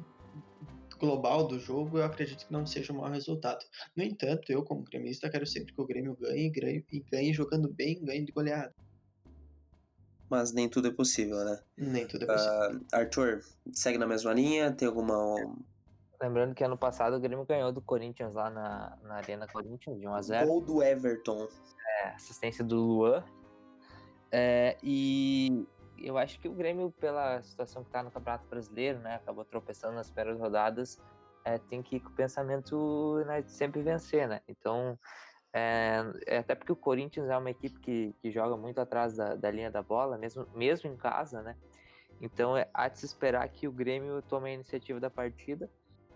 global 1.00 1.48
do 1.48 1.60
jogo, 1.60 1.98
eu 1.98 2.04
acredito 2.04 2.46
que 2.46 2.54
não 2.54 2.66
seja 2.66 2.94
um 2.94 2.98
mau 2.98 3.10
resultado. 3.10 3.64
No 3.96 4.04
entanto, 4.04 4.52
eu, 4.52 4.64
como 4.64 4.84
gremista, 4.84 5.30
quero 5.30 5.46
sempre 5.46 5.74
que 5.74 5.82
o 5.82 5.86
Grêmio 5.86 6.16
ganhe 6.20 6.52
e 6.92 7.00
ganhe 7.12 7.34
jogando 7.34 7.72
bem, 7.72 8.04
ganhe 8.04 8.26
de 8.26 8.32
goleada. 8.32 8.74
Mas 10.30 10.52
nem 10.52 10.68
tudo 10.68 10.88
é 10.88 10.92
possível, 10.92 11.38
né? 11.46 11.60
Nem 11.78 12.08
tudo 12.08 12.24
é 12.24 12.28
possível. 12.28 12.80
Uh, 12.80 12.86
Arthur, 12.92 13.42
segue 13.72 13.98
na 13.98 14.08
mesma 14.08 14.34
linha? 14.34 14.72
Tem 14.72 14.88
alguma. 14.88 15.36
Lembrando 16.22 16.56
que 16.56 16.64
ano 16.64 16.78
passado 16.78 17.16
o 17.16 17.20
Grêmio 17.20 17.46
ganhou 17.46 17.72
do 17.72 17.82
Corinthians 17.82 18.34
lá 18.34 18.50
na, 18.50 18.98
na 19.04 19.16
Arena 19.16 19.48
Corinthians 19.48 20.00
de 20.00 20.08
1x0. 20.08 20.48
Gol 20.48 20.62
do 20.62 20.82
Everton. 20.82 21.48
É, 22.02 22.08
assistência 22.10 22.64
do 22.64 22.76
Luan. 22.76 23.24
É, 24.32 24.76
e 24.82 25.66
eu 25.98 26.18
acho 26.18 26.40
que 26.40 26.48
o 26.48 26.54
Grêmio, 26.54 26.92
pela 27.00 27.42
situação 27.42 27.84
que 27.84 27.90
está 27.90 28.04
no 28.04 28.12
Campeonato 28.12 28.48
Brasileiro, 28.48 29.00
né, 29.00 29.16
acabou 29.16 29.46
tropeçando 29.46 29.96
nas 29.96 30.10
primeiras 30.10 30.40
rodadas, 30.40 31.02
é, 31.44 31.58
tem 31.58 31.82
que 31.82 31.98
ir 31.98 32.00
com 32.00 32.10
o 32.10 32.14
pensamento 32.14 33.24
né, 33.26 33.42
de 33.42 33.52
sempre 33.52 33.82
vencer, 33.82 34.28
né? 34.28 34.42
Então, 34.48 34.98
é, 35.54 36.04
é, 36.26 36.38
até 36.40 36.56
porque 36.56 36.72
o 36.72 36.76
Corinthians 36.76 37.30
é 37.30 37.38
uma 37.38 37.50
equipe 37.50 37.80
que, 37.80 38.14
que 38.22 38.32
joga 38.32 38.58
muito 38.58 38.82
atrás 38.82 39.16
da, 39.16 39.36
da 39.36 39.52
linha 39.52 39.72
da 39.72 39.82
bola, 39.82 40.18
mesmo, 40.18 40.48
mesmo 40.54 40.90
em 40.90 40.98
casa, 40.98 41.42
né? 41.42 41.56
Então, 42.20 42.58
é, 42.58 42.68
há 42.74 42.88
de 42.88 43.00
se 43.00 43.06
esperar 43.06 43.48
que 43.50 43.68
o 43.68 43.72
Grêmio 43.72 44.22
tome 44.24 44.50
a 44.50 44.54
iniciativa 44.54 45.00
da 45.00 45.10
partida 45.10 45.70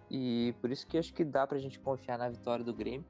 e 0.09 0.55
por 0.59 0.71
isso 0.71 0.87
que 0.87 0.97
acho 0.97 1.13
que 1.13 1.23
dá 1.23 1.45
para 1.45 1.57
a 1.57 1.61
gente 1.61 1.79
confiar 1.79 2.17
na 2.17 2.29
vitória 2.29 2.65
do 2.65 2.73
Grêmio. 2.73 3.05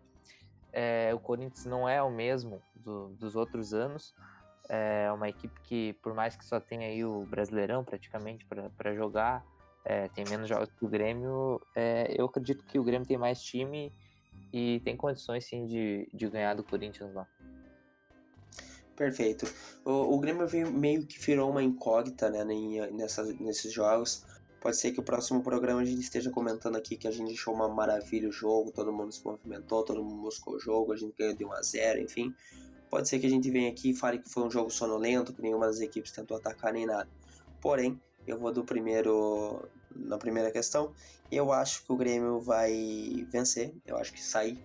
É, 0.72 1.12
o 1.14 1.20
Corinthians 1.20 1.66
não 1.66 1.88
é 1.88 2.02
o 2.02 2.12
mesmo 2.12 2.62
do, 2.76 3.10
dos 3.16 3.36
outros 3.36 3.74
anos, 3.74 4.14
é 4.70 5.12
uma 5.12 5.28
equipe 5.28 5.60
que, 5.62 5.94
por 5.94 6.14
mais 6.14 6.36
que 6.36 6.46
só 6.46 6.60
tenha 6.60 6.88
aí 6.88 7.04
o 7.04 7.26
Brasileirão 7.26 7.84
praticamente 7.84 8.46
para 8.78 8.94
jogar, 8.94 9.44
é, 9.84 10.08
tem 10.10 10.24
menos 10.30 10.48
jogos 10.48 10.70
que 10.72 10.86
o 10.86 10.88
Grêmio, 10.88 11.60
é, 11.76 12.14
eu 12.16 12.26
acredito 12.26 12.64
que 12.66 12.78
o 12.78 12.84
Grêmio 12.84 13.08
tem 13.08 13.18
mais 13.18 13.42
time 13.42 13.92
e 14.54 14.80
tem 14.82 14.96
condições 14.96 15.46
sim 15.46 15.66
de, 15.66 16.08
de 16.14 16.30
ganhar 16.30 16.54
do 16.54 16.64
Corinthians 16.64 17.12
lá. 17.14 17.28
Perfeito. 18.96 19.52
O, 19.84 20.16
o 20.16 20.20
Grêmio 20.20 20.46
meio 20.72 21.06
que 21.06 21.20
virou 21.20 21.50
uma 21.50 21.64
incógnita 21.64 22.30
né, 22.30 22.44
nessa, 22.92 23.24
nesses 23.24 23.72
jogos. 23.72 24.26
Pode 24.62 24.76
ser 24.76 24.92
que 24.92 25.00
o 25.00 25.04
próximo 25.04 25.42
programa 25.42 25.80
a 25.80 25.86
gente 25.86 26.02
esteja 26.02 26.30
comentando 26.30 26.76
aqui 26.76 26.98
que 26.98 27.08
a 27.08 27.12
gente 27.12 27.32
achou 27.32 27.54
uma 27.54 27.70
maravilha 27.70 28.28
o 28.28 28.32
jogo, 28.32 28.72
todo 28.72 28.92
mundo 28.92 29.14
se 29.14 29.24
movimentou, 29.24 29.84
todo 29.84 30.04
mundo 30.04 30.22
buscou 30.22 30.56
o 30.56 30.60
jogo, 30.60 30.92
a 30.92 30.98
gente 30.98 31.16
ganhou 31.18 31.34
de 31.34 31.46
1 31.46 31.54
a 31.54 31.62
0 31.62 32.02
enfim. 32.02 32.36
Pode 32.90 33.08
ser 33.08 33.20
que 33.20 33.28
a 33.28 33.30
gente 33.30 33.50
venha 33.52 33.70
aqui 33.70 33.92
e 33.92 33.96
fale 33.96 34.20
que 34.20 34.30
foi 34.30 34.44
um 34.44 34.50
jogo 34.50 34.70
sonolento, 34.70 35.34
que 35.34 35.42
nenhuma 35.42 35.68
das 35.68 35.80
equipes 35.80 36.12
tentou 36.12 36.38
atacar 36.38 36.74
nem 36.74 36.86
nada. 36.86 37.10
Porém, 37.62 38.02
eu 38.26 38.40
vou 38.40 38.52
do 38.52 38.64
primeiro 38.64 39.68
na 39.96 40.18
primeira 40.18 40.52
questão. 40.52 40.94
Eu 41.32 41.52
acho 41.52 41.86
que 41.86 41.92
o 41.92 41.96
Grêmio 41.96 42.40
vai 42.40 43.28
vencer. 43.32 43.74
Eu 43.86 43.98
acho 43.98 44.14
que 44.14 44.24
sai 44.24 44.58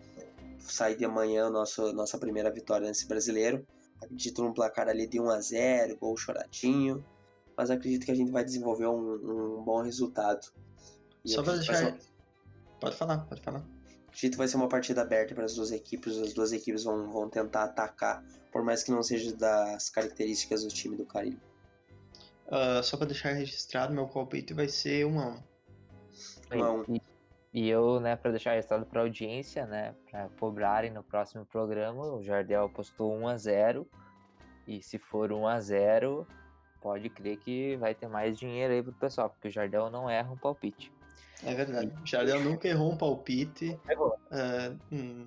sai 0.59 0.95
de 0.95 1.05
amanhã 1.05 1.51
nosso, 1.51 1.93
nossa 1.93 2.18
primeira 2.18 2.51
vitória 2.51 2.87
nesse 2.87 3.07
brasileiro. 3.07 3.66
Acredito 4.03 4.43
num 4.43 4.53
placar 4.53 4.89
ali 4.89 5.07
de 5.07 5.20
1 5.20 5.31
a 5.31 5.41
0 5.41 5.97
gol 5.99 6.16
choradinho. 6.16 7.05
Mas 7.57 7.70
acredito 7.70 8.05
que 8.05 8.11
a 8.11 8.14
gente 8.14 8.31
vai 8.31 8.45
desenvolver 8.45 8.87
um, 8.87 9.59
um 9.59 9.62
bom 9.62 9.83
resultado. 9.83 10.47
E 11.25 11.31
Só 11.31 11.43
pra 11.43 11.55
deixar. 11.55 11.97
Pode 12.81 12.97
falar, 12.97 13.18
pode 13.18 13.41
falar. 13.41 13.64
Acredito 14.15 14.35
que 14.35 14.39
vai 14.39 14.47
ser 14.47 14.57
uma 14.57 14.69
partida 14.69 15.03
aberta 15.03 15.35
para 15.35 15.45
as 15.45 15.57
duas 15.57 15.73
equipes. 15.73 16.17
As 16.19 16.33
duas 16.33 16.53
equipes 16.53 16.85
vão, 16.85 17.11
vão 17.11 17.29
tentar 17.29 17.65
atacar, 17.65 18.23
por 18.53 18.62
mais 18.62 18.85
que 18.85 18.93
não 18.93 19.03
seja 19.03 19.35
das 19.35 19.91
características 19.91 20.62
do 20.62 20.69
time 20.69 20.97
do 20.97 21.05
Carilho. 21.05 21.41
Uh, 22.47 22.81
só 22.81 22.97
para 22.97 23.07
deixar 23.07 23.33
registrado, 23.33 23.93
meu 23.93 24.07
palpite 24.07 24.55
vai 24.55 24.69
ser 24.69 25.05
1 25.05 25.19
a 25.19 25.27
1. 25.27 25.43
1 26.53 26.65
a 26.65 26.73
1. 26.73 26.85
E, 26.95 27.03
e 27.53 27.69
eu, 27.69 27.99
né, 27.99 28.15
para 28.15 28.31
deixar 28.31 28.53
registrado 28.53 28.87
para 28.87 29.01
audiência, 29.01 29.67
né, 29.67 29.97
para 30.09 30.29
cobrarem 30.39 30.93
no 30.93 31.03
próximo 31.03 31.45
programa, 31.45 32.07
o 32.07 32.23
Jardel 32.23 32.67
apostou 32.67 33.12
1 33.17 33.27
a 33.27 33.37
0 33.37 33.87
e 34.69 34.81
se 34.81 34.97
for 34.97 35.33
1 35.33 35.49
a 35.49 35.59
0 35.59 36.25
pode 36.81 37.09
crer 37.11 37.39
que 37.39 37.77
vai 37.77 37.97
ter 37.97 38.07
mais 38.07 38.39
dinheiro 38.39 38.73
aí 38.73 38.83
pro 38.83 38.93
pessoal, 38.93 39.29
porque 39.29 39.49
o 39.49 39.51
Jardel 39.51 39.91
não 39.91 40.09
erra 40.09 40.31
um 40.31 40.37
palpite. 40.37 40.93
É 41.43 41.55
verdade. 41.55 41.93
O 42.03 42.07
Jardel 42.07 42.41
nunca 42.41 42.68
errou 42.68 42.93
um 42.93 42.97
palpite. 42.97 43.78
Errou. 43.89 44.16
Uh, 44.30 44.78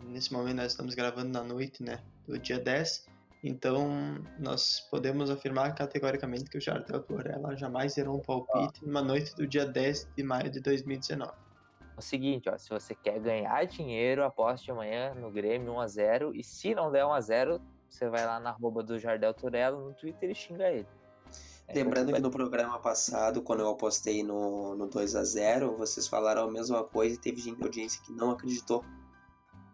nesse 0.09 0.31
momento 0.31 0.57
nós 0.57 0.71
estamos 0.71 0.95
gravando 0.95 1.29
na 1.29 1.43
noite, 1.43 1.83
né? 1.83 1.99
Do 2.27 2.39
dia 2.39 2.59
10. 2.59 3.05
Então, 3.43 4.23
nós 4.39 4.79
podemos 4.89 5.29
afirmar 5.29 5.73
categoricamente 5.75 6.45
que 6.45 6.57
o 6.57 6.61
Jardel 6.61 7.01
Torella 7.03 7.55
jamais 7.55 7.97
errou 7.97 8.17
um 8.17 8.21
palpite 8.21 8.83
numa 8.85 9.01
noite 9.01 9.35
do 9.35 9.45
dia 9.45 9.65
10 9.65 10.09
de 10.15 10.23
maio 10.23 10.49
de 10.49 10.59
2019. 10.59 11.31
É 11.31 11.99
o 11.99 12.01
seguinte, 12.01 12.49
ó, 12.49 12.57
se 12.57 12.69
você 12.69 12.95
quer 12.95 13.19
ganhar 13.19 13.65
dinheiro, 13.65 14.23
aposte 14.23 14.71
amanhã 14.71 15.13
no 15.13 15.31
Grêmio 15.31 15.73
1x0. 15.73 16.31
E 16.35 16.43
se 16.43 16.73
não 16.73 16.91
der 16.91 17.03
1x0, 17.03 17.61
você 17.89 18.09
vai 18.09 18.25
lá 18.25 18.39
na 18.39 18.49
arroba 18.49 18.83
do 18.83 18.99
Jardel 18.99 19.33
Torella 19.33 19.79
no 19.79 19.93
Twitter 19.93 20.29
e 20.29 20.35
xinga 20.35 20.69
ele. 20.69 20.87
É 21.67 21.73
Lembrando 21.73 22.13
que 22.13 22.19
no 22.19 22.31
programa 22.31 22.79
passado, 22.79 23.41
quando 23.41 23.59
eu 23.59 23.69
apostei 23.69 24.23
no, 24.23 24.73
no 24.75 24.87
2 24.87 25.15
a 25.17 25.23
0 25.23 25.75
vocês 25.75 26.07
falaram 26.07 26.43
a 26.43 26.51
mesma 26.51 26.81
coisa 26.83 27.15
e 27.15 27.17
teve 27.17 27.41
gente 27.41 27.59
da 27.59 27.65
audiência 27.65 28.01
que 28.03 28.13
não 28.13 28.31
acreditou. 28.31 28.85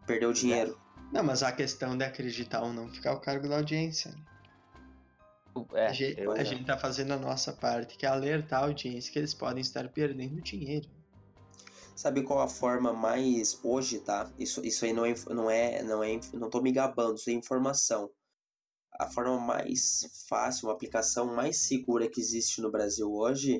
Perdeu 0.07 0.33
dinheiro. 0.33 0.79
Não, 1.11 1.23
mas 1.23 1.43
a 1.43 1.51
questão 1.51 1.95
de 1.95 2.03
acreditar 2.03 2.63
ou 2.63 2.73
não 2.73 2.89
ficar 2.89 3.11
ao 3.11 3.21
cargo 3.21 3.47
da 3.47 3.57
audiência. 3.57 4.11
Né? 4.11 5.65
É, 5.73 5.85
a, 5.85 5.93
gente, 5.93 6.21
a 6.21 6.43
gente 6.43 6.65
tá 6.65 6.75
fazendo 6.79 7.13
a 7.13 7.17
nossa 7.17 7.53
parte, 7.53 7.95
que 7.95 8.07
é 8.07 8.09
alertar 8.09 8.63
a 8.63 8.65
audiência 8.65 9.13
que 9.13 9.19
eles 9.19 9.35
podem 9.35 9.61
estar 9.61 9.87
perdendo 9.89 10.41
dinheiro. 10.41 10.89
Sabe 11.95 12.23
qual 12.23 12.41
a 12.41 12.47
forma 12.47 12.91
mais 12.91 13.59
hoje, 13.63 13.99
tá? 13.99 14.31
Isso, 14.39 14.65
isso 14.65 14.83
aí 14.83 14.93
não 14.93 15.05
é, 15.05 15.13
não 15.29 15.49
é, 15.51 15.83
não 15.83 16.03
é, 16.03 16.19
não 16.33 16.49
tô 16.49 16.59
me 16.59 16.71
gabando, 16.71 17.17
isso 17.17 17.29
é 17.29 17.33
informação 17.33 18.09
a 18.99 19.07
forma 19.09 19.39
mais 19.39 20.25
fácil, 20.27 20.67
uma 20.67 20.73
aplicação 20.73 21.33
mais 21.35 21.57
segura 21.67 22.09
que 22.09 22.19
existe 22.19 22.61
no 22.61 22.71
Brasil 22.71 23.11
hoje. 23.11 23.59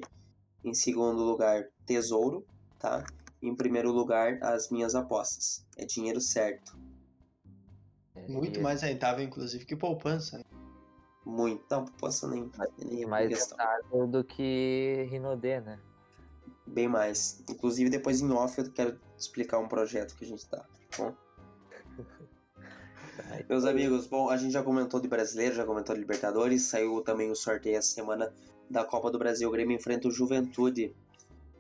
Em 0.64 0.74
segundo 0.74 1.22
lugar, 1.22 1.68
tesouro, 1.86 2.46
tá? 2.80 3.04
Em 3.42 3.54
primeiro 3.56 3.92
lugar, 3.92 4.42
as 4.42 4.70
minhas 4.70 4.96
apostas. 4.96 5.66
É 5.78 5.86
dinheiro 5.86 6.22
certo. 6.22 6.78
É, 8.16 8.28
Muito 8.28 8.62
mais 8.62 8.82
rentável, 8.82 9.24
inclusive, 9.24 9.66
que 9.66 9.76
poupança. 9.76 10.38
Né? 10.38 10.44
Muito. 11.26 11.64
Não, 11.70 11.86
poupança 11.86 12.28
nem, 12.28 12.50
nem 12.78 13.06
mais 13.06 13.30
rentável 13.30 14.08
do 14.08 14.24
que 14.24 15.08
Rinodê, 15.10 15.60
né? 15.60 15.80
Bem 16.66 16.88
mais. 16.88 17.44
Inclusive, 17.50 17.90
depois 17.90 18.22
em 18.22 18.32
off 18.32 18.60
eu 18.60 18.72
quero 18.72 19.00
explicar 19.18 19.60
um 19.60 19.68
projeto 19.68 20.16
que 20.16 20.24
a 20.24 20.28
gente 20.28 20.48
tá. 20.48 20.58
tá 20.58 20.68
bom? 20.98 21.23
Meus 23.48 23.66
amigos, 23.66 24.08
bom, 24.08 24.30
a 24.30 24.38
gente 24.38 24.52
já 24.52 24.64
comentou 24.64 25.00
de 25.00 25.08
brasileiro, 25.08 25.56
já 25.56 25.66
comentou 25.66 25.94
de 25.94 26.02
Libertadores, 26.02 26.64
saiu 26.64 27.02
também 27.02 27.30
o 27.30 27.36
sorteio 27.36 27.78
essa 27.78 27.94
semana 27.94 28.34
da 28.70 28.84
Copa 28.84 29.12
do 29.12 29.20
Brasil. 29.20 29.48
O 29.48 29.52
Grêmio 29.52 29.76
enfrenta 29.76 30.08
o 30.08 30.12
Juventude. 30.12 30.96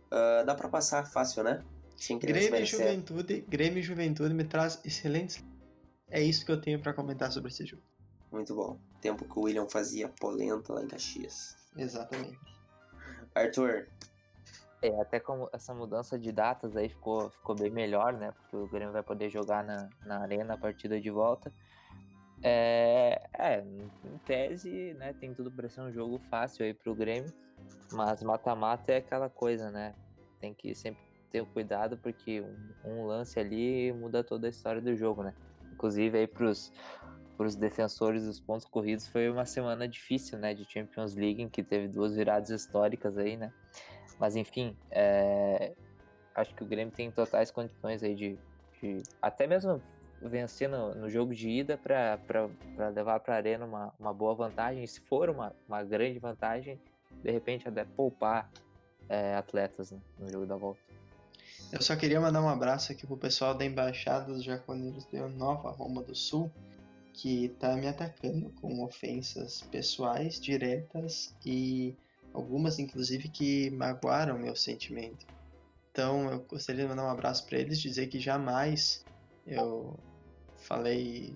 Uh, 0.07 0.45
dá 0.45 0.55
para 0.55 0.69
passar 0.69 1.05
fácil, 1.05 1.43
né? 1.43 1.63
Sem 1.97 2.19
Grêmio 2.19 2.55
e 2.55 2.65
Juventude, 2.65 3.45
Grêmio 3.47 3.79
e 3.79 3.81
Juventude 3.81 4.33
me 4.33 4.43
traz 4.43 4.79
excelentes. 4.83 5.43
É 6.09 6.21
isso 6.21 6.45
que 6.45 6.51
eu 6.51 6.59
tenho 6.59 6.79
para 6.79 6.93
comentar 6.93 7.31
sobre 7.31 7.49
esse 7.49 7.65
jogo. 7.65 7.81
Muito 8.31 8.55
bom. 8.55 8.79
Tempo 9.01 9.25
que 9.25 9.39
o 9.39 9.43
William 9.43 9.67
fazia 9.67 10.09
polenta 10.09 10.73
lá 10.73 10.83
em 10.83 10.87
Caxias. 10.87 11.55
Exatamente. 11.77 12.37
Arthur. 13.35 13.87
É, 14.83 14.99
até 14.99 15.17
como 15.17 15.49
essa 15.53 15.73
mudança 15.73 16.19
de 16.19 16.29
datas 16.29 16.75
aí 16.75 16.89
ficou, 16.89 17.29
ficou 17.29 17.55
bem 17.55 17.71
melhor, 17.71 18.11
né? 18.11 18.33
Porque 18.33 18.57
o 18.57 18.67
Grêmio 18.67 18.91
vai 18.91 19.01
poder 19.01 19.29
jogar 19.29 19.63
na, 19.63 19.89
na 20.05 20.19
arena 20.19 20.55
a 20.55 20.57
partida 20.57 20.99
de 20.99 21.09
volta. 21.09 21.53
É, 22.43 23.25
é, 23.33 23.61
em 23.61 24.17
tese, 24.25 24.93
né, 24.95 25.13
tem 25.13 25.33
tudo 25.33 25.49
para 25.49 25.69
ser 25.69 25.79
um 25.79 25.93
jogo 25.93 26.19
fácil 26.29 26.65
aí 26.65 26.73
pro 26.73 26.93
Grêmio, 26.93 27.31
mas 27.93 28.21
mata-mata 28.21 28.91
é 28.91 28.97
aquela 28.97 29.29
coisa, 29.29 29.71
né? 29.71 29.95
Tem 30.41 30.53
que 30.53 30.75
sempre 30.75 31.01
ter 31.31 31.45
cuidado 31.45 31.97
porque 31.97 32.41
um, 32.41 32.57
um, 32.83 33.05
lance 33.05 33.39
ali 33.39 33.93
muda 33.93 34.21
toda 34.21 34.47
a 34.47 34.49
história 34.49 34.81
do 34.81 34.93
jogo, 34.97 35.23
né? 35.23 35.33
Inclusive 35.71 36.17
aí 36.17 36.27
pros, 36.27 36.73
pros 37.37 37.55
defensores 37.55 38.25
dos 38.25 38.39
pontos 38.39 38.65
corridos 38.65 39.07
foi 39.07 39.29
uma 39.29 39.45
semana 39.45 39.87
difícil, 39.87 40.37
né, 40.37 40.53
de 40.53 40.65
Champions 40.69 41.15
League, 41.15 41.41
em 41.41 41.49
que 41.49 41.63
teve 41.63 41.87
duas 41.87 42.15
viradas 42.15 42.49
históricas 42.49 43.17
aí, 43.17 43.35
né? 43.37 43.51
Mas 44.19 44.35
enfim, 44.35 44.75
é, 44.91 45.73
acho 46.35 46.53
que 46.55 46.63
o 46.63 46.65
Grêmio 46.65 46.93
tem 46.93 47.11
totais 47.11 47.51
condições 47.51 48.03
aí 48.03 48.15
de, 48.15 48.37
de 48.81 49.03
até 49.21 49.47
mesmo 49.47 49.81
vencer 50.21 50.69
no, 50.69 50.95
no 50.95 51.09
jogo 51.09 51.33
de 51.33 51.49
ida 51.49 51.77
para 51.77 52.17
levar 52.93 53.19
para 53.19 53.33
a 53.33 53.37
arena 53.37 53.65
uma, 53.65 53.93
uma 53.99 54.13
boa 54.13 54.33
vantagem. 54.33 54.85
Se 54.87 54.99
for 55.01 55.29
uma, 55.29 55.53
uma 55.67 55.83
grande 55.83 56.19
vantagem, 56.19 56.79
de 57.21 57.31
repente 57.31 57.67
até 57.67 57.83
poupar 57.83 58.49
é, 59.09 59.35
atletas 59.35 59.91
né, 59.91 59.99
no 60.17 60.31
jogo 60.31 60.45
da 60.45 60.55
volta. 60.55 60.79
Eu 61.71 61.81
só 61.81 61.95
queria 61.95 62.19
mandar 62.19 62.41
um 62.41 62.49
abraço 62.49 62.91
aqui 62.91 63.05
pro 63.05 63.17
pessoal 63.17 63.55
da 63.55 63.65
Embaixada 63.65 64.31
dos 64.31 64.43
Jaconeiros 64.43 65.05
de 65.05 65.19
Nova 65.19 65.71
Roma 65.71 66.03
do 66.03 66.15
Sul, 66.15 66.51
que 67.13 67.49
tá 67.59 67.75
me 67.75 67.87
atacando 67.87 68.49
com 68.59 68.83
ofensas 68.83 69.61
pessoais 69.61 70.39
diretas 70.41 71.35
e 71.45 71.95
algumas 72.33 72.79
inclusive 72.79 73.29
que 73.29 73.69
magoaram 73.69 74.37
meu 74.37 74.55
sentimento. 74.55 75.25
Então 75.91 76.31
eu 76.31 76.39
gostaria 76.39 76.83
de 76.83 76.89
mandar 76.89 77.05
um 77.05 77.11
abraço 77.11 77.45
para 77.45 77.59
eles, 77.59 77.79
dizer 77.79 78.07
que 78.07 78.19
jamais 78.19 79.05
eu 79.45 79.97
falei 80.57 81.35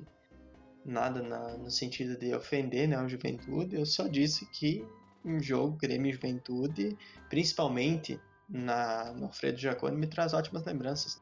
nada 0.83 1.21
na, 1.21 1.57
no 1.57 1.69
sentido 1.69 2.17
de 2.17 2.33
ofender 2.33 2.87
né, 2.87 2.95
a 2.95 3.07
juventude, 3.07 3.75
eu 3.75 3.85
só 3.85 4.07
disse 4.07 4.45
que 4.47 4.83
um 5.23 5.39
jogo 5.39 5.77
Grêmio 5.77 6.11
Juventude, 6.13 6.97
principalmente 7.29 8.19
na, 8.49 9.11
no 9.13 9.25
Alfredo 9.25 9.57
Jaconi, 9.57 9.97
me 9.97 10.07
traz 10.07 10.33
ótimas 10.33 10.63
lembranças. 10.63 11.21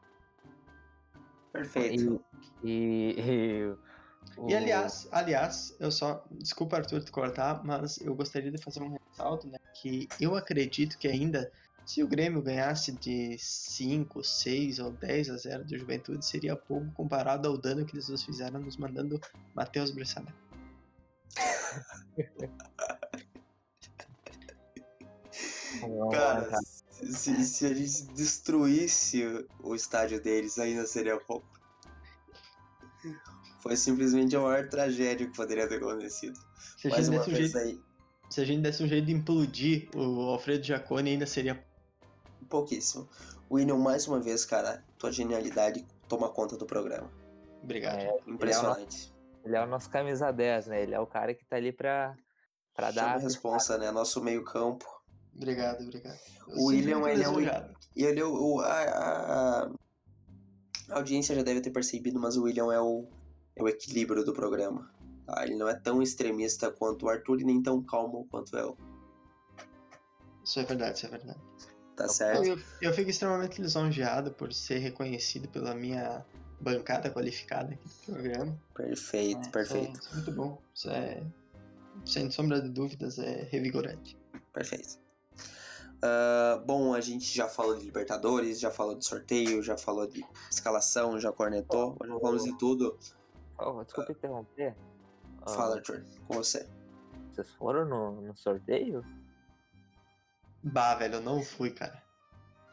Perfeito. 1.52 2.22
E, 2.62 2.68
e, 2.68 3.20
e 3.20 3.76
E 4.48 4.54
aliás, 4.54 5.08
aliás, 5.10 5.74
eu 5.80 5.90
só. 5.90 6.24
Desculpa, 6.30 6.76
Arthur, 6.76 7.02
te 7.02 7.10
cortar, 7.10 7.64
mas 7.64 7.98
eu 7.98 8.14
gostaria 8.14 8.50
de 8.50 8.62
fazer 8.62 8.82
um 8.82 8.96
ressalto, 9.08 9.48
né? 9.48 9.58
Que 9.80 10.08
eu 10.20 10.36
acredito 10.36 10.98
que 10.98 11.08
ainda, 11.08 11.50
se 11.84 12.02
o 12.02 12.08
Grêmio 12.08 12.42
ganhasse 12.42 12.92
de 12.92 13.36
5, 13.38 14.22
6 14.22 14.78
ou 14.78 14.92
10 14.92 15.30
a 15.30 15.36
0 15.36 15.64
do 15.64 15.78
Juventude, 15.78 16.24
seria 16.24 16.54
pouco 16.54 16.90
comparado 16.92 17.48
ao 17.48 17.56
dano 17.56 17.86
que 17.86 17.94
eles 17.94 18.08
nos 18.08 18.22
fizeram 18.22 18.60
nos 18.60 18.76
mandando 18.76 19.18
Matheus 19.54 19.90
Bressanel. 19.90 20.34
Cara, 26.10 26.48
se, 26.90 27.44
se 27.44 27.66
a 27.66 27.74
gente 27.74 28.06
destruísse 28.14 29.22
o 29.62 29.74
estádio 29.74 30.20
deles, 30.20 30.58
ainda 30.58 30.86
seria 30.86 31.18
pouco. 31.18 31.46
Foi 33.60 33.76
simplesmente 33.76 34.36
a 34.36 34.40
maior 34.40 34.68
tragédia 34.68 35.26
que 35.26 35.36
poderia 35.36 35.68
ter 35.68 35.76
acontecido. 35.76 36.38
Se 36.78 36.86
a 36.88 36.90
Mais 36.90 37.06
gente 37.06 37.16
uma 37.16 37.24
desse 37.24 37.30
um 37.30 37.34
vez 37.38 37.50
jeito, 37.52 37.66
aí, 37.66 37.80
se 38.30 38.40
a 38.40 38.44
gente 38.44 38.62
desse 38.62 38.82
um 38.82 38.86
jeito 38.86 39.06
de 39.06 39.12
implodir 39.12 39.88
o 39.94 40.20
Alfredo 40.30 40.64
Jaconi, 40.64 41.10
ainda 41.10 41.26
seria. 41.26 41.64
pouquíssimo. 42.48 43.08
William, 43.50 43.76
mais 43.78 44.06
uma 44.06 44.20
vez, 44.20 44.44
cara, 44.44 44.84
tua 44.98 45.10
genialidade 45.12 45.84
toma 46.08 46.28
conta 46.28 46.56
do 46.56 46.66
programa. 46.66 47.10
Obrigado. 47.62 47.98
É, 47.98 48.18
Impressionante. 48.26 49.12
Ele 49.44 49.56
é 49.56 49.62
o 49.62 49.66
nosso 49.66 49.88
camisa 49.90 50.32
10, 50.32 50.66
né? 50.66 50.82
Ele 50.82 50.94
é 50.94 51.00
o 51.00 51.06
cara 51.06 51.32
que 51.34 51.44
tá 51.44 51.56
ali 51.56 51.72
pra, 51.72 52.16
pra 52.74 52.92
Chama 52.92 53.06
dar. 53.08 53.14
a 53.14 53.18
responsa, 53.18 53.78
né? 53.78 53.90
Nosso 53.92 54.22
meio 54.22 54.42
campo. 54.44 54.84
Obrigado, 55.34 55.82
obrigado. 55.82 56.18
Eu 56.48 56.56
O 56.58 56.64
William, 56.66 57.08
ele 57.08 57.22
é 57.22 57.28
o-. 57.28 57.40
E 57.94 58.04
ele, 58.04 58.22
o, 58.22 58.60
a, 58.60 58.72
a- 58.82 59.70
a 60.90 60.96
audiência 60.96 61.34
já 61.34 61.42
deve 61.42 61.60
ter 61.60 61.70
percebido, 61.70 62.18
mas 62.18 62.36
o 62.36 62.44
William 62.44 62.72
é 62.72 62.80
o, 62.80 63.08
é 63.56 63.62
o 63.62 63.68
equilíbrio 63.68 64.24
do 64.24 64.32
programa. 64.32 64.90
tá? 65.26 65.42
Ele 65.44 65.56
não 65.56 65.68
é 65.68 65.74
tão 65.74 66.02
extremista 66.02 66.70
quanto 66.70 67.06
o 67.06 67.08
Arthur 67.08 67.40
e 67.40 67.44
nem 67.44 67.62
tão 67.62 67.82
calmo 67.82 68.26
quanto 68.30 68.56
eu. 68.56 68.76
Isso 70.44 70.60
é 70.60 70.64
verdade, 70.64 70.98
isso 70.98 71.06
é 71.06 71.08
verdade. 71.10 71.40
Tá 71.96 72.08
certo? 72.08 72.44
Eu, 72.44 72.58
eu 72.82 72.92
fico 72.92 73.10
extremamente 73.10 73.60
lisonjeado 73.60 74.30
por 74.30 74.52
ser 74.52 74.78
reconhecido 74.78 75.48
pela 75.48 75.74
minha 75.74 76.24
bancada 76.60 77.10
qualificada 77.10 77.72
aqui 77.72 77.88
do 77.88 78.12
programa. 78.12 78.60
Perfeito, 78.74 79.50
perfeito, 79.50 79.98
Isso 79.98 79.98
é, 79.98 80.00
isso 80.00 80.10
é 80.10 80.14
muito 80.14 80.32
bom. 80.32 80.62
Isso 80.74 80.90
é, 80.90 81.22
sem 82.04 82.30
sombra 82.30 82.60
de 82.60 82.68
dúvidas, 82.68 83.18
é 83.18 83.48
revigorante. 83.50 84.16
perfeito. 84.52 84.98
Ah, 86.02 86.62
bom, 86.64 86.94
a 86.94 87.00
gente 87.00 87.34
já 87.34 87.48
falou 87.48 87.76
de 87.76 87.84
Libertadores, 87.84 88.60
já 88.60 88.70
falou 88.70 88.94
de 88.94 89.04
sorteio, 89.04 89.62
já 89.62 89.76
falou 89.76 90.06
de 90.06 90.24
escalação, 90.50 91.18
já 91.18 91.32
cornetou, 91.32 91.96
já 92.04 92.18
falamos 92.20 92.44
de 92.44 92.56
tudo. 92.58 92.98
Oh, 93.58 93.82
desculpa 93.82 94.12
interromper. 94.12 94.74
Ah, 95.42 95.50
Fala, 95.50 95.76
Arthur, 95.76 96.04
com 96.26 96.34
você. 96.34 96.68
Vocês 97.32 97.50
foram 97.52 97.84
no, 97.84 98.20
no 98.22 98.36
sorteio? 98.36 99.02
Bah, 100.62 100.94
velho, 100.94 101.16
eu 101.16 101.20
não 101.20 101.42
fui, 101.42 101.70
cara. 101.70 102.02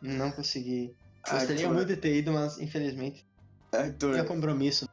Não 0.01 0.31
consegui. 0.31 0.95
Gostaria 1.21 1.65
Arthur, 1.67 1.73
muito 1.73 1.87
de 1.87 1.97
ter 1.97 2.17
ido, 2.17 2.33
mas 2.33 2.59
infelizmente 2.59 3.25
Arthur, 3.71 4.13
tinha 4.13 4.25
compromisso. 4.25 4.89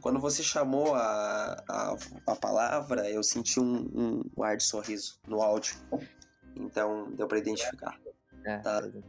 Quando 0.00 0.18
você 0.18 0.42
chamou 0.42 0.94
a, 0.94 1.62
a, 1.68 1.96
a 2.26 2.36
palavra, 2.36 3.08
eu 3.08 3.22
senti 3.22 3.60
um, 3.60 4.22
um 4.36 4.42
ar 4.42 4.56
de 4.56 4.64
sorriso 4.64 5.20
no 5.28 5.40
áudio. 5.40 5.76
Então 6.56 7.10
deu 7.12 7.28
pra 7.28 7.38
identificar. 7.38 7.98
É, 8.44 8.58
Tá. 8.58 8.78
exemplo. 8.78 9.02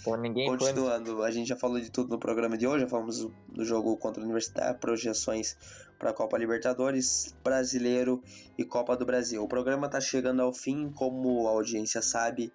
Então 0.00 0.16
ninguém 0.16 0.48
Continuando, 0.48 1.22
a 1.22 1.30
gente 1.30 1.48
já 1.48 1.56
falou 1.56 1.78
de 1.78 1.90
tudo 1.90 2.10
no 2.10 2.18
programa 2.18 2.56
de 2.56 2.66
hoje, 2.66 2.84
já 2.84 2.88
falamos 2.88 3.18
do, 3.48 3.64
jogo 3.64 3.96
contra 3.98 4.22
a 4.22 4.24
Universidade, 4.24 4.78
projeções 4.78 5.56
para 5.98 6.10
a 6.10 6.12
Copa 6.14 6.38
Libertadores, 6.38 7.34
Brasileiro 7.44 8.22
e 8.56 8.64
Copa 8.64 8.96
do 8.96 9.04
Brasil. 9.04 9.42
O 9.42 9.48
programa 9.48 9.88
tá 9.90 10.00
chegando 10.00 10.40
ao 10.40 10.54
fim, 10.54 10.90
como 10.90 11.46
a 11.46 11.50
audiência 11.50 12.00
sabe, 12.00 12.50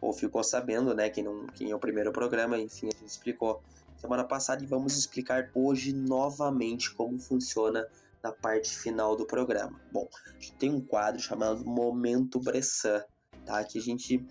ou 0.00 0.12
ficou 0.12 0.44
sabendo, 0.44 0.94
né? 0.94 1.08
Quem, 1.08 1.24
não, 1.24 1.46
quem 1.46 1.70
é 1.70 1.74
o 1.74 1.78
primeiro 1.78 2.12
programa, 2.12 2.58
enfim, 2.58 2.88
a 2.88 2.98
gente 2.98 3.08
explicou 3.08 3.62
semana 3.96 4.24
passada 4.24 4.62
e 4.62 4.66
vamos 4.66 4.98
explicar 4.98 5.50
hoje 5.54 5.94
novamente 5.94 6.92
como 6.92 7.18
funciona 7.18 7.86
na 8.22 8.32
parte 8.32 8.76
final 8.76 9.16
do 9.16 9.24
programa. 9.24 9.80
Bom, 9.90 10.06
a 10.26 10.32
gente 10.32 10.52
tem 10.54 10.70
um 10.70 10.80
quadro 10.80 11.20
chamado 11.20 11.64
Momento 11.64 12.38
Bressan, 12.38 13.02
tá? 13.46 13.64
Que 13.64 13.78
a 13.78 13.82
gente 13.82 14.24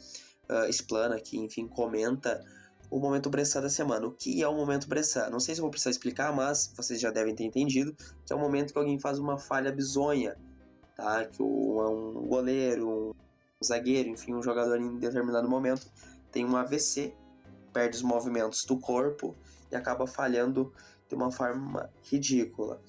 ah, 0.52 0.68
explana 0.70 1.16
aqui, 1.16 1.38
enfim, 1.40 1.68
comenta 1.68 2.44
o 2.90 3.00
Momento 3.00 3.30
Bressan 3.30 3.62
da 3.62 3.70
semana. 3.70 4.06
O 4.06 4.12
que 4.12 4.44
é 4.44 4.48
o 4.48 4.54
Momento 4.54 4.88
Bressan? 4.88 5.30
Não 5.30 5.40
sei 5.40 5.56
se 5.56 5.62
eu 5.62 5.64
vou 5.64 5.72
precisar 5.72 5.92
explicar, 5.92 6.36
mas 6.36 6.72
vocês 6.76 7.00
já 7.00 7.10
devem 7.10 7.34
ter 7.34 7.46
entendido 7.46 7.96
que 8.26 8.34
é 8.34 8.36
o 8.36 8.40
momento 8.40 8.74
que 8.74 8.78
alguém 8.78 9.00
faz 9.00 9.18
uma 9.18 9.38
falha 9.38 9.72
bizonha, 9.72 10.36
tá? 10.96 11.26
Que 11.26 11.42
o- 11.42 12.20
um 12.20 12.28
goleiro, 12.28 13.16
um 13.62 13.66
zagueiro, 13.66 14.10
enfim, 14.10 14.34
um 14.36 14.44
jogador 14.44 14.78
em 14.78 14.98
determinado 15.00 15.48
momento 15.48 15.90
tem 16.32 16.46
um 16.46 16.56
AVC, 16.58 17.14
perde 17.72 17.96
os 17.96 18.04
movimentos 18.04 18.66
do 18.66 18.78
corpo 18.78 19.36
e 19.72 19.76
acaba 19.76 20.06
falhando 20.06 20.74
de 21.08 21.16
uma 21.16 21.32
forma 21.32 21.90
ridícula. 22.04 22.82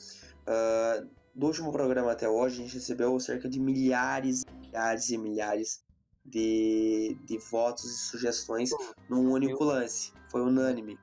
Ah, 0.47 1.05
do 1.35 1.47
último 1.47 1.71
programa 1.73 2.11
até 2.13 2.29
hoje, 2.29 2.61
a 2.61 2.65
gente 2.65 2.75
recebeu 2.75 3.19
cerca 3.21 3.49
de 3.49 3.61
milhares, 3.61 4.45
milhares 4.61 5.11
e 5.11 5.17
milhares 5.17 5.83
de, 6.25 7.19
de 7.25 7.39
votos 7.39 7.85
e 7.85 7.99
sugestões 7.99 8.71
num 9.09 9.31
único 9.31 9.65
lance. 9.65 10.13
Foi 10.31 10.41
unânime. 10.41 10.99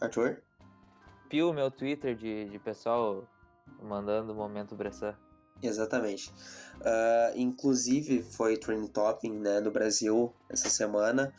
Arthur? 0.00 0.42
Pio 1.28 1.52
meu 1.52 1.70
Twitter 1.70 2.14
de, 2.14 2.48
de 2.48 2.58
pessoal 2.58 3.26
mandando 3.82 4.32
o 4.32 4.36
momento 4.36 4.74
Bressan. 4.74 5.14
Exatamente. 5.62 6.32
Ah, 6.84 7.32
inclusive 7.34 8.22
foi 8.22 8.56
trending 8.56 8.88
topping 8.88 9.32
né, 9.32 9.60
no 9.60 9.70
Brasil 9.70 10.34
essa 10.48 10.68
semana. 10.68 11.32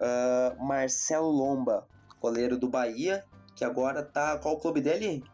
Ah, 0.00 0.56
Marcelo 0.58 1.30
Lomba, 1.30 1.86
goleiro 2.20 2.58
do 2.58 2.68
Bahia, 2.68 3.24
que 3.54 3.64
agora 3.64 4.02
tá. 4.02 4.38
Qual 4.38 4.54
o 4.54 4.60
clube 4.60 4.80
dele? 4.80 5.24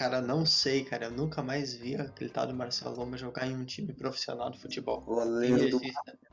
Cara, 0.00 0.22
não 0.22 0.46
sei, 0.46 0.82
cara. 0.82 1.04
Eu 1.04 1.10
nunca 1.10 1.42
mais 1.42 1.74
vi 1.74 1.94
aquele 1.94 2.30
tal 2.30 2.46
do 2.46 2.54
Marcelo 2.54 2.96
Lomba 2.96 3.18
jogar 3.18 3.46
em 3.46 3.54
um 3.54 3.66
time 3.66 3.92
profissional 3.92 4.48
de 4.48 4.58
futebol. 4.58 5.02
Goleiro 5.02 5.68
do, 5.68 5.80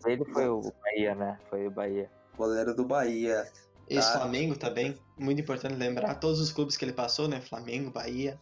Ele 0.06 0.24
foi 0.24 0.48
o 0.48 0.62
Bahia, 0.82 1.14
né? 1.14 1.38
Foi 1.50 1.68
o 1.68 1.70
Bahia. 1.72 2.10
goleiro 2.38 2.74
do 2.74 2.86
Bahia. 2.86 3.46
Esse 3.90 4.14
Tá. 4.14 4.20
Flamengo 4.20 4.56
também, 4.56 4.98
muito 5.18 5.42
importante 5.42 5.76
lembrar, 5.76 6.16
todos 6.16 6.40
os 6.40 6.50
clubes 6.50 6.78
que 6.78 6.86
ele 6.86 6.94
passou, 6.94 7.28
né? 7.28 7.42
Flamengo, 7.42 7.92
Bahia. 7.92 8.40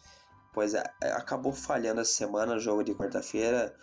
Pois 0.54 0.76
é, 0.76 0.84
é, 1.02 1.14
acabou 1.14 1.52
falhando 1.52 2.02
essa 2.02 2.14
semana, 2.14 2.60
jogo 2.60 2.84
de 2.84 2.94
quarta-feira, 2.94 3.74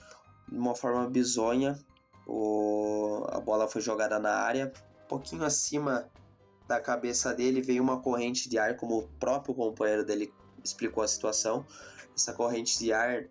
de 0.49 0.57
uma 0.57 0.77
forma 0.77 1.11
bizonha. 1.11 1.77
O, 2.25 3.27
a 3.31 3.41
bola 3.41 3.67
foi 3.67 3.81
jogada 3.81 4.17
na 4.21 4.31
área, 4.31 4.73
um 5.05 5.09
pouquinho 5.09 5.43
acima 5.43 6.09
da 6.69 6.79
cabeça 6.79 7.35
dele 7.35 7.61
veio 7.61 7.83
uma 7.83 8.01
corrente 8.01 8.49
de 8.49 8.61
ar, 8.61 8.77
como 8.77 8.99
o 8.99 9.09
próprio 9.19 9.53
companheiro 9.57 10.07
dele 10.07 10.33
explicou 10.65 11.03
a 11.03 11.09
situação. 11.09 11.67
Essa 12.15 12.33
corrente 12.33 12.79
de 12.79 12.93
ar, 12.93 13.25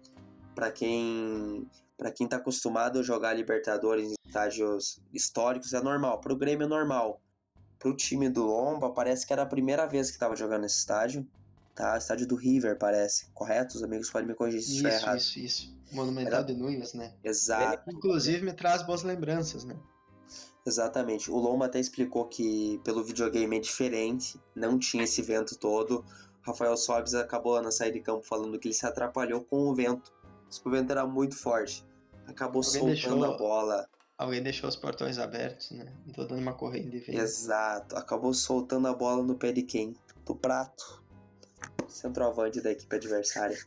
para 0.56 0.72
quem 0.72 1.68
para 1.98 2.12
quem 2.12 2.28
tá 2.28 2.38
acostumado 2.38 2.98
a 2.98 3.04
jogar 3.04 3.34
Libertadores 3.34 4.10
em 4.10 4.16
estádios 4.26 5.00
históricos, 5.14 5.72
é 5.74 5.82
normal. 5.82 6.20
Pro 6.20 6.36
Grêmio 6.36 6.66
é 6.66 6.68
normal. 6.68 7.22
Pro 7.78 7.96
time 7.96 8.28
do 8.28 8.44
Lomba, 8.44 8.92
parece 8.92 9.26
que 9.26 9.32
era 9.32 9.44
a 9.44 9.46
primeira 9.46 9.86
vez 9.86 10.10
que 10.10 10.18
tava 10.18 10.36
jogando 10.36 10.64
nesse 10.64 10.80
estádio 10.80 11.28
tá? 11.76 11.98
Estádio 11.98 12.28
do 12.28 12.36
River, 12.36 12.78
parece. 12.78 13.28
Correto? 13.34 13.76
Os 13.76 13.84
amigos 13.84 14.10
podem 14.10 14.28
me 14.28 14.36
corrigir 14.36 14.62
se 14.62 14.72
estiver 14.72 14.96
Isso, 14.96 15.04
errado. 15.04 15.18
isso, 15.18 15.40
isso. 15.40 15.82
Monumental 15.92 16.44
de 16.44 16.54
Nunes, 16.54 16.94
né? 16.94 17.14
Exato, 17.24 17.90
Inclusive 17.92 18.46
me 18.46 18.54
traz 18.54 18.82
boas 18.84 19.04
lembranças, 19.04 19.66
né? 19.66 19.76
exatamente. 20.66 21.30
O 21.32 21.38
Lomba 21.38 21.66
até 21.66 21.80
explicou 21.80 22.26
que 22.26 22.80
pelo 22.84 23.04
videogame 23.04 23.58
é 23.58 23.60
diferente, 23.60 24.40
não 24.56 24.78
tinha 24.78 25.04
esse 25.04 25.22
vento 25.22 25.58
todo. 25.58 26.06
Rafael 26.42 26.76
Sobis 26.78 27.14
acabou 27.14 27.62
na 27.62 27.72
saída 27.72 27.94
de 27.98 28.02
campo 28.04 28.24
falando 28.26 28.58
que 28.60 28.68
ele 28.68 28.74
se 28.76 28.86
atrapalhou 28.86 29.42
com 29.44 29.58
o 29.68 29.76
vento. 29.76 30.12
O 30.66 30.70
vento 30.70 30.92
era 30.92 31.06
muito 31.06 31.36
forte. 31.38 31.86
Acabou 32.28 32.62
Alguém 32.64 32.72
soltando 32.96 33.20
deixou- 33.20 33.24
a 33.26 33.38
bola. 33.38 33.90
Alguém 34.18 34.44
deixou 34.44 34.70
os 34.70 34.76
portões 34.76 35.18
abertos, 35.18 35.72
né? 35.72 35.92
Tô 36.14 36.24
dando 36.26 36.40
uma 36.42 36.54
corrente 36.54 36.90
de 36.90 37.00
vento. 37.00 37.20
Exato. 37.20 37.96
Acabou 37.98 38.34
soltando 38.34 38.88
a 38.88 38.94
bola 38.94 39.24
no 39.24 39.36
pé 39.36 39.52
de 39.52 39.64
quem? 39.64 39.96
Do 40.26 40.36
prato. 40.36 41.02
Centroavante 41.88 42.62
da 42.62 42.72
equipe 42.72 42.96
adversária. 42.96 43.58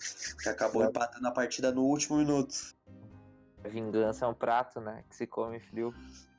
Que 0.43 0.49
acabou 0.49 0.83
É. 0.83 0.87
empatando 0.87 1.27
a 1.27 1.31
partida 1.33 1.73
no 1.73 1.83
último 1.85 2.19
minuto. 2.19 2.55
A 3.65 3.69
vingança 3.69 4.25
é 4.25 4.29
um 4.29 4.35
prato, 4.35 4.81
né? 4.81 5.05
Que 5.09 5.17
se 5.17 5.27
come 5.27 5.59
frio. 5.61 5.93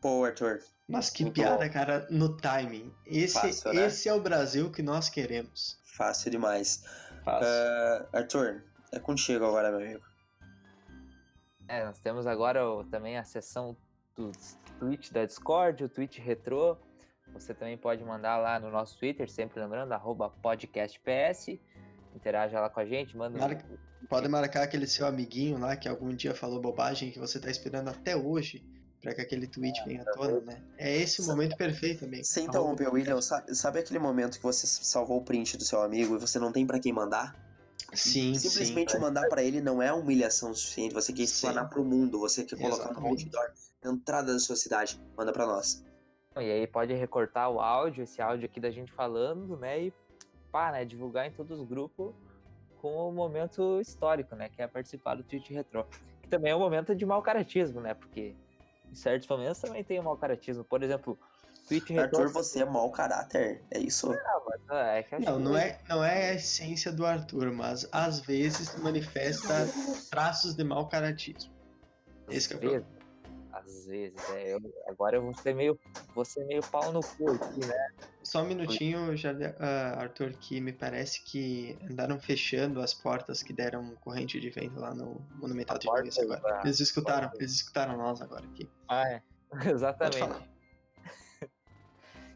Pô, 0.05 0.23
Arthur, 0.23 0.59
Mas 0.87 1.09
que 1.09 1.23
Muito 1.23 1.33
piada, 1.33 1.67
cara, 1.67 2.05
no 2.11 2.37
timing. 2.37 2.93
Esse, 3.07 3.33
Fácil, 3.33 3.73
né? 3.73 3.87
esse 3.87 4.07
é 4.07 4.13
o 4.13 4.21
Brasil 4.21 4.69
que 4.71 4.83
nós 4.83 5.09
queremos. 5.09 5.79
fácil 5.83 6.29
demais. 6.29 6.83
Fácil. 7.23 7.47
Ah, 7.47 8.05
Arthur, 8.13 8.63
é 8.91 8.99
contigo 8.99 9.43
agora, 9.43 9.71
meu 9.71 9.79
amigo. 9.79 10.03
É, 11.67 11.83
nós 11.83 11.99
temos 12.01 12.27
agora 12.27 12.63
o- 12.69 12.83
também 12.83 13.17
a 13.17 13.23
seção 13.23 13.75
do 14.15 14.31
tweet 14.77 15.11
da 15.11 15.25
Discord, 15.25 15.83
o 15.83 15.89
tweet 15.89 16.21
retrô. 16.21 16.77
Você 17.33 17.55
também 17.55 17.75
pode 17.75 18.03
mandar 18.03 18.37
lá 18.37 18.59
no 18.59 18.69
nosso 18.69 18.99
Twitter, 18.99 19.27
sempre 19.27 19.59
lembrando, 19.59 19.91
arroba 19.91 20.29
podcastps. 20.29 21.57
interaja 22.15 22.59
lá 22.61 22.69
com 22.69 22.79
a 22.79 22.85
gente, 22.85 23.17
manda. 23.17 23.39
Marca, 23.39 23.65
pode 24.07 24.27
marcar 24.27 24.61
aquele 24.61 24.85
seu 24.85 25.07
amiguinho 25.07 25.57
lá 25.57 25.75
que 25.75 25.89
algum 25.89 26.15
dia 26.15 26.35
falou 26.35 26.61
bobagem 26.61 27.09
que 27.09 27.17
você 27.17 27.39
tá 27.39 27.49
esperando 27.49 27.89
até 27.89 28.15
hoje 28.15 28.63
para 29.05 29.13
que 29.13 29.21
aquele 29.21 29.45
tweet 29.45 29.79
venha 29.85 30.01
à 30.01 30.05
tona, 30.05 30.41
né? 30.41 30.63
É 30.79 30.97
esse 30.97 31.21
o 31.21 31.25
momento 31.25 31.55
perfeito, 31.55 32.05
amigo. 32.05 32.23
Sem 32.23 32.47
interromper, 32.47 32.91
William, 32.91 33.21
sabe, 33.21 33.53
sabe 33.53 33.77
aquele 33.77 33.99
momento 33.99 34.37
que 34.37 34.43
você 34.43 34.65
salvou 34.65 35.19
o 35.19 35.21
print 35.23 35.57
do 35.57 35.63
seu 35.63 35.83
amigo 35.83 36.15
e 36.15 36.17
você 36.17 36.39
não 36.39 36.51
tem 36.51 36.65
para 36.65 36.79
quem 36.79 36.91
mandar? 36.91 37.35
Sim, 37.93 38.33
Simplesmente 38.33 38.93
sim. 38.93 38.97
mandar 38.97 39.27
para 39.29 39.43
ele 39.43 39.61
não 39.61 39.79
é 39.79 39.93
humilhação 39.93 40.55
suficiente. 40.55 40.95
Você 40.95 41.13
quer 41.13 41.21
explanar 41.21 41.65
Sim. 41.65 41.69
pro 41.69 41.85
mundo, 41.85 42.19
você 42.19 42.43
quer 42.43 42.57
colocar 42.57 42.91
no 42.93 43.05
outdoor, 43.05 43.51
na 43.83 43.91
entrada 43.91 44.33
da 44.33 44.39
sua 44.39 44.55
cidade. 44.55 44.99
Manda 45.15 45.31
para 45.31 45.45
nós. 45.45 45.85
E 46.37 46.51
aí 46.51 46.65
pode 46.65 46.91
recortar 46.91 47.51
o 47.51 47.59
áudio, 47.59 48.03
esse 48.03 48.19
áudio 48.23 48.47
aqui 48.47 48.59
da 48.59 48.71
gente 48.71 48.91
falando, 48.91 49.55
né? 49.55 49.83
E 49.83 49.93
pá, 50.51 50.71
né? 50.71 50.83
Divulgar 50.83 51.27
em 51.27 51.31
todos 51.31 51.59
os 51.59 51.67
grupos 51.67 52.11
com 52.81 53.07
o 53.07 53.11
momento 53.11 53.79
histórico, 53.79 54.35
né? 54.35 54.49
Que 54.49 54.63
é 54.63 54.67
participar 54.67 55.13
do 55.13 55.23
Twitch 55.23 55.51
Retro. 55.51 55.85
Que 56.23 56.27
também 56.27 56.51
é 56.51 56.55
um 56.55 56.59
momento 56.59 56.95
de 56.95 57.05
mau 57.05 57.21
caratismo, 57.21 57.79
né? 57.79 57.93
Porque 57.93 58.35
em 58.91 58.95
certos 58.95 59.27
momentos 59.27 59.59
também 59.59 59.83
tem 59.83 59.99
o 59.99 60.03
mau 60.03 60.17
caratismo. 60.17 60.63
Por 60.63 60.81
exemplo, 60.83 61.19
Twitch. 61.67 61.91
Arthur, 61.97 62.29
você 62.31 62.61
é 62.61 62.65
mau 62.65 62.91
caráter. 62.91 63.63
É 63.71 63.79
isso? 63.79 64.13
É 64.69 65.03
que 65.03 65.15
eu 65.15 65.17
acho 65.19 65.25
Não, 65.29 65.37
que- 65.37 65.43
não 65.43 65.57
é, 65.57 65.79
não 65.89 66.03
é 66.03 66.29
a 66.29 66.33
essência 66.35 66.91
do 66.91 67.05
Arthur, 67.05 67.51
mas 67.51 67.87
às 67.91 68.19
vezes 68.19 68.69
se 68.69 68.79
manifesta 68.79 69.67
traços 70.09 70.55
de 70.55 70.63
mau 70.63 70.87
caratismo. 70.87 71.53
Esse 72.29 72.47
que 72.47 72.53
é 72.53 72.57
o 72.57 72.59
problema. 72.59 72.85
Às 73.59 73.85
vezes, 73.85 74.29
é. 74.29 74.53
Eu, 74.53 74.59
agora 74.87 75.17
eu 75.17 75.21
vou 75.23 75.33
ser 75.33 75.53
meio. 75.53 75.79
Vou 76.13 76.25
ser 76.25 76.45
meio 76.45 76.61
pau 76.71 76.91
no 76.91 77.01
cu 77.01 77.31
aqui, 77.31 77.59
né? 77.65 77.87
Só 78.23 78.41
um 78.41 78.47
minutinho, 78.47 79.15
já, 79.15 79.31
ah, 79.59 80.01
Arthur, 80.01 80.31
que 80.33 80.59
me 80.59 80.73
parece 80.73 81.23
que 81.23 81.77
andaram 81.89 82.19
fechando 82.19 82.81
as 82.81 82.93
portas 82.93 83.43
que 83.43 83.53
deram 83.53 83.95
corrente 83.97 84.39
de 84.39 84.49
vento 84.49 84.79
lá 84.79 84.93
no 84.95 85.21
Monumental 85.35 85.77
de 85.77 85.87
Nunes 85.87 86.17
agora. 86.17 86.41
da- 86.41 86.61
Eles 86.63 86.79
escutaram, 86.79 87.31
eles 87.35 87.51
escutaram 87.53 87.97
nós 87.97 88.21
agora 88.21 88.43
aqui. 88.45 88.69
Ah, 88.89 89.07
é. 89.09 89.21
Exatamente. 89.71 90.19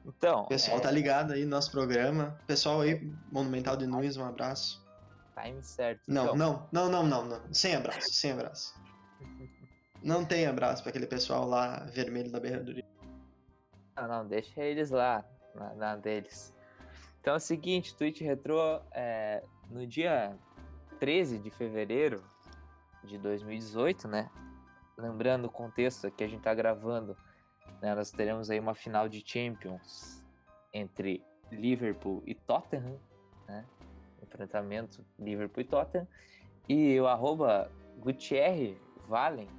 Então, 0.05 0.43
O 0.43 0.47
pessoal 0.47 0.77
é, 0.77 0.81
tá 0.81 0.89
ligado 0.89 1.33
aí 1.33 1.43
no 1.43 1.51
nosso 1.51 1.69
programa. 1.71 2.39
Pessoal 2.47 2.81
aí, 2.81 2.99
Monumental 3.31 3.75
de 3.77 3.85
Nunes, 3.85 4.17
um 4.17 4.25
abraço. 4.25 4.83
time 5.39 5.61
certo. 5.61 6.01
Não, 6.07 6.23
Então, 6.23 6.35
não, 6.35 6.69
não, 6.71 6.89
não, 6.89 7.03
não, 7.05 7.25
não. 7.25 7.53
Sem 7.53 7.75
abraço, 7.75 8.11
sem 8.13 8.31
abraço. 8.31 8.73
Não 10.01 10.23
tem 10.23 10.45
abraço 10.45 10.81
pra 10.81 10.91
aquele 10.91 11.07
pessoal 11.07 11.47
lá 11.47 11.79
vermelho 11.85 12.31
da 12.31 12.39
berraduria. 12.39 12.85
Não, 13.95 14.07
não, 14.07 14.27
deixa 14.27 14.61
eles 14.61 14.91
lá, 14.91 15.25
na, 15.53 15.73
na 15.73 15.95
deles. 15.95 16.53
Então 17.19 17.33
é 17.33 17.37
o 17.37 17.39
seguinte, 17.39 17.95
Twitch 17.95 18.21
Retro, 18.21 18.81
é, 18.91 19.43
no 19.69 19.85
dia 19.85 20.37
13 20.99 21.39
de 21.39 21.49
fevereiro 21.49 22.23
de 23.03 23.17
2018, 23.17 24.07
né? 24.07 24.29
Lembrando 24.97 25.45
o 25.45 25.49
contexto 25.49 26.09
que 26.11 26.23
a 26.23 26.27
gente 26.27 26.41
tá 26.41 26.53
gravando, 26.53 27.15
né, 27.81 27.95
nós 27.95 28.11
teremos 28.11 28.49
aí 28.49 28.59
uma 28.59 28.73
final 28.73 29.07
de 29.07 29.23
Champions 29.25 30.23
entre 30.73 31.23
Liverpool 31.51 32.23
e 32.25 32.35
Tottenham, 32.35 32.99
né? 33.47 33.65
Enfrentamento 34.21 35.05
Liverpool 35.17 35.61
e 35.61 35.65
Tottenham. 35.65 36.07
E 36.67 36.99
o 36.99 37.07
arroba 37.07 37.69
Gutierre 37.97 38.79
Valen, 39.07 39.49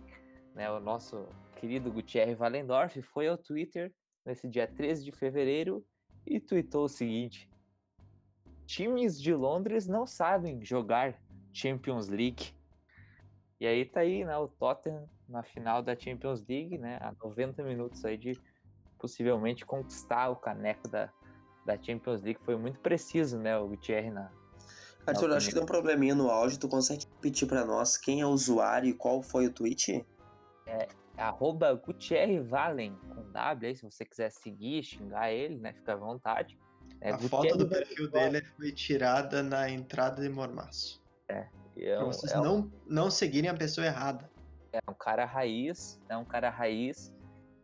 né, 0.55 0.71
o 0.71 0.81
nosso 0.81 1.27
querido 1.57 1.93
Gutierre 1.93 2.35
Valendorf, 2.35 3.01
foi 3.03 3.29
ao 3.29 3.37
Twitter 3.37 3.93
nesse 4.25 4.49
dia 4.49 4.67
13 4.67 5.05
de 5.05 5.13
fevereiro 5.13 5.85
e 6.27 6.41
tweetou 6.41 6.85
o 6.85 6.89
seguinte: 6.89 7.49
Times 8.67 9.21
de 9.21 9.35
Londres 9.35 9.87
não 9.87 10.07
sabem 10.07 10.65
jogar 10.65 11.21
Champions 11.53 12.09
League. 12.09 12.55
E 13.59 13.67
aí 13.67 13.85
tá 13.85 14.01
aí, 14.01 14.25
né, 14.25 14.37
o 14.39 14.49
Tottenham 14.49 15.09
na 15.29 15.43
final 15.43 15.83
da 15.83 15.95
Champions 15.95 16.45
League, 16.47 16.79
né, 16.79 16.99
a 17.01 17.13
90 17.23 17.63
minutos 17.63 18.05
aí 18.05 18.17
de 18.17 18.41
possivelmente 18.99 19.65
conquistar 19.65 20.31
o 20.31 20.37
caneco 20.37 20.89
da, 20.89 21.13
da 21.67 21.81
Champions 21.81 22.23
League. 22.23 22.41
Foi 22.43 22.57
muito 22.57 22.81
preciso, 22.81 23.39
né, 23.39 23.59
o 23.59 23.69
Gutierre 23.69 24.11
na, 24.11 24.31
Arthur, 25.07 25.33
acho 25.33 25.49
que 25.49 25.55
tem 25.55 25.63
um 25.63 25.67
probleminha 25.67 26.15
no 26.15 26.31
áudio. 26.31 26.59
Tu 26.59 26.69
consegue 26.69 27.05
repetir 27.05 27.49
pra 27.49 27.65
nós 27.65 27.97
quem 27.97 28.21
é 28.21 28.27
o 28.27 28.31
usuário 28.31 28.89
e 28.89 28.95
qual 28.95 29.23
foi 29.23 29.47
o 29.47 29.53
tweet? 29.53 30.05
Arroba 31.17 31.73
Gutierre 31.75 32.41
Valen, 32.41 32.97
com 33.09 33.31
W, 33.33 33.69
aí 33.69 33.77
se 33.77 33.83
você 33.85 34.05
quiser 34.05 34.31
seguir, 34.31 34.83
xingar 34.83 35.31
ele, 35.33 35.57
né, 35.57 35.73
fica 35.73 35.93
à 35.93 35.97
vontade. 35.97 36.59
É, 37.01 37.13
A 37.13 37.19
foto 37.19 37.37
Gutierre 37.37 37.59
do 37.59 37.69
perfil 37.69 38.11
dele 38.11 38.43
foi 38.57 38.73
tirada 38.73 39.43
na 39.43 39.71
entrada 39.71 40.23
de 40.23 40.29
Mormaço. 40.29 41.03
é 41.29 41.47
Pra 41.75 42.05
um, 42.05 42.07
vocês 42.07 42.33
é 42.33 42.37
não, 42.37 42.71
não 42.87 43.11
seguirem 43.11 43.49
a 43.49 43.55
pessoa 43.55 43.87
errada. 43.87 44.29
é 44.73 44.81
um 44.89 44.95
cara 44.95 45.25
raiz, 45.25 46.01
é 46.09 46.17
um 46.17 46.25
cara 46.25 46.51
raiz 46.51 47.13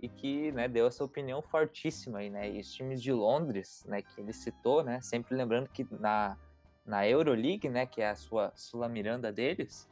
e 0.01 0.09
que, 0.09 0.53
né, 0.53 0.69
deu 0.69 0.87
essa 0.87 1.03
opinião 1.03 1.41
fortíssima 1.43 2.19
aí, 2.19 2.31
né? 2.31 2.51
E 2.51 2.61
os 2.61 2.71
times 2.73 3.03
de 3.03 3.13
Londres, 3.13 3.85
né, 3.89 4.03
que 4.03 4.21
ele 4.21 4.33
citou, 4.33 4.83
né, 4.85 5.01
sempre 5.01 5.35
lembrando 5.35 5.69
que 5.69 5.87
na 5.91 6.37
na 6.85 7.05
Euroleague, 7.09 7.69
né, 7.69 7.85
que 7.85 8.01
é 8.01 8.11
a 8.11 8.15
sua 8.15 8.53
Sula 8.55 8.89
Miranda 8.89 9.33
deles, 9.33 9.89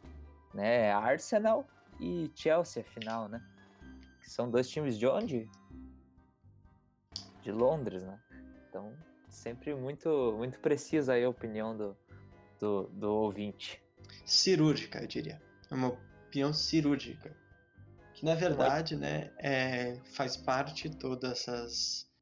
né, 0.55 0.87
é 0.87 0.93
Arsenal 0.93 1.67
e 2.05 2.31
Chelsea 2.35 2.83
a 2.83 2.85
final, 2.85 3.29
né? 3.29 3.43
Que 4.21 4.31
são 4.31 4.51
dois 4.51 4.69
times 4.69 4.99
de 4.99 5.07
onde? 5.07 5.49
De 7.43 7.51
Londres, 7.51 8.03
né? 8.03 8.21
Então, 8.69 8.95
sempre 9.29 9.75
muito 9.75 10.35
muito 10.37 10.59
precisa 10.61 11.15
aí 11.15 11.25
a 11.25 11.29
opinião 11.29 11.77
do, 11.77 11.97
do, 12.61 12.89
do 12.89 13.11
ouvinte. 13.11 13.83
Cirúrgica, 14.27 15.01
eu 15.01 15.07
diria. 15.07 15.41
É 15.71 15.75
uma 15.75 15.89
opinião 16.27 16.53
cirúrgica. 16.53 17.35
Que 18.13 18.25
na 18.25 18.35
verdade, 18.35 18.97
né, 18.97 19.33
é, 19.39 19.99
faz 20.15 20.37
parte 20.37 20.89
todas 20.89 21.33
essas 21.33 22.13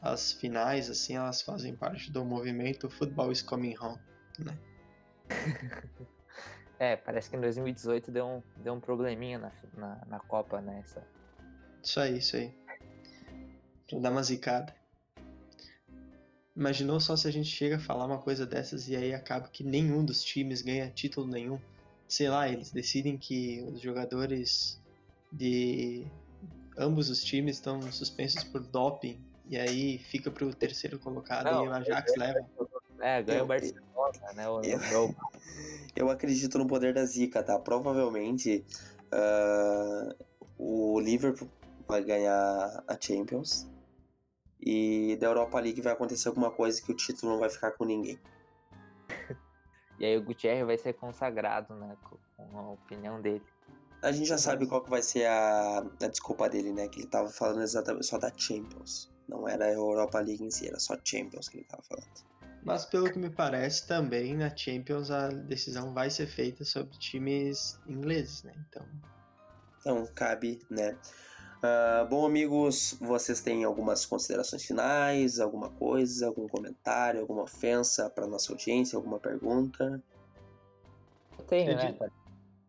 as 0.00 0.32
finais, 0.32 0.88
assim, 0.88 1.16
elas 1.16 1.42
fazem 1.42 1.74
parte 1.74 2.12
do 2.12 2.24
movimento 2.24 2.88
Football 2.88 3.32
is 3.32 3.42
Coming 3.42 3.76
Home. 3.78 3.98
É, 6.78 6.96
parece 6.96 7.28
que 7.28 7.36
em 7.36 7.40
2018 7.40 8.10
deu 8.10 8.26
um, 8.26 8.42
deu 8.56 8.74
um 8.74 8.80
probleminha 8.80 9.38
na, 9.38 9.52
na, 9.76 10.00
na 10.06 10.20
Copa, 10.20 10.60
né? 10.60 10.80
Essa, 10.84 11.02
Isso 11.82 12.00
aí, 12.00 12.18
isso 12.18 12.36
aí. 12.36 12.54
Pra 13.88 13.98
dar 13.98 14.10
uma 14.10 14.22
zicada. 14.22 14.74
Imaginou 16.54 17.00
só 17.00 17.16
se 17.16 17.26
a 17.26 17.30
gente 17.30 17.48
chega 17.48 17.76
a 17.76 17.80
falar 17.80 18.04
uma 18.04 18.18
coisa 18.18 18.44
dessas 18.44 18.88
e 18.88 18.96
aí 18.96 19.14
acaba 19.14 19.48
que 19.48 19.62
nenhum 19.64 20.04
dos 20.04 20.22
times 20.22 20.62
ganha 20.62 20.90
título 20.90 21.26
nenhum. 21.26 21.58
Sei 22.08 22.28
lá, 22.28 22.48
eles 22.48 22.70
decidem 22.70 23.16
que 23.16 23.62
os 23.62 23.80
jogadores 23.80 24.80
de 25.32 26.06
ambos 26.76 27.10
os 27.10 27.22
times 27.22 27.56
estão 27.56 27.80
suspensos 27.92 28.44
por 28.44 28.60
doping 28.60 29.20
e 29.46 29.56
aí 29.58 29.98
fica 29.98 30.30
pro 30.30 30.52
terceiro 30.54 30.98
colocado 30.98 31.44
Não, 31.46 31.64
e 31.64 31.68
o 31.68 31.72
Ajax 31.72 32.14
leva. 32.16 32.46
É, 33.00 33.22
ganhou 33.22 33.40
Eu- 33.40 33.44
o 33.44 33.48
Barcelona, 33.48 34.32
né? 34.34 34.48
O, 34.48 34.60
eu- 34.62 35.14
Eu 35.98 36.08
acredito 36.10 36.56
no 36.58 36.66
poder 36.68 36.94
da 36.94 37.04
zica, 37.04 37.42
tá? 37.42 37.58
Provavelmente 37.58 38.64
ah, 39.10 40.14
o 40.56 41.00
Liverpool 41.00 41.48
vai 41.88 42.04
ganhar 42.04 42.84
a 42.86 42.96
Champions. 43.00 43.68
E 44.60 45.16
da 45.20 45.26
Europa 45.26 45.58
League 45.58 45.80
vai 45.80 45.92
acontecer 45.92 46.28
alguma 46.28 46.52
coisa 46.52 46.80
que 46.80 46.92
o 46.92 46.94
título 46.94 47.32
não 47.32 47.40
vai 47.40 47.50
ficar 47.50 47.72
com 47.72 47.84
ninguém. 47.84 48.16
E 49.98 50.04
aí 50.04 50.16
o 50.16 50.22
Gutierrez 50.22 50.64
vai 50.64 50.78
ser 50.78 50.92
consagrado, 50.92 51.74
né? 51.74 51.96
Com, 52.04 52.16
com 52.36 52.58
a 52.58 52.70
opinião 52.70 53.20
dele. 53.20 53.42
A 54.00 54.12
gente 54.12 54.28
já 54.28 54.38
sabe 54.38 54.68
qual 54.68 54.80
que 54.80 54.90
vai 54.90 55.02
ser 55.02 55.26
a, 55.26 55.78
a 55.78 56.06
desculpa 56.06 56.48
dele, 56.48 56.72
né? 56.72 56.86
Que 56.86 57.00
ele 57.00 57.08
tava 57.08 57.28
falando 57.28 57.62
exatamente 57.62 58.06
só 58.06 58.18
da 58.18 58.32
Champions. 58.36 59.12
Não 59.28 59.48
era 59.48 59.64
a 59.64 59.72
Europa 59.72 60.20
League 60.20 60.44
em 60.44 60.50
si, 60.50 60.68
era 60.68 60.78
só 60.78 60.96
Champions 61.04 61.48
que 61.48 61.56
ele 61.56 61.64
tava 61.64 61.82
falando. 61.82 62.37
Mas 62.68 62.84
pelo 62.84 63.10
que 63.10 63.18
me 63.18 63.30
parece, 63.30 63.86
também 63.86 64.36
na 64.36 64.54
Champions 64.54 65.10
a 65.10 65.28
decisão 65.28 65.94
vai 65.94 66.10
ser 66.10 66.26
feita 66.26 66.66
sobre 66.66 66.98
times 66.98 67.80
ingleses, 67.88 68.42
né? 68.42 68.52
Então, 68.68 68.86
Então, 69.80 70.06
cabe, 70.14 70.60
né? 70.70 70.94
Ah, 71.62 72.06
bom, 72.08 72.26
amigos, 72.26 72.98
vocês 73.00 73.40
têm 73.40 73.64
algumas 73.64 74.04
considerações 74.04 74.66
finais, 74.66 75.40
alguma 75.40 75.70
coisa, 75.70 76.26
algum 76.26 76.46
comentário, 76.46 77.22
alguma 77.22 77.44
ofensa 77.44 78.10
para 78.10 78.26
nossa 78.26 78.52
audiência, 78.52 78.96
alguma 78.96 79.18
pergunta? 79.18 80.02
Eu 81.38 81.44
tenho, 81.46 81.70
Eu 81.70 81.76
né? 81.76 81.98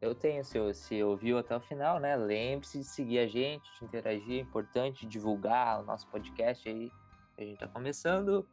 Eu 0.01 0.15
tenho, 0.15 0.45
se, 0.45 0.73
se 0.75 1.03
ouviu 1.03 1.37
até 1.37 1.53
o 1.57 1.59
final, 1.59 1.99
né? 1.99 2.15
Lembre-se 2.15 2.79
de 2.79 2.85
seguir 2.85 3.19
a 3.19 3.27
gente, 3.27 3.69
de 3.77 3.85
interagir, 3.85 4.39
é 4.39 4.41
importante 4.41 5.05
divulgar 5.05 5.81
o 5.81 5.83
nosso 5.85 6.07
podcast 6.07 6.69
aí, 6.69 6.89
a 7.37 7.41
gente 7.41 7.59
tá 7.59 7.67
começando, 7.67 8.47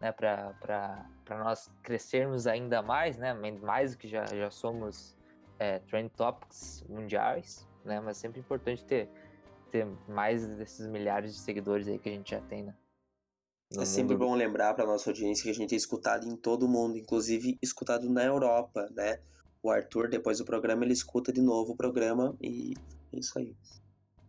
né? 0.00 0.12
Pra 0.12 1.04
nós 1.30 1.70
crescermos 1.82 2.46
ainda 2.46 2.82
mais, 2.82 3.16
né? 3.16 3.34
Mais 3.34 3.92
do 3.92 3.98
que 3.98 4.08
já, 4.08 4.24
já 4.26 4.50
somos 4.50 5.16
é, 5.58 5.78
Trend 5.80 6.10
Topics 6.10 6.84
mundiais, 6.88 7.68
né? 7.84 8.00
Mas 8.00 8.16
sempre 8.16 8.40
importante 8.40 8.84
ter, 8.84 9.08
ter 9.70 9.86
mais 10.08 10.46
desses 10.56 10.86
milhares 10.86 11.34
de 11.34 11.40
seguidores 11.40 11.88
aí 11.88 11.98
que 11.98 12.08
a 12.08 12.12
gente 12.12 12.30
já 12.30 12.40
tem, 12.40 12.62
né? 12.62 12.74
é 13.76 13.84
sempre 13.84 14.16
bom 14.16 14.34
lembrar 14.34 14.72
para 14.72 14.86
nossa 14.86 15.10
audiência 15.10 15.44
que 15.44 15.50
a 15.50 15.54
gente 15.54 15.74
é 15.74 15.76
escutado 15.76 16.26
em 16.26 16.34
todo 16.34 16.62
o 16.62 16.68
mundo, 16.68 16.96
inclusive 16.96 17.58
escutado 17.60 18.08
na 18.08 18.24
Europa, 18.24 18.88
né? 18.94 19.20
O 19.62 19.70
Arthur, 19.70 20.08
depois 20.08 20.38
do 20.38 20.44
programa, 20.44 20.84
ele 20.84 20.94
escuta 20.94 21.30
de 21.30 21.42
novo 21.42 21.72
o 21.72 21.76
programa 21.76 22.34
e 22.40 22.72
é 23.12 23.18
isso 23.18 23.38
aí. 23.38 23.54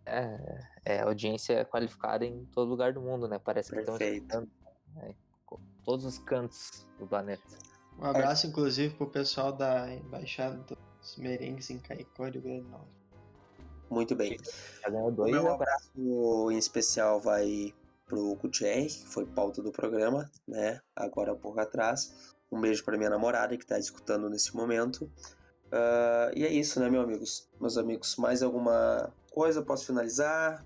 É, 0.05 0.59
é 0.83 1.01
audiência 1.01 1.63
qualificada 1.63 2.25
em 2.25 2.43
todo 2.45 2.67
lugar 2.67 2.91
do 2.91 3.01
mundo, 3.01 3.29
né? 3.29 3.39
Parece 3.39 3.69
Perfeito. 3.69 3.97
que 3.97 4.03
estão 4.03 4.43
escutando 4.43 4.51
né? 4.95 5.15
Todos 5.83 6.05
os 6.05 6.17
cantos 6.19 6.85
do 6.97 7.07
planeta. 7.07 7.43
Um 7.97 8.05
abraço, 8.05 8.47
inclusive, 8.47 8.93
pro 8.95 9.07
pessoal 9.07 9.51
da 9.51 9.93
Embaixada 9.93 10.57
dos 11.01 11.17
Merengues 11.17 11.69
em 11.69 11.79
Caicó, 11.79 12.25
Rio 12.25 12.41
Grande 12.41 12.61
do 12.61 12.69
Norte. 12.69 12.99
Muito 13.89 14.15
bem. 14.15 14.37
O 14.87 15.25
meu 15.25 15.51
abraço 15.51 16.51
em 16.51 16.57
especial 16.57 17.19
vai 17.19 17.73
pro 18.05 18.35
Gutierrez, 18.35 18.97
que 18.97 19.07
foi 19.07 19.25
pauta 19.25 19.61
do 19.61 19.71
programa, 19.71 20.29
né? 20.47 20.79
Agora 20.95 21.31
há 21.31 21.35
pouco 21.35 21.59
atrás. 21.59 22.35
Um 22.51 22.59
beijo 22.59 22.83
para 22.83 22.97
minha 22.97 23.09
namorada 23.09 23.55
que 23.57 23.63
está 23.63 23.77
escutando 23.77 24.29
nesse 24.29 24.55
momento. 24.55 25.11
Uh, 25.67 26.33
e 26.35 26.43
é 26.43 26.51
isso, 26.51 26.79
né, 26.79 26.89
meus 26.89 27.03
amigos? 27.03 27.49
Meus 27.59 27.77
amigos, 27.77 28.15
mais 28.17 28.41
alguma 28.41 29.13
coisa? 29.31 29.61
Posso 29.61 29.85
finalizar? 29.85 30.65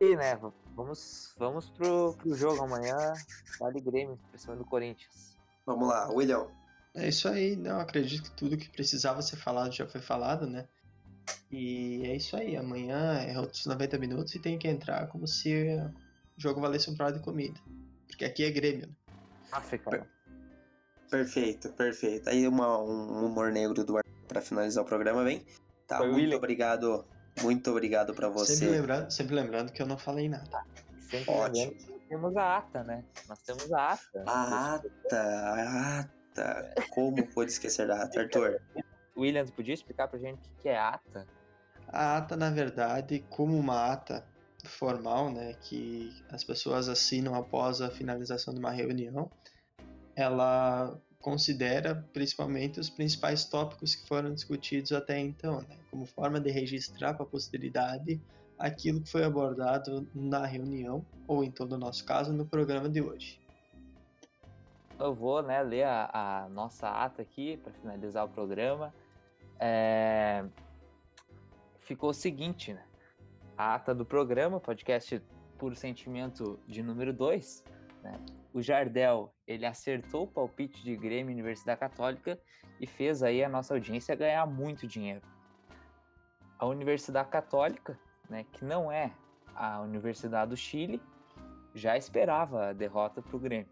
E, 0.00 0.16
né, 0.16 0.38
vamos, 0.76 1.34
vamos 1.38 1.70
pro, 1.70 2.14
pro 2.14 2.34
jogo 2.34 2.62
amanhã. 2.62 3.14
Vale 3.58 3.80
Grêmio, 3.80 4.18
pressão 4.30 4.56
do 4.56 4.64
Corinthians. 4.64 5.36
Vamos 5.64 5.88
lá, 5.88 6.08
William. 6.10 6.46
É 6.94 7.08
isso 7.08 7.28
aí, 7.28 7.56
não, 7.56 7.80
acredito 7.80 8.22
que 8.22 8.36
tudo 8.36 8.56
que 8.56 8.68
precisava 8.70 9.20
ser 9.20 9.36
falado 9.36 9.72
já 9.72 9.86
foi 9.86 10.00
falado, 10.00 10.46
né? 10.46 10.68
E 11.50 12.02
é 12.04 12.16
isso 12.16 12.36
aí, 12.36 12.56
amanhã 12.56 13.18
é 13.18 13.38
outros 13.38 13.66
90 13.66 13.98
minutos 13.98 14.34
e 14.34 14.38
tem 14.38 14.58
que 14.58 14.68
entrar 14.68 15.08
como 15.08 15.26
se 15.26 15.76
o 16.36 16.40
jogo 16.40 16.60
valesse 16.60 16.90
um 16.90 16.96
prato 16.96 17.18
de 17.18 17.24
comida. 17.24 17.58
Porque 18.06 18.24
aqui 18.24 18.44
é 18.44 18.50
Grêmio. 18.50 18.86
Né? 18.86 18.94
África. 19.52 19.90
Per 19.90 20.06
perfeito, 21.10 21.68
perfeito. 21.70 22.28
Aí 22.28 22.46
uma, 22.46 22.78
um 22.80 23.26
humor 23.26 23.52
negro 23.52 23.84
do 23.84 24.00
para 24.26 24.40
finalizar 24.40 24.82
o 24.82 24.86
programa, 24.86 25.22
bem. 25.24 25.44
Tá, 25.86 25.98
Foi 25.98 26.06
muito 26.06 26.20
William. 26.20 26.36
obrigado. 26.36 27.04
Muito 27.42 27.70
obrigado 27.70 28.14
para 28.14 28.28
você. 28.28 28.56
Sempre 28.56 28.76
lembrando, 28.76 29.10
sempre 29.10 29.34
lembrando 29.34 29.72
que 29.72 29.82
eu 29.82 29.86
não 29.86 29.98
falei 29.98 30.28
nada. 30.28 30.64
Sempre 31.10 31.30
Ótimo. 31.30 31.72
Temos 32.08 32.36
a 32.36 32.58
ata, 32.58 32.84
né? 32.84 33.04
Nós 33.28 33.42
temos 33.42 33.72
a 33.72 33.92
ata. 33.92 34.24
A 34.26 34.74
ata, 34.74 35.22
a 35.22 36.00
ata. 36.00 36.74
Como 36.90 37.26
pode 37.28 37.50
esquecer 37.50 37.86
da 37.88 38.02
ata, 38.02 38.20
Arthur? 38.20 38.60
Williams, 39.16 39.50
podia 39.50 39.74
explicar 39.74 40.08
pra 40.08 40.18
gente 40.18 40.48
o 40.48 40.62
que 40.62 40.68
é 40.68 40.78
ata? 40.78 41.26
A 41.88 42.18
ata, 42.18 42.36
na 42.36 42.50
verdade, 42.50 43.24
como 43.30 43.58
uma 43.58 43.92
ata 43.92 44.24
formal, 44.64 45.30
né, 45.30 45.54
que 45.60 46.12
as 46.30 46.42
pessoas 46.44 46.88
assinam 46.88 47.34
após 47.34 47.80
a 47.80 47.90
finalização 47.90 48.52
de 48.52 48.60
uma 48.60 48.70
reunião, 48.70 49.30
ela 50.14 50.98
considera 51.26 52.06
principalmente 52.12 52.78
os 52.78 52.88
principais 52.88 53.44
tópicos 53.44 53.96
que 53.96 54.06
foram 54.06 54.32
discutidos 54.32 54.92
até 54.92 55.18
então, 55.18 55.60
né, 55.60 55.76
como 55.90 56.06
forma 56.06 56.38
de 56.38 56.52
registrar 56.52 57.14
para 57.14 57.24
a 57.24 57.28
posteridade 57.28 58.20
aquilo 58.56 59.00
que 59.00 59.10
foi 59.10 59.24
abordado 59.24 60.06
na 60.14 60.46
reunião, 60.46 61.04
ou 61.26 61.42
em 61.42 61.50
todo 61.50 61.72
o 61.72 61.78
nosso 61.78 62.04
caso, 62.04 62.32
no 62.32 62.46
programa 62.46 62.88
de 62.88 63.02
hoje. 63.02 63.40
Eu 65.00 65.12
vou 65.12 65.42
né, 65.42 65.60
ler 65.64 65.82
a, 65.82 66.44
a 66.44 66.48
nossa 66.48 66.88
ata 66.88 67.22
aqui 67.22 67.56
para 67.56 67.72
finalizar 67.72 68.24
o 68.24 68.28
programa. 68.28 68.94
É... 69.58 70.44
Ficou 71.80 72.10
o 72.10 72.14
seguinte, 72.14 72.72
né? 72.72 72.84
a 73.58 73.74
ata 73.74 73.92
do 73.92 74.06
programa, 74.06 74.60
podcast 74.60 75.20
Puro 75.58 75.74
Sentimento 75.74 76.56
de 76.68 76.84
número 76.84 77.12
2, 77.12 77.64
né? 78.04 78.16
O 78.56 78.62
Jardel 78.62 79.34
ele 79.46 79.66
acertou 79.66 80.24
o 80.24 80.26
palpite 80.26 80.82
de 80.82 80.96
Grêmio 80.96 81.30
Universidade 81.30 81.78
Católica 81.78 82.40
e 82.80 82.86
fez 82.86 83.22
aí 83.22 83.44
a 83.44 83.50
nossa 83.50 83.74
audiência 83.74 84.16
ganhar 84.16 84.46
muito 84.46 84.86
dinheiro. 84.86 85.20
A 86.58 86.64
Universidade 86.64 87.28
Católica, 87.28 88.00
né, 88.30 88.46
que 88.52 88.64
não 88.64 88.90
é 88.90 89.12
a 89.54 89.82
Universidade 89.82 90.48
do 90.48 90.56
Chile, 90.56 91.02
já 91.74 91.98
esperava 91.98 92.68
a 92.68 92.72
derrota 92.72 93.20
para 93.20 93.36
o 93.36 93.38
Grêmio. 93.38 93.68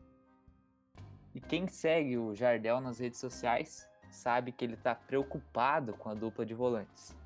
E 1.34 1.40
quem 1.40 1.66
segue 1.66 2.18
o 2.18 2.34
Jardel 2.34 2.78
nas 2.78 2.98
redes 2.98 3.18
sociais 3.18 3.88
sabe 4.10 4.52
que 4.52 4.66
ele 4.66 4.74
está 4.74 4.94
preocupado 4.94 5.94
com 5.94 6.10
a 6.10 6.14
dupla 6.14 6.44
de 6.44 6.52
volantes. 6.52 7.16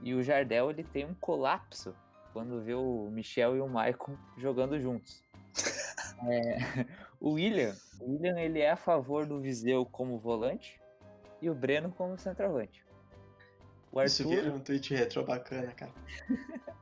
E 0.00 0.14
o 0.14 0.22
Jardel 0.22 0.70
ele 0.70 0.84
tem 0.84 1.04
um 1.04 1.14
colapso 1.14 1.96
quando 2.32 2.62
vê 2.62 2.74
o 2.74 3.10
Michel 3.10 3.56
e 3.56 3.60
o 3.60 3.68
Maicon 3.68 4.16
jogando 4.36 4.78
juntos. 4.78 5.20
É, 6.24 6.58
o 7.20 7.32
William, 7.32 7.74
o 8.00 8.12
William 8.12 8.38
ele 8.38 8.60
é 8.60 8.70
a 8.70 8.76
favor 8.76 9.26
do 9.26 9.40
Viseu 9.40 9.84
como 9.84 10.18
volante 10.18 10.80
e 11.40 11.48
o 11.48 11.54
Breno 11.54 11.90
como 11.92 12.18
centroavante. 12.18 12.84
O 13.92 13.98
Arthur, 13.98 14.32
Isso 14.32 14.48
é 14.48 14.52
um 14.52 14.60
tweet 14.60 14.94
retro 14.94 15.24
bacana, 15.24 15.72
cara. 15.72 15.92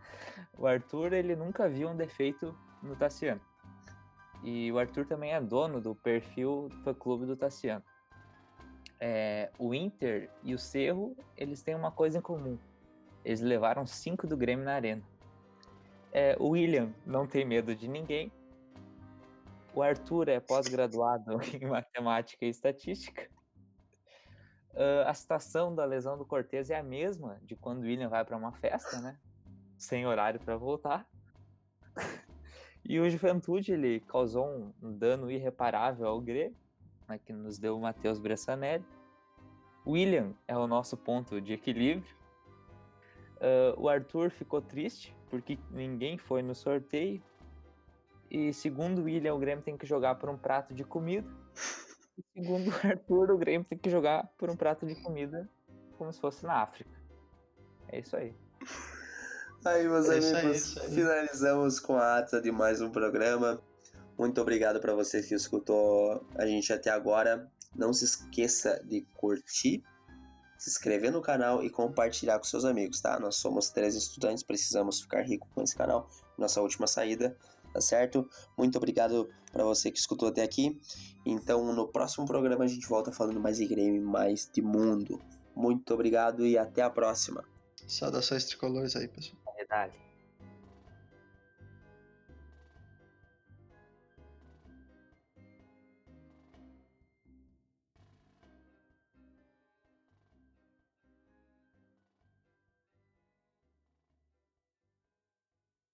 o 0.59 0.67
Arthur 0.67 1.13
ele 1.13 1.35
nunca 1.35 1.69
viu 1.69 1.89
um 1.89 1.97
defeito 1.97 2.55
no 2.83 2.95
Tassiano. 2.95 3.41
E 4.45 4.71
o 4.71 4.79
Arthur 4.79 5.07
também 5.07 5.33
é 5.33 5.41
dono 5.41 5.81
do 5.81 5.95
perfil 5.95 6.69
do 6.69 6.77
fã-clube 6.83 7.27
do 7.27 7.37
Tassiano. 7.37 7.83
É, 9.01 9.51
o 9.59 9.75
Inter 9.75 10.29
e 10.43 10.55
o 10.55 10.59
Cerro, 10.59 11.17
eles 11.37 11.63
têm 11.63 11.75
uma 11.75 11.91
coisa 11.91 12.19
em 12.19 12.21
comum. 12.21 12.59
Eles 13.25 13.41
levaram 13.41 13.87
cinco 13.87 14.27
do 14.27 14.37
Grêmio 14.37 14.65
na 14.65 14.75
arena. 14.75 15.03
É, 16.13 16.37
o 16.39 16.49
William 16.51 16.93
não 17.07 17.27
tem 17.27 17.45
medo 17.45 17.75
de 17.75 17.89
ninguém. 17.89 18.33
O 19.79 19.83
Arthur 19.83 20.29
é 20.29 20.41
pós-graduado 20.41 21.39
em 21.55 21.65
matemática 21.65 22.45
e 22.45 22.49
estatística. 22.49 23.31
Uh, 24.73 25.07
a 25.07 25.15
situação 25.15 25.73
da 25.73 25.85
lesão 25.85 26.19
do 26.19 26.27
Cortez 26.27 26.69
é 26.69 26.77
a 26.77 26.83
mesma 26.83 27.39
de 27.45 27.55
quando 27.55 27.79
o 27.79 27.83
William 27.83 28.09
vai 28.09 28.25
para 28.25 28.37
uma 28.37 28.51
festa, 28.51 29.01
né? 29.01 29.17
Sem 29.77 30.05
horário 30.05 30.41
para 30.41 30.57
voltar. 30.57 31.09
e 32.85 32.99
o 32.99 33.09
Juventude 33.09 33.71
ele 33.71 34.01
causou 34.01 34.49
um, 34.83 34.99
dano 34.99 35.31
irreparável 35.31 36.09
ao 36.09 36.21
Grêmio, 36.21 36.59
né, 37.09 37.17
que 37.17 37.33
nos 37.33 37.57
deu 37.57 37.77
o 37.77 37.81
Matheus 37.81 38.19
Bressanelli. 38.19 38.85
William 39.87 40.35
é 40.49 40.59
o 40.59 40.67
nosso 40.67 40.97
ponto 40.97 41.41
de 41.41 41.53
equilíbrio. 41.53 42.17
Uh, 43.37 43.81
o 43.81 43.89
Arthur 43.89 44.33
ficou 44.33 44.61
triste 44.61 45.17
porque 45.31 45.57
ninguém 45.71 46.19
foi 46.19 46.43
no 46.43 46.53
sorteio. 46.53 47.23
E 48.31 48.53
segundo 48.53 49.01
o 49.01 49.05
William, 49.05 49.35
o 49.35 49.39
Grêmio 49.39 49.65
tem 49.65 49.77
que 49.77 49.87
jogar 49.87 50.17
por 50.17 50.29
um 50.29 50.37
prato 50.37 50.75
de 50.75 50.85
comida. 50.85 51.29
E 52.17 52.23
segundo 52.35 52.71
o 52.71 52.75
Arthur, 52.87 53.31
o 53.31 53.39
Grêmio 53.39 53.67
tem 53.67 53.79
que 53.79 53.89
jogar 53.89 54.29
por 54.37 54.51
um 54.51 54.57
prato 54.57 54.87
de 54.87 54.95
comida 54.97 55.49
como 55.97 56.13
se 56.13 56.21
fosse 56.21 56.45
na 56.45 56.63
África. 56.63 56.91
É 57.89 58.01
isso 58.01 58.17
aí. 58.17 58.35
Aí, 59.65 59.89
meus 59.89 60.09
é 60.09 60.19
amigos, 60.19 60.79
aí, 60.79 60.91
finalizamos 60.91 61.81
com 61.81 61.97
a 61.97 62.19
ata 62.19 62.41
de 62.41 62.53
mais 62.53 62.81
um 62.81 62.91
programa. 62.91 63.61
Muito 64.17 64.41
obrigado 64.41 64.81
para 64.81 64.95
você 64.95 65.23
que 65.23 65.35
escutou 65.35 66.25
a 66.37 66.47
gente 66.47 66.73
até 66.73 66.91
agora. 66.91 67.51
Não 67.75 67.93
se 67.93 68.05
esqueça 68.05 68.83
de 68.85 69.03
curtir, 69.15 69.83
se 70.57 70.71
inscrever 70.71 71.11
no 71.11 71.21
canal 71.21 71.63
e 71.63 71.71
compartilhar 71.71 72.39
com 72.39 72.45
seus 72.45 72.65
amigos, 72.65 73.01
tá? 73.01 73.19
Nós 73.19 73.37
somos 73.37 73.71
três 73.71 73.95
estudantes, 73.95 74.43
precisamos 74.43 75.01
ficar 75.01 75.23
rico 75.23 75.49
com 75.55 75.63
esse 75.63 75.77
canal. 75.77 76.09
Nossa 76.37 76.61
última 76.61 76.87
saída, 76.87 77.37
tá 77.73 77.81
certo? 77.81 78.29
Muito 78.57 78.77
obrigado 78.77 79.29
para 79.53 79.65
você 79.65 79.91
que 79.91 79.99
escutou 79.99 80.29
até 80.29 80.43
aqui. 80.43 80.81
Então, 81.25 81.73
no 81.73 81.89
próximo 81.89 82.27
programa 82.27 82.65
a 82.65 82.69
gente 82.69 82.89
volta 82.89 83.13
falando 83.13 83.41
mais 83.41 83.59
de 83.59 83.67
Grêmio, 83.67 84.03
mais 84.03 84.49
de 84.53 84.63
mundo. 84.63 85.21
Muito 85.55 85.93
obrigado 85.93 86.47
e 86.47 86.57
até 86.57 86.83
a 86.83 86.91
próxima. 86.91 87.45
Saudações 87.87 88.45
tricolores 88.45 88.95
aí, 88.97 89.09
pessoal. 89.09 89.43
Verdade. 89.57 90.08